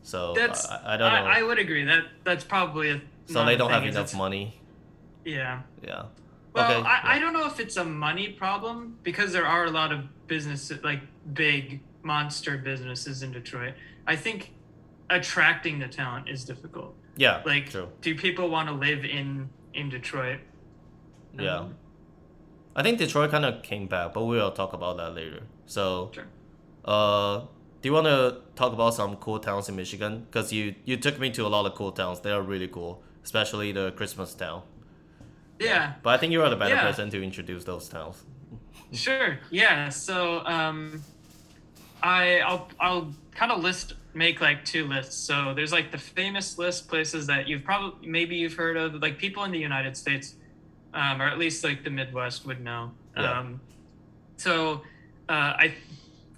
[0.01, 1.29] So That's I, I don't know.
[1.29, 4.59] I, would agree that that's probably a so they don't have enough money.
[5.25, 5.61] Yeah.
[5.81, 6.03] Yeah.
[6.53, 6.87] Well, okay.
[6.87, 10.01] I, I don't know if it's a money problem because there are a lot of
[10.27, 11.01] businesses, like
[11.33, 13.73] big monster businesses in Detroit.
[14.05, 14.51] I think
[15.09, 16.95] attracting the talent is difficult.
[17.15, 17.41] yeah.
[17.45, 17.89] Like, true.
[18.01, 20.39] do people want to live in in Detroit?
[21.39, 21.57] Yeah.
[21.59, 21.75] Um,
[22.75, 25.43] I think Detroit kind of came back, but we'll talk about that later.
[25.65, 26.25] So, Sure.
[26.85, 27.39] uh,
[27.81, 30.25] do you want to talk about some cool towns in Michigan?
[30.25, 32.19] Because you you took me to a lot of cool towns.
[32.21, 34.63] They are really cool, especially the Christmas town.
[35.59, 35.93] Yeah.
[36.03, 36.81] But I think you are the better Yeah.
[36.87, 38.23] person to introduce those towns.
[38.91, 39.39] Sure.
[39.49, 39.89] Yeah.
[39.89, 41.03] So um,
[42.01, 45.15] I I'll I'll kind of list make like two lists.
[45.15, 49.17] So there's like the famous list places that you've probably maybe you've heard of, like
[49.17, 50.35] people in the United States,
[50.93, 52.91] um, or at least like the Midwest would know.
[53.17, 53.39] Yeah.
[53.39, 53.61] Um,
[54.37, 54.81] so
[55.29, 55.73] uh, I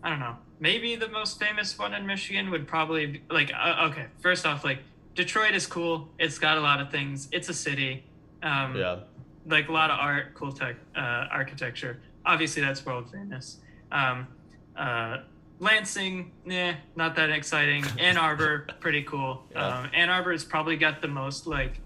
[0.04, 0.38] I don't know.
[0.60, 4.06] Maybe the most famous one in Michigan would probably be, like uh, okay.
[4.22, 4.80] First off, like
[5.16, 6.10] Detroit is cool.
[6.20, 7.28] It's got a lot of things.
[7.32, 8.04] It's a city.
[8.44, 9.00] Um, Yeah.
[9.48, 11.00] like a lot of art, cool tech, uh,
[11.32, 12.02] architecture.
[12.26, 13.60] Obviously, that's world famous.
[13.92, 14.28] Um,
[14.76, 15.20] uh,
[15.60, 17.86] Lansing, nah, not that exciting.
[18.00, 19.48] Ann Arbor, pretty cool.
[19.52, 19.66] Yeah.
[19.80, 21.80] Um, Ann Arbor has probably got the most like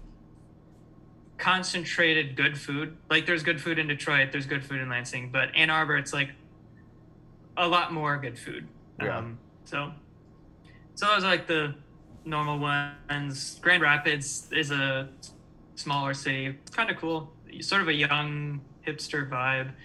[1.38, 2.96] concentrated good food.
[3.08, 6.12] Like there's good food in Detroit, there's good food in Lansing, but Ann Arbor it's
[6.12, 6.30] like
[7.56, 8.66] a lot more good food.
[9.00, 9.18] Yeah.
[9.18, 9.92] Um, so
[10.96, 11.74] so those are like the
[12.24, 13.58] normal ones.
[13.62, 15.08] Grand Rapids is a
[15.74, 19.70] smaller city, It's kind of cool, sort of a young hipster vibe.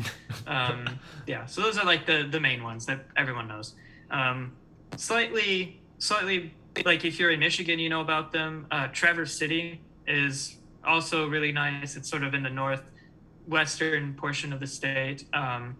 [0.47, 3.73] Um, yeah, so those are like the the main ones that everyone knows.
[4.11, 4.51] Um,
[4.95, 6.53] slightly, slightly
[6.85, 8.67] like if you're in Michigan, you know about them.
[8.69, 11.95] Uh, Traverse City is also really nice.
[11.95, 12.49] It's sort of in the
[13.47, 15.25] northwestern portion of the state.
[15.33, 15.75] Um,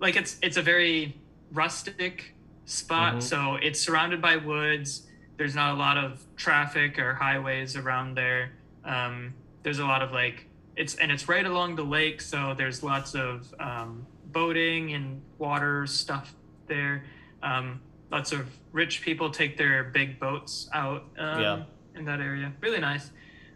[0.00, 1.16] like it's it's a very
[1.52, 2.34] rustic
[2.66, 3.22] spot, Mhm.
[3.22, 5.07] so it's surrounded by woods.
[5.38, 8.50] There's not a lot of traffic or highways around there.
[8.84, 10.46] Um, there's a lot of like
[10.76, 15.86] it's and it's right along the lake, so there's lots of um, boating and water
[15.86, 16.34] stuff
[16.66, 17.04] there.
[17.42, 21.62] Um, lots of rich people take their big boats out um, Yeah.
[21.94, 22.52] in that area.
[22.60, 23.10] Really nice.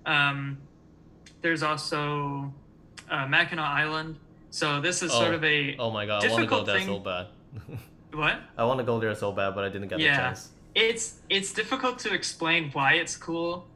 [0.06, 0.58] Um,
[1.40, 2.52] there's also
[3.10, 4.18] uh, Mackinac Island.
[4.50, 5.34] So this is sort Oh.
[5.34, 7.26] of a Oh my god, I want to go there thing- so bad.
[8.12, 8.38] what?
[8.56, 10.12] I want to go there so bad, but I didn't get Yeah.
[10.14, 10.51] a chance.
[10.74, 13.66] It's it's difficult to explain why it's cool,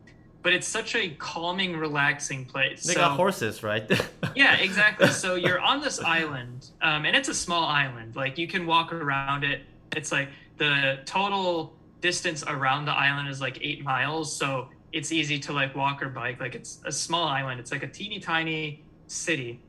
[0.42, 2.84] but it's such a calming, relaxing place.
[2.84, 3.90] They so, got horses, right?
[4.36, 5.08] Yeah, exactly.
[5.08, 8.16] So you're on this island, um, and it's a small island.
[8.16, 9.62] Like you can walk around it.
[9.96, 10.28] It's like
[10.58, 14.36] the total distance around the island is like eight miles.
[14.36, 16.38] So it's easy to like walk or bike.
[16.38, 17.60] Like it's a small island.
[17.60, 19.62] It's like a teeny tiny city,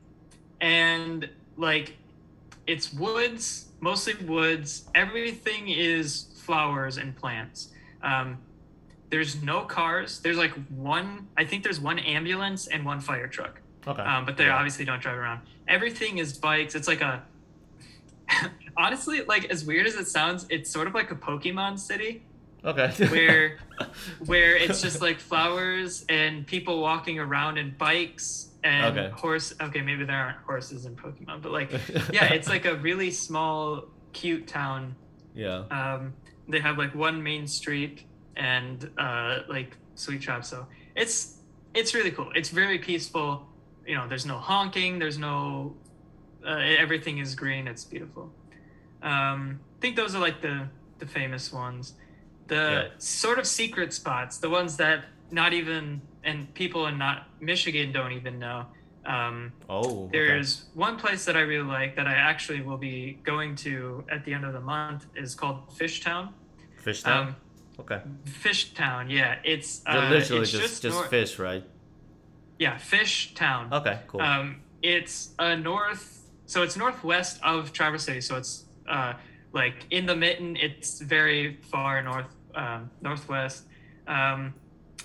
[0.60, 1.96] and like
[2.66, 4.88] it's woods, mostly woods.
[4.94, 7.68] Everything is flowers and plants.
[8.02, 8.38] Um,
[9.10, 10.20] there's no cars.
[10.20, 11.28] There's like one.
[11.36, 14.00] I think there's one ambulance and one fire truck okay.
[14.02, 14.56] um, but they Yeah.
[14.56, 15.40] obviously don't drive around.
[15.76, 16.74] Everything is bikes.
[16.74, 17.22] It's like a
[18.76, 22.22] honestly, like as weird as it sounds, it's sort of like a Pokemon city
[22.64, 22.88] Okay.
[23.10, 23.58] where
[24.26, 29.10] where it's just like flowers and people walking around and bikes and Okay.
[29.14, 29.52] horse.
[29.60, 31.70] Okay, maybe there aren't horses in Pokemon, but like
[32.12, 33.84] yeah, it's like a really small,
[34.14, 34.94] cute town
[35.34, 35.64] yeah.
[35.70, 36.14] um,
[36.48, 38.04] they have like one main street
[38.36, 40.48] and uh, like sweet shops.
[40.48, 40.66] So
[40.96, 41.42] it's
[41.74, 42.30] it's really cool.
[42.34, 43.46] It's very peaceful.
[43.86, 44.98] You know, there's no honking.
[44.98, 45.76] There's no
[46.46, 47.66] uh, everything is green.
[47.68, 48.32] It's beautiful.
[49.02, 50.68] Um, I think those are like the
[50.98, 51.94] the famous ones.
[52.48, 52.88] The Yeah.
[52.98, 58.12] sort of secret spots, the ones that not even and people in not Michigan don't
[58.12, 58.66] even know.
[59.08, 60.04] Um, Oh.
[60.08, 60.18] okay.
[60.18, 64.24] there's one place that I really like that I actually will be going to at
[64.26, 66.28] the end of the month is called Fishtown.
[66.82, 67.28] fish town.
[67.28, 67.36] Um,
[67.80, 68.02] okay.
[68.26, 71.64] Fishtown, yeah, it's uh, Literally it's just just, nor- fish, right?
[72.58, 73.72] yeah, Fishtown.
[73.72, 73.98] Okay.
[74.08, 74.20] Cool.
[74.20, 78.20] Um, it's a north, so it's northwest of Traverse City.
[78.20, 79.14] So it's uh,
[79.52, 80.54] like in the mitten.
[80.56, 83.64] It's very far north, um, northwest.
[84.06, 84.52] Um,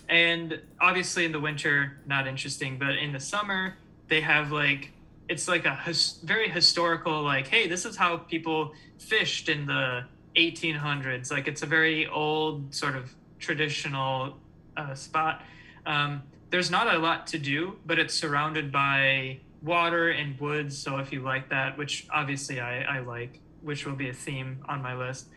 [0.09, 2.77] and obviously in the winter, not interesting.
[2.77, 3.75] But in the summer,
[4.07, 4.91] they have like
[5.29, 7.21] it's like a his, very historical.
[7.23, 10.05] Like, hey, this is how people fished in the
[10.35, 11.31] 1800s.
[11.31, 14.37] Like, it's a very old sort of traditional
[14.75, 15.41] uh, spot.
[15.85, 20.77] Um, there's not a lot to do, but it's surrounded by water and woods.
[20.77, 24.63] So if you like that, which obviously I, I like, which will be a theme
[24.67, 25.29] on my list.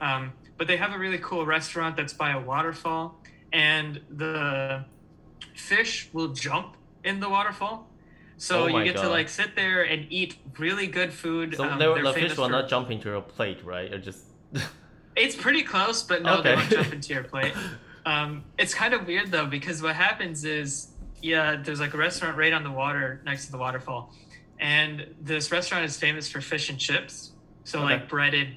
[0.00, 3.20] Um, but they have a really cool restaurant that's by a waterfall,
[3.52, 4.84] and the
[5.54, 7.88] fish will jump in the waterfall.
[8.42, 11.54] So Oh you get to like sit there and eat really good food.
[11.54, 13.92] so Um, they the fish will for- not jump into your plate, right?
[13.92, 14.24] Or just.
[15.14, 16.56] It's pretty close, but no, they Okay.
[16.56, 17.54] won't jump into your plate.
[18.04, 20.88] Um, it's kind of weird though because what happens is,
[21.20, 24.12] yeah, there's like a restaurant right on the water next to the waterfall,
[24.58, 27.30] and this restaurant is famous for fish and chips.
[27.62, 27.94] So Okay.
[27.94, 28.56] like breaded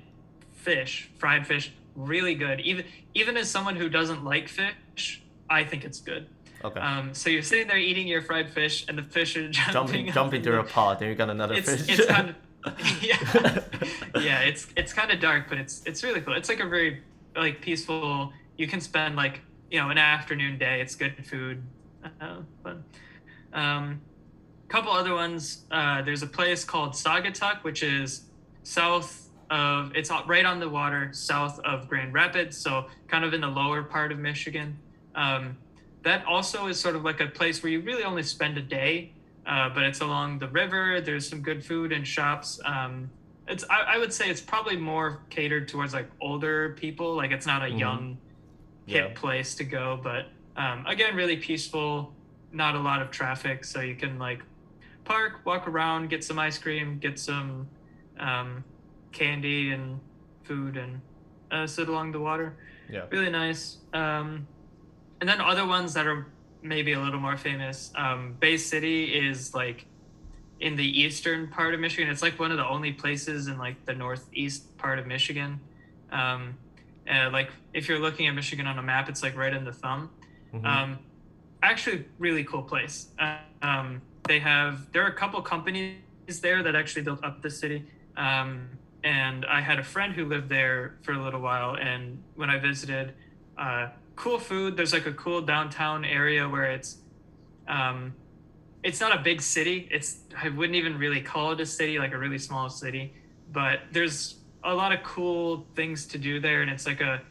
[0.53, 2.59] fish, fried fish, really good.
[2.61, 6.25] Even even as someone who doesn't like fish, I think it's good.
[6.65, 6.79] Okay.
[6.79, 9.73] Um, so you're sitting there eating your fried fish, and the fish are jumping.
[9.73, 11.99] jumping jump into a pot, and you got another it's fish.
[11.99, 12.35] it's kind of
[13.01, 13.59] yeah
[14.19, 17.03] yeah it's it's kind of dark but it's it's really cool it's like a very
[17.35, 21.61] like peaceful you can spend like you know an afternoon day it's good food
[22.19, 22.77] uh, but
[23.53, 24.01] um
[24.67, 28.23] couple other ones uh there's a place called Saugatuck which is
[28.63, 33.41] south of it's right on the water south of grand rapids so kind of in
[33.41, 34.75] the lower part of michigan
[35.13, 35.55] um
[36.05, 39.11] that also is sort of like a place where you really only spend a day
[39.47, 40.99] uh, but it's along the river.
[41.01, 42.59] There's some good food and shops.
[42.65, 43.11] Um,
[43.47, 47.15] it's I, I would say it's probably more catered towards like older people.
[47.15, 47.79] Like it's not a Mhm.
[47.79, 48.17] young
[48.87, 49.13] hip Yeah.
[49.13, 52.17] place to go, but um, again, really peaceful.
[52.51, 54.41] Not a lot of traffic, so you can like
[55.03, 57.69] park, walk around, get some ice cream, get some
[58.19, 58.65] um,
[59.11, 60.01] candy and
[60.43, 61.01] food, and
[61.51, 62.57] uh, sit along the water
[62.89, 63.05] Yeah.
[63.11, 63.83] really nice.
[63.93, 64.47] Um,
[65.19, 66.27] and then other ones that are
[66.61, 67.91] maybe a little more famous.
[67.95, 69.85] Um, Bay City is like
[70.59, 72.09] in the eastern part of Michigan.
[72.09, 75.59] It's like one of the only places in like the northeast part of Michigan.
[76.11, 76.57] Um,
[77.09, 79.73] uh, like if you're looking at Michigan on a map, it's like right in the
[79.73, 80.09] thumb.
[80.53, 80.65] Mhm.
[80.65, 80.99] Um,
[81.61, 83.09] actually, really cool place.
[83.61, 85.97] Um, they have there are a couple companies
[86.41, 87.85] there that actually built up the city.
[88.17, 88.69] Um,
[89.03, 92.57] and I had a friend who lived there for a little while, and when I
[92.57, 93.13] visited,
[93.55, 94.77] uh, cool food.
[94.77, 96.97] There's like a cool downtown area where it's,
[97.67, 98.13] um,
[98.85, 99.87] it's not a big city.
[99.91, 103.13] It's I wouldn't even really call it a city, like a really small city,
[103.51, 107.21] but there's a lot of cool things to do there, and it's like a,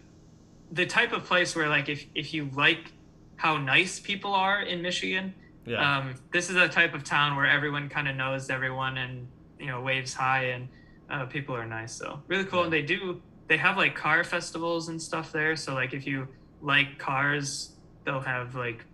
[0.73, 2.93] the type of place where like if if you like
[3.36, 5.32] how nice people are in Michigan,
[5.65, 5.98] yeah.
[5.98, 9.28] um, this is a type of town where everyone kind of knows everyone and
[9.61, 10.69] you know waves high and
[11.09, 11.93] uh, people are nice.
[11.93, 12.61] So really cool.
[12.61, 12.65] Yeah.
[12.65, 15.55] And they do they have like car festivals and stuff there.
[15.55, 16.27] So like if you
[16.64, 18.84] like cars, they'll have like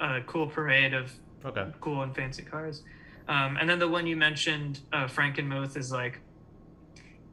[0.00, 1.12] a cool parade of
[1.44, 1.66] okay.
[1.80, 2.82] cool and fancy cars.
[3.28, 6.20] Um, and then the one you mentioned, uh, Frankenmuth, is like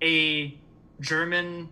[0.04, 0.58] a
[1.00, 1.70] German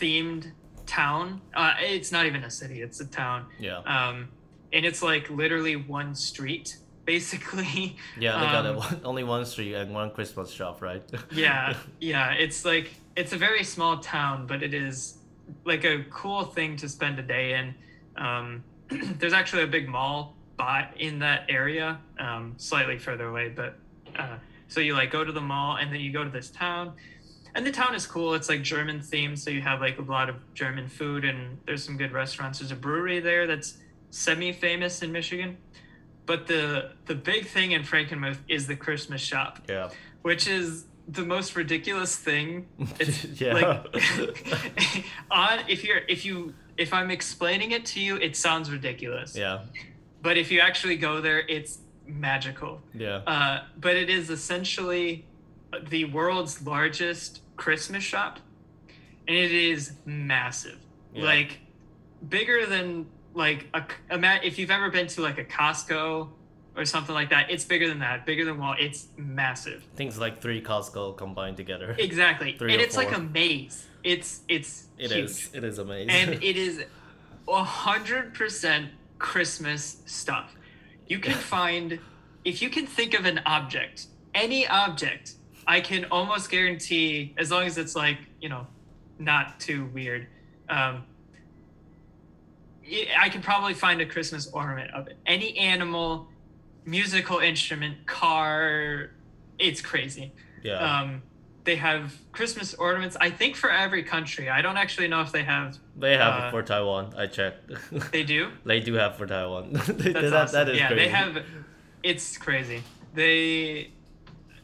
[0.00, 0.52] themed
[0.86, 1.40] town.
[1.54, 3.78] Uh, it's not even a city; it's a town Yeah.
[3.78, 4.28] um,
[4.72, 9.44] and it's like literally one street basically Yeah, they got a, um, one, only one
[9.44, 11.02] street and one Christmas shop, right?
[11.32, 15.18] yeah yeah it's like it's a very small town but it is
[15.64, 17.74] like a cool thing to spend a day in.
[18.16, 18.64] Um,
[19.18, 23.76] there's actually a big mall by in that area um, slightly further away but
[24.16, 24.36] uh,
[24.68, 26.92] so you like go to the mall and then you go to this town.
[27.56, 28.34] And the town is cool.
[28.34, 31.84] It's like german themed so you have like a lot of german food and there's
[31.84, 32.58] some good restaurants.
[32.58, 33.78] There's a brewery there that's
[34.10, 35.56] semi-famous in michigan.
[36.26, 39.90] But the the big thing in frankenmuth is the christmas shop yeah.
[40.22, 42.66] which is the most ridiculous thing
[43.00, 43.52] it's yeah.
[43.52, 43.86] like
[45.30, 49.64] on if you're if you if i'm explaining it to you it sounds ridiculous yeah.
[50.22, 53.16] but if you actually go there it's magical Yeah.
[53.26, 55.24] uh, but it is essentially
[55.88, 58.40] the world's largest christmas shop
[59.28, 60.78] and it is massive
[61.12, 61.24] Yeah.
[61.24, 61.58] like
[62.28, 66.28] bigger than like a, a if you've ever been to like a costco
[66.76, 70.40] or something like that it's bigger than that bigger than wall it's massive Things like
[70.40, 71.94] three Costco combined together.
[71.98, 72.56] Exactly.
[72.58, 73.86] Three and it's like a maze.
[74.02, 75.24] It's it's It huge.
[75.30, 75.50] is.
[75.54, 76.10] It is amazing.
[76.10, 76.84] And it is
[77.48, 78.88] a hundred percent
[79.18, 80.54] Christmas stuff.
[81.06, 81.98] You can find
[82.44, 85.34] if you can think of an object, any object,
[85.66, 88.66] I can almost guarantee, as long as it's like, you know,
[89.18, 90.26] not too weird,
[90.68, 91.04] um,
[93.18, 95.16] I can probably find a Christmas ornament of it.
[95.24, 96.28] Any animal,
[96.84, 99.10] musical instrument, car,
[99.58, 100.32] it's crazy
[100.64, 101.00] yeah.
[101.00, 101.22] um,
[101.62, 103.16] they have Christmas ornaments.
[103.20, 104.50] I think for every country.
[104.50, 105.78] I don't actually know if they have.
[105.96, 107.14] they have uh, it for Taiwan.
[107.16, 107.70] I checked.
[108.12, 108.50] They do.
[108.64, 109.72] they do have for Taiwan.
[109.72, 110.66] That's that, awesome.
[110.66, 111.04] that yeah, crazy.
[111.04, 111.44] they have.
[112.02, 112.82] It's crazy.
[113.14, 113.92] They,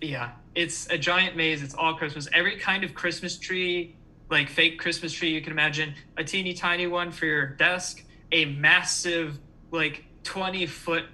[0.00, 1.62] yeah, it's a giant maze.
[1.62, 2.28] It's all Christmas.
[2.32, 3.96] Every kind of Christmas tree,
[4.30, 5.94] like fake Christmas tree you can imagine.
[6.16, 8.02] A teeny tiny one for your desk.
[8.32, 9.38] A massive,
[9.70, 11.04] like twenty foot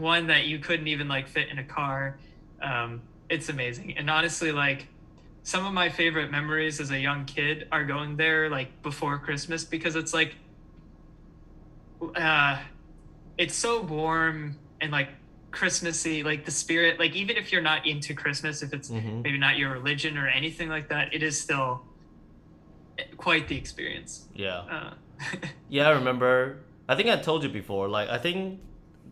[0.00, 2.18] one that you couldn't even like fit in a car.
[2.62, 3.96] Um, it's amazing.
[3.96, 4.86] And honestly, like
[5.42, 9.64] some of my favorite memories as a young kid are going there like before Christmas
[9.64, 10.34] because it's like
[12.14, 12.58] uh
[13.38, 15.08] it's so warm and like
[15.50, 19.22] Christmassy, like the spirit, like even if you're not into Christmas, if it's Mhm.
[19.22, 21.82] maybe not your religion or anything like that, it is still
[23.16, 24.28] quite the experience.
[24.34, 24.58] Yeah.
[24.58, 24.94] Uh,
[25.68, 26.64] Yeah, I remember.
[26.88, 27.88] I think I told you before.
[27.88, 28.60] Like, I think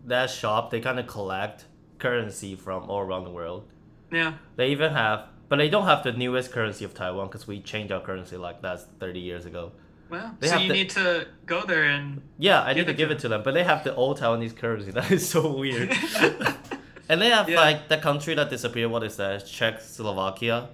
[0.07, 1.65] that shop they kind of collect
[1.99, 3.65] currency from all around the world.
[4.13, 4.35] yeah.
[4.57, 7.93] They even have, but they don't have the newest currency of Taiwan because we changed
[7.93, 9.73] our currency like that thirty years ago.
[10.11, 13.11] Well, They so you the- need to go there and Yeah, I need to give
[13.11, 14.91] it to them, but they have the old Taiwanese currency.
[14.99, 15.91] That is so weird.
[17.09, 17.61] and they have Yeah.
[17.61, 18.91] like the country that disappeared.
[18.91, 19.47] What is that?
[19.47, 20.69] Czechoslovakia.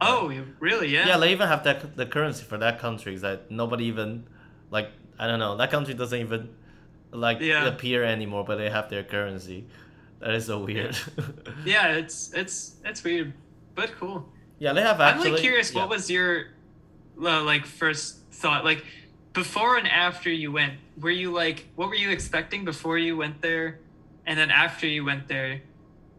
[0.00, 0.88] oh, really?
[0.88, 1.06] Yeah.
[1.06, 4.24] Yeah, they even have that the currency for that country that nobody even
[4.70, 4.88] like.
[5.18, 5.56] I don't know.
[5.56, 6.48] That country doesn't even
[7.14, 7.66] like Yeah.
[7.66, 9.66] appear anymore, but they have their currency.
[10.20, 10.96] That is so weird.
[11.64, 13.32] Yeah, it's it's it's weird,
[13.74, 14.28] but cool.
[14.58, 15.32] yeah, they have I'm actually.
[15.32, 15.72] like curious.
[15.72, 15.80] yeah.
[15.80, 16.46] What was your
[17.16, 18.64] like first thought?
[18.64, 18.84] Like
[19.32, 23.42] before and after you went, were you like what were you expecting before you went
[23.42, 23.80] there,
[24.26, 25.62] and then after you went there?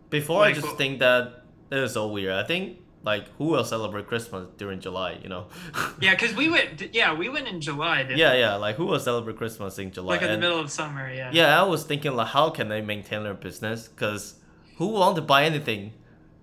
[0.09, 2.33] Before I just what- think that it is so weird.
[2.35, 5.19] I think like who will celebrate Christmas during July?
[5.23, 5.47] You know.
[6.01, 6.93] Yeah, because we went.
[6.93, 8.01] Yeah, we went in July.
[8.09, 8.55] Yeah, yeah.
[8.55, 9.91] Like who will celebrate Christmas in?
[9.91, 10.15] July?
[10.15, 11.11] like in the middle of summer.
[11.11, 11.29] Yeah.
[11.31, 13.87] Yeah, I was thinking like, how can they maintain their business?
[13.87, 14.35] Because
[14.77, 15.93] who want to buy anything,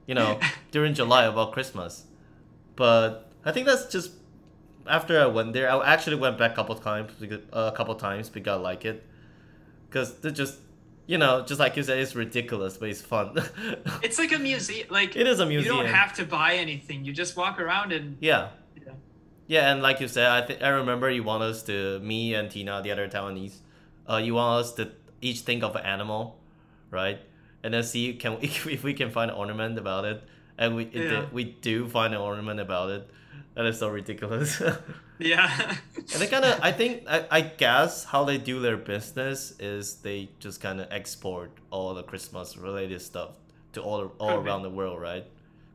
[0.06, 0.38] you know,
[0.70, 2.04] during July about Christmas?
[2.76, 4.12] But I think that's just
[4.86, 5.70] after I went there.
[5.70, 8.84] I actually went back a couple times, because, uh, a couple times because I like
[8.84, 9.04] it.
[9.88, 10.58] because they're just
[11.06, 13.36] you know just like you said it's ridiculous but it's fun
[14.02, 14.86] It's like a museum.
[14.90, 15.76] Like It is a museum.
[15.76, 17.04] You don't have to buy anything.
[17.04, 18.50] You just walk around and yeah
[18.86, 18.92] Yeah.
[19.46, 22.50] yeah and like you said i think i remember you want us to me and
[22.50, 23.56] tina the other taiwanese
[24.10, 26.38] uh you want us to each think of an animal
[26.90, 27.18] right
[27.62, 28.46] and then see can we
[28.76, 30.22] if we can find an ornament about it
[30.58, 31.08] and we Yeah.
[31.10, 33.10] did- we do find an ornament about it
[33.54, 34.62] that is so ridiculous
[35.22, 35.76] yeah.
[35.96, 39.96] And they kind of, I think, I, I guess how they do their business is
[39.96, 43.30] they just kind of export all the Christmas related stuff
[43.74, 44.48] to all all Could be.
[44.48, 45.24] around the world, right?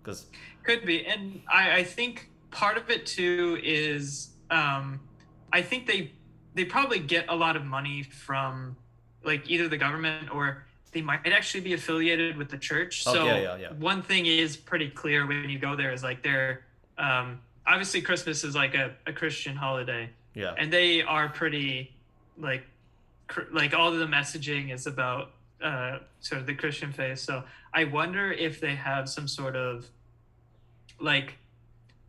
[0.04, 0.28] Because
[0.64, 5.00] Could be, and I, I think part of it too is um,
[5.52, 6.12] I think they
[6.54, 8.76] they probably get a lot of money from
[9.24, 13.04] like either the government or they might actually be affiliated with the church.
[13.06, 13.72] Oh, so yeah, yeah, yeah.
[13.74, 16.66] one thing is pretty clear when you go there is like they're
[16.98, 21.94] um, obviously Christmas is like a, a Christian holiday, yeah, and they are pretty
[22.38, 22.64] like
[23.28, 25.32] cr- like all of the messaging is about
[25.62, 27.20] uh, sort of the Christian faith.
[27.20, 29.88] So I wonder if they have some sort of
[31.00, 31.38] like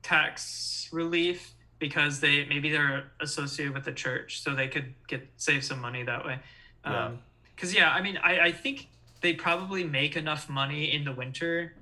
[0.02, 5.64] tax relief because they maybe they're associated with the church, so they could get save
[5.64, 6.38] some money that way.
[6.84, 7.06] Yeah.
[7.06, 7.18] Um,
[7.54, 8.88] Because yeah, I mean, I, I think
[9.20, 11.74] they probably make enough money in the winter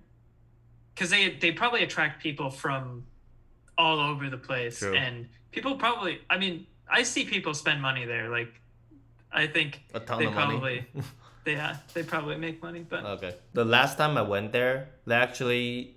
[0.94, 3.04] because they they probably attract people from
[3.78, 4.94] all over the place True.
[4.94, 8.60] and people probably i mean i see people spend money there like
[9.32, 10.46] i think a ton they of money.
[10.46, 10.86] probably
[11.44, 13.36] they yeah, they probably make money but okay.
[13.52, 15.94] The last time I went there, they actually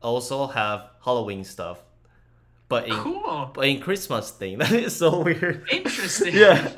[0.00, 1.80] also have Halloween stuff,
[2.68, 4.58] but in cool but in Christmas thing.
[4.62, 5.66] That is so weird.
[5.72, 6.70] interesting yeah,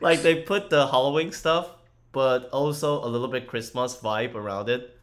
[0.00, 1.70] like they put the Halloween stuff,
[2.10, 4.97] but also a little bit Christmas vibe around it.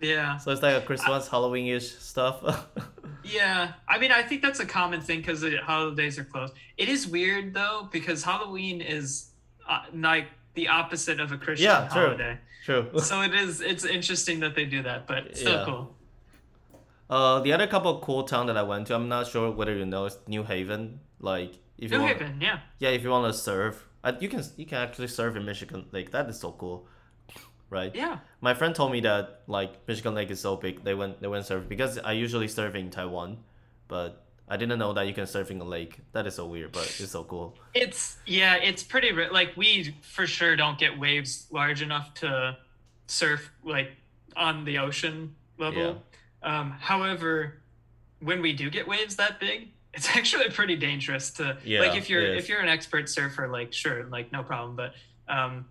[0.00, 2.42] Yeah So it's like a Christmas Halloween-ish stuff.
[3.24, 6.88] yeah i mean i think that's a common thing because the holidays are closed it
[6.88, 9.30] is weird though because halloween is
[9.68, 12.06] uh, like the opposite of a christian Yeah, true.
[12.06, 12.86] holiday True.
[13.00, 15.64] so it is it's interesting that they do that but still Yeah.
[15.66, 15.94] cool
[17.10, 19.74] Uh, the other couple of cool town that I went to, I'm not sure whether
[19.74, 21.00] you know, is New Haven.
[21.20, 23.88] Like, if you new want, haven yeah yeah, if you want to surf,
[24.20, 26.10] you can you can actually surf in Michigan Lake.
[26.12, 26.86] That is so cool,
[27.70, 27.94] right?
[27.94, 31.28] yeah My friend told me that like Michigan Lake is so big, they went they
[31.28, 33.38] went surf because I usually surf in Taiwan,
[33.88, 36.00] but I didn't know that you can surf in a lake.
[36.12, 37.56] That is so weird, but it's so cool.
[37.74, 42.56] It's yeah, it's pretty like we for sure don't get waves large enough to
[43.06, 43.90] surf like
[44.36, 46.02] on the ocean level.
[46.42, 47.60] Um, however,
[48.20, 52.08] when we do get waves that big, it's actually pretty dangerous to Yeah, like if
[52.08, 54.94] you're if you're an expert surfer, like sure, like no problem, but
[55.28, 55.66] um,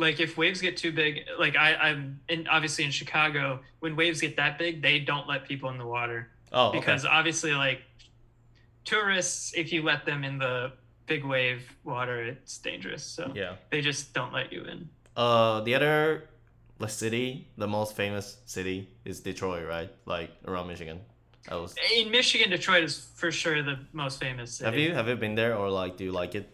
[0.00, 4.20] like if waves get too big, like I, I'm in obviously in Chicago, when waves
[4.20, 6.78] get that big, they don't let people in the water Oh, okay.
[6.80, 7.82] because obviously like
[8.84, 10.72] tourists if you let them in the
[11.06, 13.54] big wave water it's dangerous so yeah.
[13.70, 16.28] they just don't let you in Uh, the other
[16.78, 19.90] the city, the most famous city is Detroit, right?
[20.06, 20.98] Like around Michigan.
[21.50, 21.74] I was.
[21.94, 24.64] in michigan detroit is for sure the most famous city.
[24.64, 26.48] Have you have you been there or like do you like it?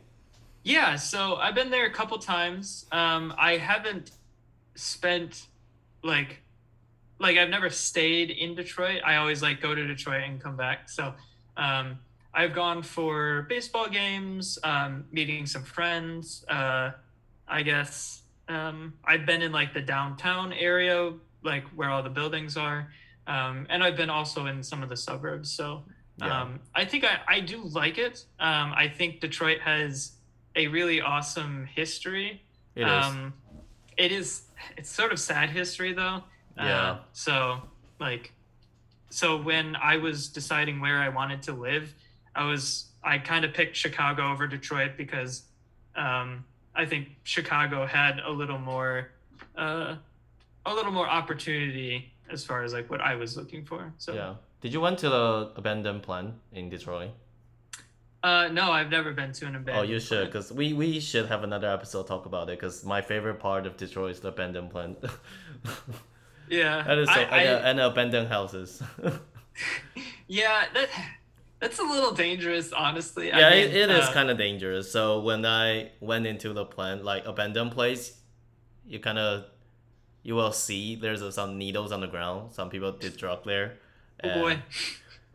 [0.66, 2.86] Yeah so i've been there a couple times.
[2.92, 4.10] Um i haven't
[4.74, 5.46] spent
[6.02, 6.42] like
[7.18, 9.00] like i've never stayed in detroit.
[9.04, 10.88] I always like go to detroit and come back.
[10.90, 11.14] So
[11.56, 11.98] um
[12.34, 16.90] i've gone for baseball games um meeting some friends uh
[17.48, 18.22] i guess.
[18.48, 21.12] Um i've been in like the downtown area
[21.44, 22.88] like where all the buildings are.
[23.28, 25.48] Um and i've been also in some of the suburbs.
[25.50, 25.84] So
[26.18, 26.42] Yeah.
[26.42, 28.24] um, I think I, I do like it.
[28.40, 30.15] Um, I think Detroit has
[30.56, 32.42] a really awesome history.
[32.74, 32.88] It is.
[32.88, 33.34] um,
[33.96, 34.42] it is
[34.76, 36.22] it's sort of sad history though.
[36.56, 36.62] Yeah.
[36.62, 37.62] Uh, so
[38.00, 38.32] like,
[39.10, 41.94] so when I was deciding where I wanted to live,
[42.34, 45.44] I was I kind of picked Chicago over Detroit because
[45.94, 49.10] um, I think Chicago had a little more
[49.56, 49.96] uh,
[50.64, 53.92] a little more opportunity as far as like what I was looking for.
[53.98, 54.34] So yeah.
[54.62, 57.10] Did you went to the abandoned plant in Detroit?
[58.26, 59.78] Uh, no, I've never been to an abandoned.
[59.78, 62.58] Oh, you should, because we, we should have another episode talk about it.
[62.58, 64.98] Because my favorite part of Detroit is the abandoned plant.
[66.48, 68.82] Yeah, that is so, I, and, I- uh, and abandoned houses.
[70.28, 70.88] yeah, that
[71.58, 73.28] that's a little dangerous, honestly.
[73.28, 74.90] yeah, I it, mean, it is uh, kind of dangerous.
[74.92, 78.20] So when I went into the plant, like abandoned place,
[78.86, 79.46] you kind of
[80.22, 82.52] you will see there's uh, some needles on the ground.
[82.52, 83.78] Some people did drug there.
[84.22, 84.58] Oh boy.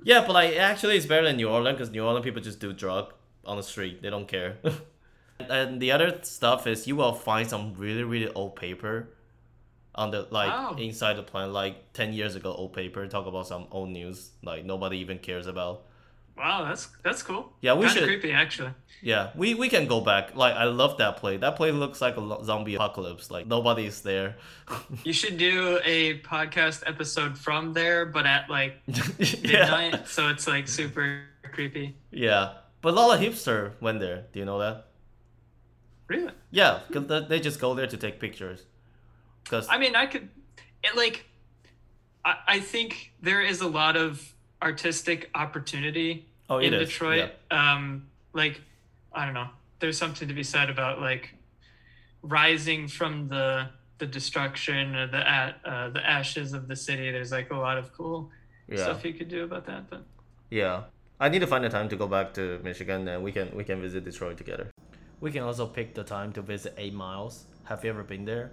[0.03, 2.73] Yeah, but like actually, it's better than New Orleans because New Orleans people just do
[2.73, 3.13] drug
[3.45, 4.01] on the street.
[4.01, 4.57] They don't care.
[5.39, 9.09] and the other stuff is you will find some really really old paper
[9.95, 10.75] on the like Oh.
[10.77, 13.07] inside the plant, like ten years ago old paper.
[13.07, 15.85] Talk about some old news like nobody even cares about.
[16.41, 17.53] Wow, that's that's cool.
[17.61, 18.71] Yeah, we Kinda should- creepy actually.
[19.03, 20.35] Yeah, we, we can go back.
[20.35, 21.37] Like I love that play.
[21.37, 23.31] That play looks like a zombie apocalypse.
[23.31, 24.35] Like nobody's there.
[25.03, 29.63] You should do a podcast episode from there, but at like yeah.
[29.69, 31.95] midnight, so it's like super creepy.
[32.11, 34.25] Yeah, but a lot of hipster went there.
[34.33, 34.87] Do you know that?
[36.07, 36.31] Really?
[36.51, 38.65] Yeah, 'cause they- they just go there to take pictures.
[39.45, 40.29] Cause I mean, I could,
[40.83, 41.25] it like,
[42.23, 47.31] I, I think there is a lot of artistic opportunity oh, in is, Detroit.
[47.49, 48.61] Um, like,
[49.13, 49.49] I don't know.
[49.79, 51.33] There's something to be said about like
[52.21, 57.11] rising from the the destruction or the a- uh, the ashes of the city.
[57.11, 58.29] There's like a lot of cool
[58.67, 59.89] Yeah, yeah, stuff you could do about that.
[59.89, 60.03] But
[60.49, 60.83] yeah.
[61.19, 63.63] I need to find the time to go back to Michigan, and we can we
[63.63, 64.71] can visit Detroit together.
[65.19, 67.45] We can also pick the time to visit Eight Miles.
[67.65, 68.51] Have you ever been there?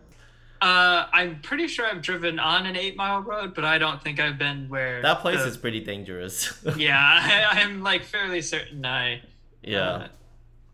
[0.60, 4.18] Uh, I'm pretty sure I've driven on an eight mile road, but I don't think
[4.20, 6.52] I've been where That place the- is pretty dangerous.
[6.76, 9.22] yeah, I, I'm like fairly certain I.
[9.62, 9.78] yeah.
[9.90, 10.08] uh,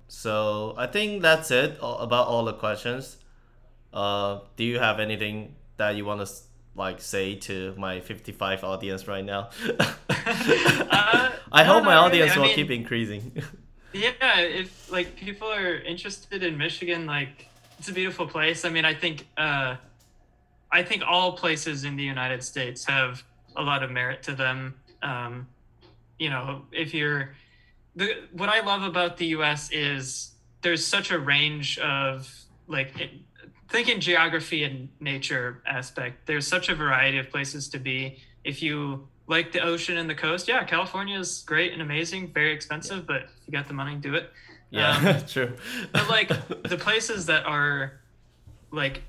[0.09, 3.16] So I think that's it about all the questions.
[3.93, 6.32] Uh, do you have anything that you want to
[6.77, 9.51] like say to my 55 audience right now?
[11.52, 12.06] I hope my really.
[12.06, 13.32] audience I will mean- keep increasing.
[13.93, 17.48] Yeah, if like people are interested in Michigan, like
[17.85, 18.65] it's a beautiful place.
[18.65, 19.77] I mean, I think uh,
[20.73, 23.23] I think all places in the United States have
[23.56, 24.77] a lot of merit to them.
[25.02, 25.47] Um,
[26.19, 27.35] you know, if you're
[27.94, 29.69] the what I love about the U.S.
[29.70, 30.32] is
[30.62, 32.35] there's such a range of
[32.69, 33.11] like it,
[33.69, 36.24] thinking geography and nature aspect.
[36.24, 38.16] There's such a variety of places to be.
[38.44, 42.55] If you like the ocean and the coast, yeah, California is great and amazing, very
[42.55, 44.31] expensive, but if you got the money, do it.
[44.74, 45.52] Yeah, true.
[45.92, 46.28] But like
[46.62, 48.01] the places that are
[48.70, 49.02] like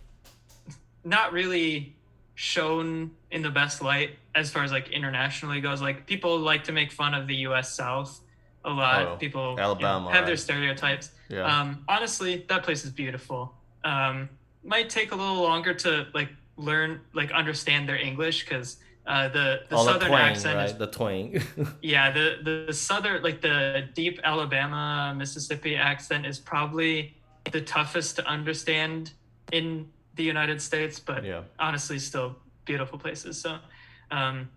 [1.04, 1.96] not really
[2.36, 6.72] shown in the best light as far as like internationally goes, like people like to
[6.72, 7.74] make fun of the U.S.
[7.74, 8.20] South
[8.64, 9.08] a lot.
[9.08, 11.12] Oh, people you know, Alabama, have their stereotypes.
[11.30, 11.44] Yeah.
[11.46, 13.54] Um, honestly, that place is beautiful.
[13.84, 14.30] Um,
[14.64, 19.62] might take a little longer to like learn, like understand their English because uh, the
[19.70, 20.70] the all the southern twang, accent right?
[20.70, 21.42] is The twang.
[21.82, 27.16] yeah the the southern like the deep Alabama Mississippi accent is probably
[27.52, 29.12] the toughest to understand
[29.52, 31.42] in the United States, but yeah.
[31.60, 33.40] honestly, still beautiful places.
[33.40, 33.58] So,
[34.12, 34.50] um,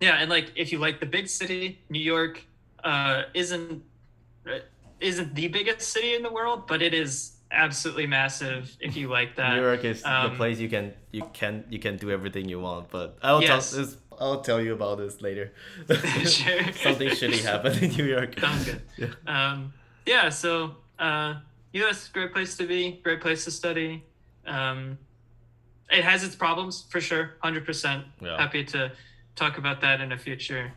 [0.00, 2.42] yeah, and like if you like the big city, New York
[2.84, 3.82] uh, isn't
[5.00, 9.36] isn't the biggest city in the world, but it is absolutely massive if you like
[9.36, 9.54] that.
[9.56, 12.60] New York is the um, place you can you can you can do everything you
[12.60, 12.90] want.
[12.90, 13.70] But I'll Yes.
[13.70, 13.96] tell this.
[14.20, 15.52] I'll tell you about this later.
[15.88, 16.72] Sure.
[16.72, 18.38] Something shitty happened in New York.
[18.38, 18.82] Sounds good.
[19.26, 19.52] Yeah.
[19.52, 19.72] Um,
[20.06, 21.34] yeah, so uh,
[21.74, 22.08] U.S.
[22.08, 24.02] great place to be, great place to study.
[24.46, 24.98] Um,
[25.90, 28.04] it has its problems for sure, hundred percent.
[28.22, 28.90] Happy to
[29.36, 30.72] talk about that in the future,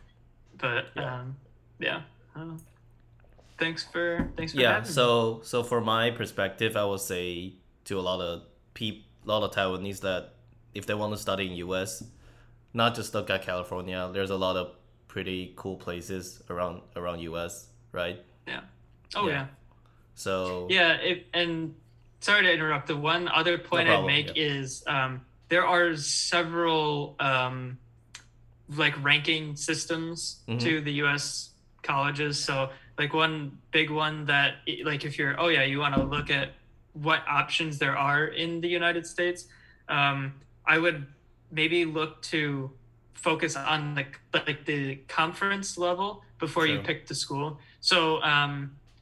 [0.58, 1.16] but Yeah.
[1.22, 1.36] um,
[1.80, 2.02] yeah.
[3.62, 4.94] Thanks for thanks for yeah having me.
[4.94, 7.54] so so for my perspective i would say
[7.86, 8.42] to a lot of
[8.74, 10.34] people, a lot of taiwanese that
[10.74, 12.04] if they want to study in us
[12.74, 14.72] not just look at california there's a lot of
[15.08, 18.18] pretty cool places around around us right
[18.48, 18.62] Yeah.
[19.16, 19.34] Oh Yeah.
[19.34, 19.46] yeah.
[20.16, 21.76] so Yeah, it, and
[22.22, 22.88] sorry to interrupt.
[22.88, 24.44] The one other point problem, I'd make yeah.
[24.58, 27.78] is um, there are several um,
[28.70, 30.60] like ranking systems Mhm.
[30.62, 31.52] to the U.S.
[31.84, 32.42] colleges.
[32.42, 32.70] So
[33.02, 34.50] like one big one that
[34.84, 36.50] like if you're oh yeah you want to look at
[36.94, 39.48] what options there are in the United States,
[39.88, 40.34] um,
[40.74, 41.08] I would
[41.52, 42.70] maybe look to
[43.14, 47.48] focus on like like the conference level before you pick the school.
[47.80, 48.54] So um,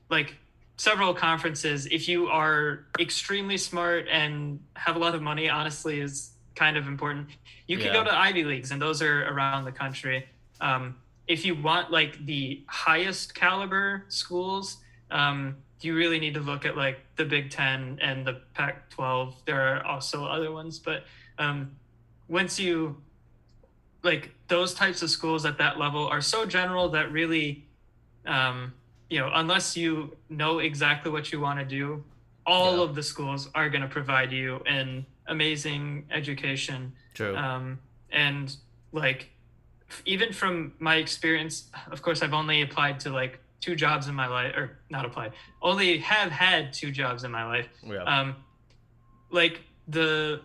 [0.10, 0.30] like
[0.78, 6.32] several conferences if you are extremely smart and have a lot of money honestly is
[6.56, 7.28] kind of important
[7.68, 8.00] you can Yeah.
[8.00, 10.26] go to ivy leagues and those are around the country
[10.62, 10.96] um,
[11.30, 14.78] if you want like the highest caliber schools
[15.12, 19.36] um, you really need to look at like the big 10 and the pac 12
[19.46, 21.06] there are also other ones but
[21.38, 21.72] um,
[22.28, 22.98] once you
[24.04, 27.66] like those types of schools at that level are so general that really
[28.26, 28.74] um,
[29.10, 32.04] you know unless you know exactly what you want to do
[32.46, 32.84] all Yeah.
[32.84, 36.92] of the schools are going to provide you an amazing education.
[37.14, 37.36] True.
[37.36, 37.78] Um,
[38.12, 38.56] and
[38.92, 39.30] like
[40.06, 44.28] even from my experience of course i've only applied to like two jobs in my
[44.28, 48.36] life or not applied only have had two jobs in my life yeah um,
[49.32, 50.42] like the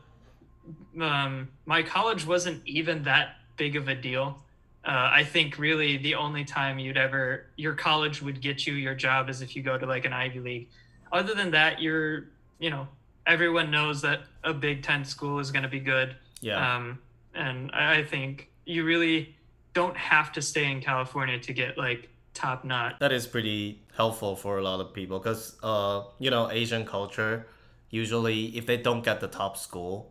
[1.01, 4.39] um, my college wasn't even that big of a deal.
[4.85, 8.95] Uh, I think really the only time you'd ever your college would get you your
[8.95, 10.69] job is if you go to like an Ivy League.
[11.13, 12.27] Other than that, you're
[12.59, 12.87] you know
[13.27, 16.17] everyone knows that a Big Ten school is going to be good.
[16.41, 16.99] yeah Um,
[17.35, 19.34] and I I think you really
[19.75, 22.97] don't have to stay in California to get like top notch.
[22.99, 27.47] that is pretty helpful for a lot of people because uh you know asian culture
[27.91, 30.11] usually if they don't get the top school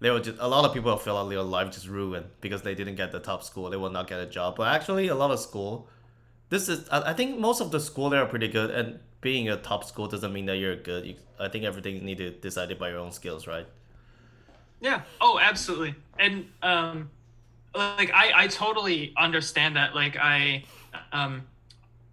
[0.00, 2.74] they will just a lot of people feel like their life just ruined because they
[2.74, 5.30] didn't get the top school they will not get a job but actually a lot
[5.30, 5.88] of school
[6.48, 9.48] this is i, I think most of the school they are pretty good and being
[9.48, 12.76] a top school doesn't mean that you're good you, i think everything need to decided
[12.76, 13.66] by your own skills right
[14.80, 15.02] Yeah.
[15.20, 15.94] Oh, absolutely.
[16.18, 17.10] And um,
[17.76, 19.94] like I, I totally understand that.
[19.94, 20.64] Like I,
[21.12, 21.42] um,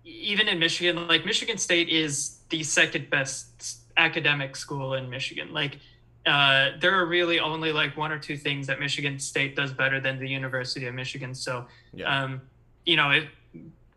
[0.04, 5.54] even in Michigan, like Michigan State is the second best academic school in Michigan.
[5.54, 5.78] Like
[6.26, 10.00] uh, there are really only like one or two things that Michigan State does better
[10.00, 11.36] than the University of Michigan.
[11.36, 12.42] So, yeah um,
[12.86, 13.28] you know, it,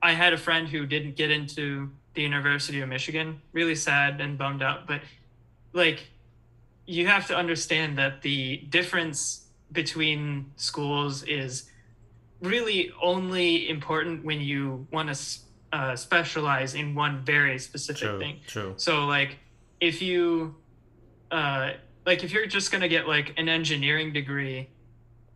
[0.03, 3.41] I had a friend who didn't get into the University of Michigan.
[3.53, 4.87] Really sad and bummed out.
[4.87, 5.03] But
[5.73, 6.09] like,
[6.87, 11.71] you have to understand that the difference between schools is
[12.41, 15.39] really only important when you want to
[15.73, 18.41] uh, specialize in one very specific true thing.
[18.47, 19.39] true So like
[19.81, 20.55] if you
[21.31, 21.73] uh
[22.07, 24.69] like if you're just gonna get like an engineering degree,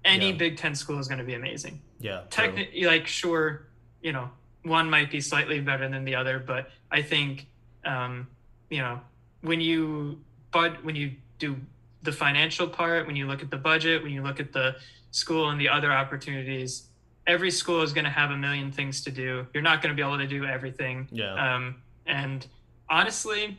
[0.05, 0.37] any Yeah.
[0.37, 1.81] Big Ten school is gonna be amazing.
[1.99, 2.29] yeah true.
[2.31, 3.67] Technically like sure,
[4.03, 4.31] you know,
[4.63, 7.47] one might be slightly better than the other, but I think
[7.85, 8.29] um,
[8.69, 9.01] you know,
[9.41, 10.21] when you
[10.53, 11.57] but when you do
[12.03, 14.77] the financial part, when you look at the budget, when you look at the
[15.11, 16.89] school and the other opportunities,
[17.27, 19.47] every school is going to have a million things to do.
[19.53, 21.09] You're not going to be able to do everything.
[21.11, 22.47] yeah Um, and
[22.89, 23.59] honestly,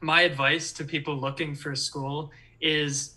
[0.00, 2.30] my advice to people looking for a school
[2.60, 3.14] is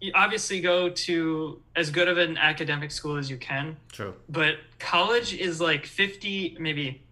[0.00, 4.56] you obviously go to as good of an academic school as you can, true but
[4.78, 7.02] college is like 50, maybe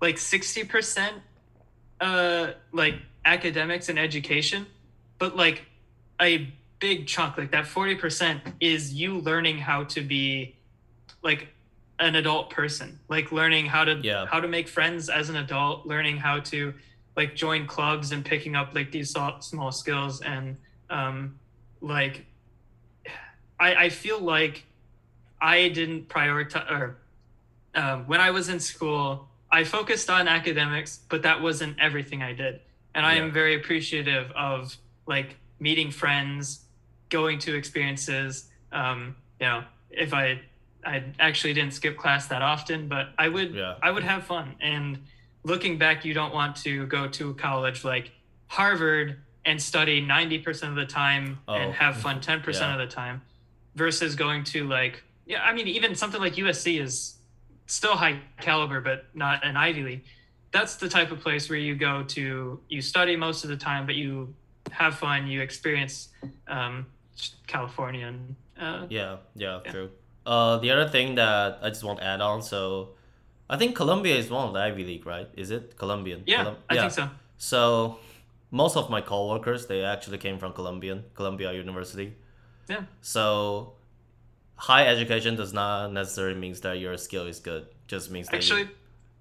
[0.00, 1.08] like 60%
[2.00, 4.66] uh, like academics and education,
[5.18, 5.62] but like
[6.20, 10.56] a big chunk, like that 40% is you learning how to be
[11.22, 11.48] like
[11.98, 14.26] an adult person, like learning how to Yeah.
[14.26, 16.74] how to make friends as an adult, learning how to
[17.16, 20.56] like join clubs and picking up like these small skills and
[20.90, 21.38] um,
[21.80, 22.26] like
[23.60, 24.64] I, I feel like
[25.40, 26.98] I didn't prioritize or
[27.74, 32.32] um, when I was in school, I focused on academics, but that wasn't everything I
[32.32, 32.60] did.
[32.94, 34.76] And I am very appreciative of
[35.06, 36.64] like meeting friends,
[37.08, 38.50] going to experiences.
[38.72, 40.40] Um, you know, if I
[40.84, 43.76] I actually didn't skip class that often, but I would Yeah.
[43.82, 44.56] I would have fun.
[44.60, 44.98] And
[45.44, 48.10] looking back, you don't want to go to a college like
[48.48, 51.54] Harvard and study 90% of the time Oh.
[51.54, 52.72] and have fun 10% Yeah.
[52.74, 53.22] of the time
[53.74, 57.14] versus going to like yeah i mean even something like usc is
[57.66, 60.04] still high caliber but not an ivy league
[60.52, 63.86] that's the type of place where you go to you study most of the time
[63.86, 64.32] but you
[64.70, 66.08] have fun you experience
[66.48, 66.86] um,
[67.46, 69.70] california and uh, Yeah, yeah, Yeah.
[69.72, 69.90] true.
[70.24, 72.90] Uh, the other thing that I just want to add on, so
[73.50, 75.28] I think Columbia is one of the Ivy League, right?
[75.36, 76.22] Is it Colombian?
[76.26, 77.08] yeah Colum- i think so
[77.38, 77.98] So
[78.50, 82.14] most of my coworkers, they actually came from Colombian, Columbia University.
[82.68, 83.72] yeah So
[84.56, 87.66] high education does not necessarily means that your skill is good.
[87.88, 88.68] Just means that actually you,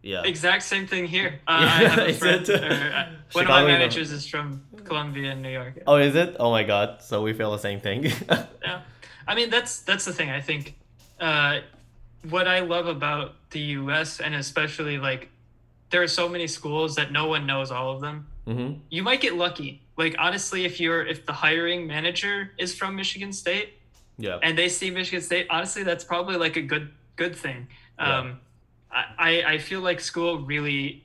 [0.04, 0.24] yeah.
[0.24, 3.66] exact same thing here uh, i Yeah, have a friend or, uh, one of my
[3.66, 6.36] managers is from columbia in new york Oh, is it?
[6.40, 7.02] Oh my god!
[7.02, 8.06] So we feel the same thing.
[8.64, 8.82] yeah
[9.28, 10.74] i mean that's that's the thing i think
[11.20, 11.60] uh
[12.30, 15.30] what i love about the us and especially like
[15.92, 19.22] there are so many schools that no one knows all of them hmm you might
[19.22, 23.70] get lucky like honestly if you're if the hiring manager is from michigan state
[24.18, 24.40] Yeah.
[24.42, 27.68] and they see michigan state honestly that's probably like a good good thing
[28.00, 28.51] um I,
[28.94, 31.04] I i feel like school really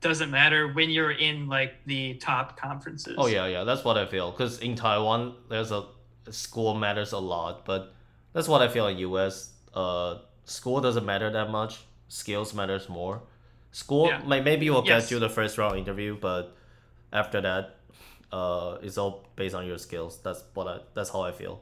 [0.00, 3.64] doesn't matter when you're in like the top conferences Oh yeah, yeah.
[3.64, 4.30] That's what I feel.
[4.32, 5.84] Cause in Taiwan, there's a
[6.30, 7.94] school matters a lot, but
[8.34, 9.52] that's what I feel in US.
[9.72, 11.80] Uh, school doesn't matter that much.
[12.08, 13.22] Skills matters more.
[13.72, 14.20] School, Yeah.
[14.26, 15.04] may maybe will Yes.
[15.04, 16.54] get you the first round interview, but
[17.12, 17.76] after that,
[18.30, 20.18] uh, it's all based on your skills.
[20.22, 20.76] That's what I.
[20.94, 21.60] That's how I feel,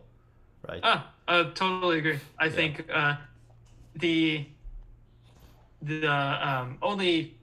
[0.68, 0.80] right?
[0.82, 2.18] Ah, I totally agree.
[2.38, 3.14] I think uh,
[3.94, 4.46] the
[5.82, 7.34] the um, only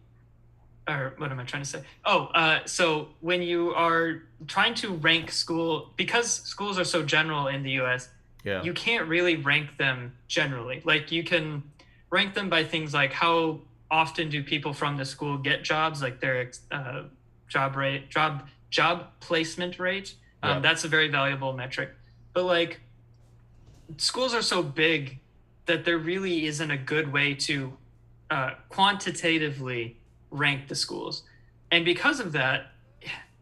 [0.89, 1.83] or what am I trying to say?
[2.05, 7.47] Oh, uh, so when you are trying to rank school because schools are so general
[7.47, 8.09] in the U.S.,
[8.43, 8.63] yeah.
[8.63, 10.81] you can't really rank them generally.
[10.83, 11.63] Like you can
[12.09, 13.59] rank them by things like how
[13.91, 17.03] often do people from the school get jobs, like their uh,
[17.47, 20.15] job rate, job job placement rate.
[20.41, 20.59] Um, Yeah.
[20.59, 21.89] That's a very valuable metric.
[22.33, 22.81] But like
[23.97, 25.19] schools are so big
[25.65, 27.73] that there really isn't a good way to
[28.29, 29.97] uh, quantitatively
[30.31, 31.23] rank the schools,
[31.71, 32.71] and because of that,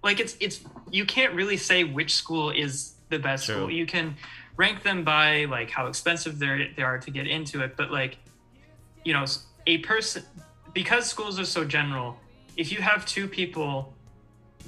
[0.03, 0.61] like it's it's
[0.91, 3.55] you can't really say which school is the best True.
[3.55, 3.71] school.
[3.71, 4.15] You can
[4.55, 8.17] rank them by like how expensive they're they are to get into it, but like
[9.03, 9.25] you know
[9.65, 10.23] a person
[10.73, 12.17] because schools are so general,
[12.55, 13.93] if you have two people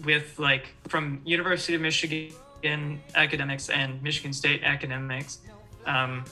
[0.03, 2.33] with like from University of Michigan
[2.63, 5.39] in academics and Michigan State academics,
[5.85, 6.25] um,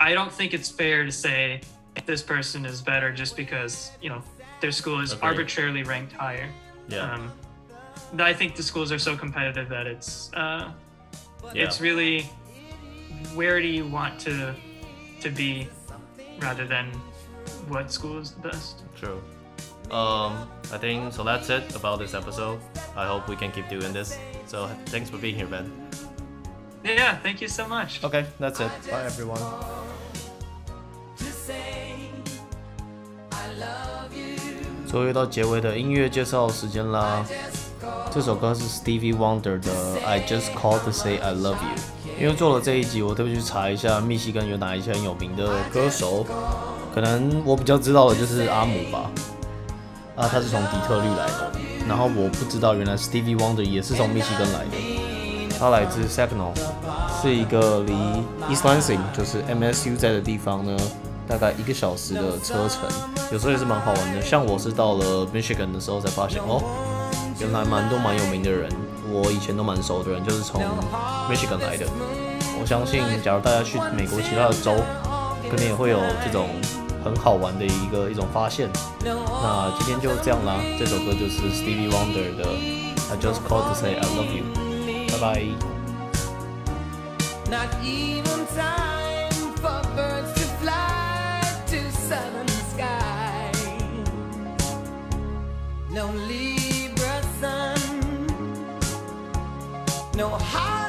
[0.00, 1.60] I don't think it's fair to say
[2.06, 4.22] this person is better just because you know
[4.60, 5.28] their school is Agreed.
[5.28, 6.48] arbitrarily ranked higher.
[6.88, 7.12] Yeah.
[7.12, 7.32] Um,
[8.18, 10.70] I think the schools are so competitive that it's uh,
[11.54, 11.64] yeah.
[11.64, 12.22] it's really
[13.34, 14.54] where do you want to
[15.20, 15.68] to be
[16.40, 16.90] rather than
[17.68, 18.82] what school is the best.
[18.96, 19.20] True.
[19.90, 21.24] Um, I think so.
[21.24, 22.60] That's it about this episode.
[22.96, 24.18] I hope we can keep doing this.
[24.46, 25.70] So thanks for being here, Ben.
[26.84, 28.02] Yeah, thank you so much.
[28.04, 28.70] Okay, that's it.
[28.90, 29.40] Bye, everyone.
[34.94, 37.26] 最后又到结尾的音乐介绍时间啦。
[38.12, 41.56] 这首歌是 Stevie Wonder 的《I Just Call to Say I Love You》。
[42.20, 46.24] 因为做了这一集，我特别去查一下密西根有哪一些很有名的歌手。
[46.94, 49.10] 可能我比较知道的就是阿姆吧。
[50.14, 51.50] 啊，他是从底特律来的。
[51.88, 55.58] 然后我不知道，原来 Stevie Wonder 也是从密西根来的。
[55.58, 56.52] 他来自 Saginaw，
[57.20, 57.92] 是一个离
[58.48, 60.76] East Lansing 就是 MSU 在的地方呢，
[61.26, 62.82] 大概一个小时的车程。
[63.32, 64.22] 有时候也是蛮好玩的。
[64.22, 66.62] 像我是到了 Michigan 的时候才发现，哦，
[67.40, 68.70] 原来蛮多蛮有名的人，
[69.10, 70.60] 我以前都蛮熟的人，就是从
[71.28, 71.86] Michigan 来的。
[72.60, 74.76] 我相信，假如大家去美国其他的州，
[75.50, 76.48] 可能也会有这种
[77.04, 78.70] 很好玩的一个一种发现。
[79.02, 82.44] 那今天就这样啦，这首歌就是 Stevie Wonder 的
[83.10, 84.44] 《I Just Called to Say I Love You》，
[85.12, 85.44] 拜拜。
[95.94, 98.26] No Libra sun,
[100.16, 100.83] no Halloween,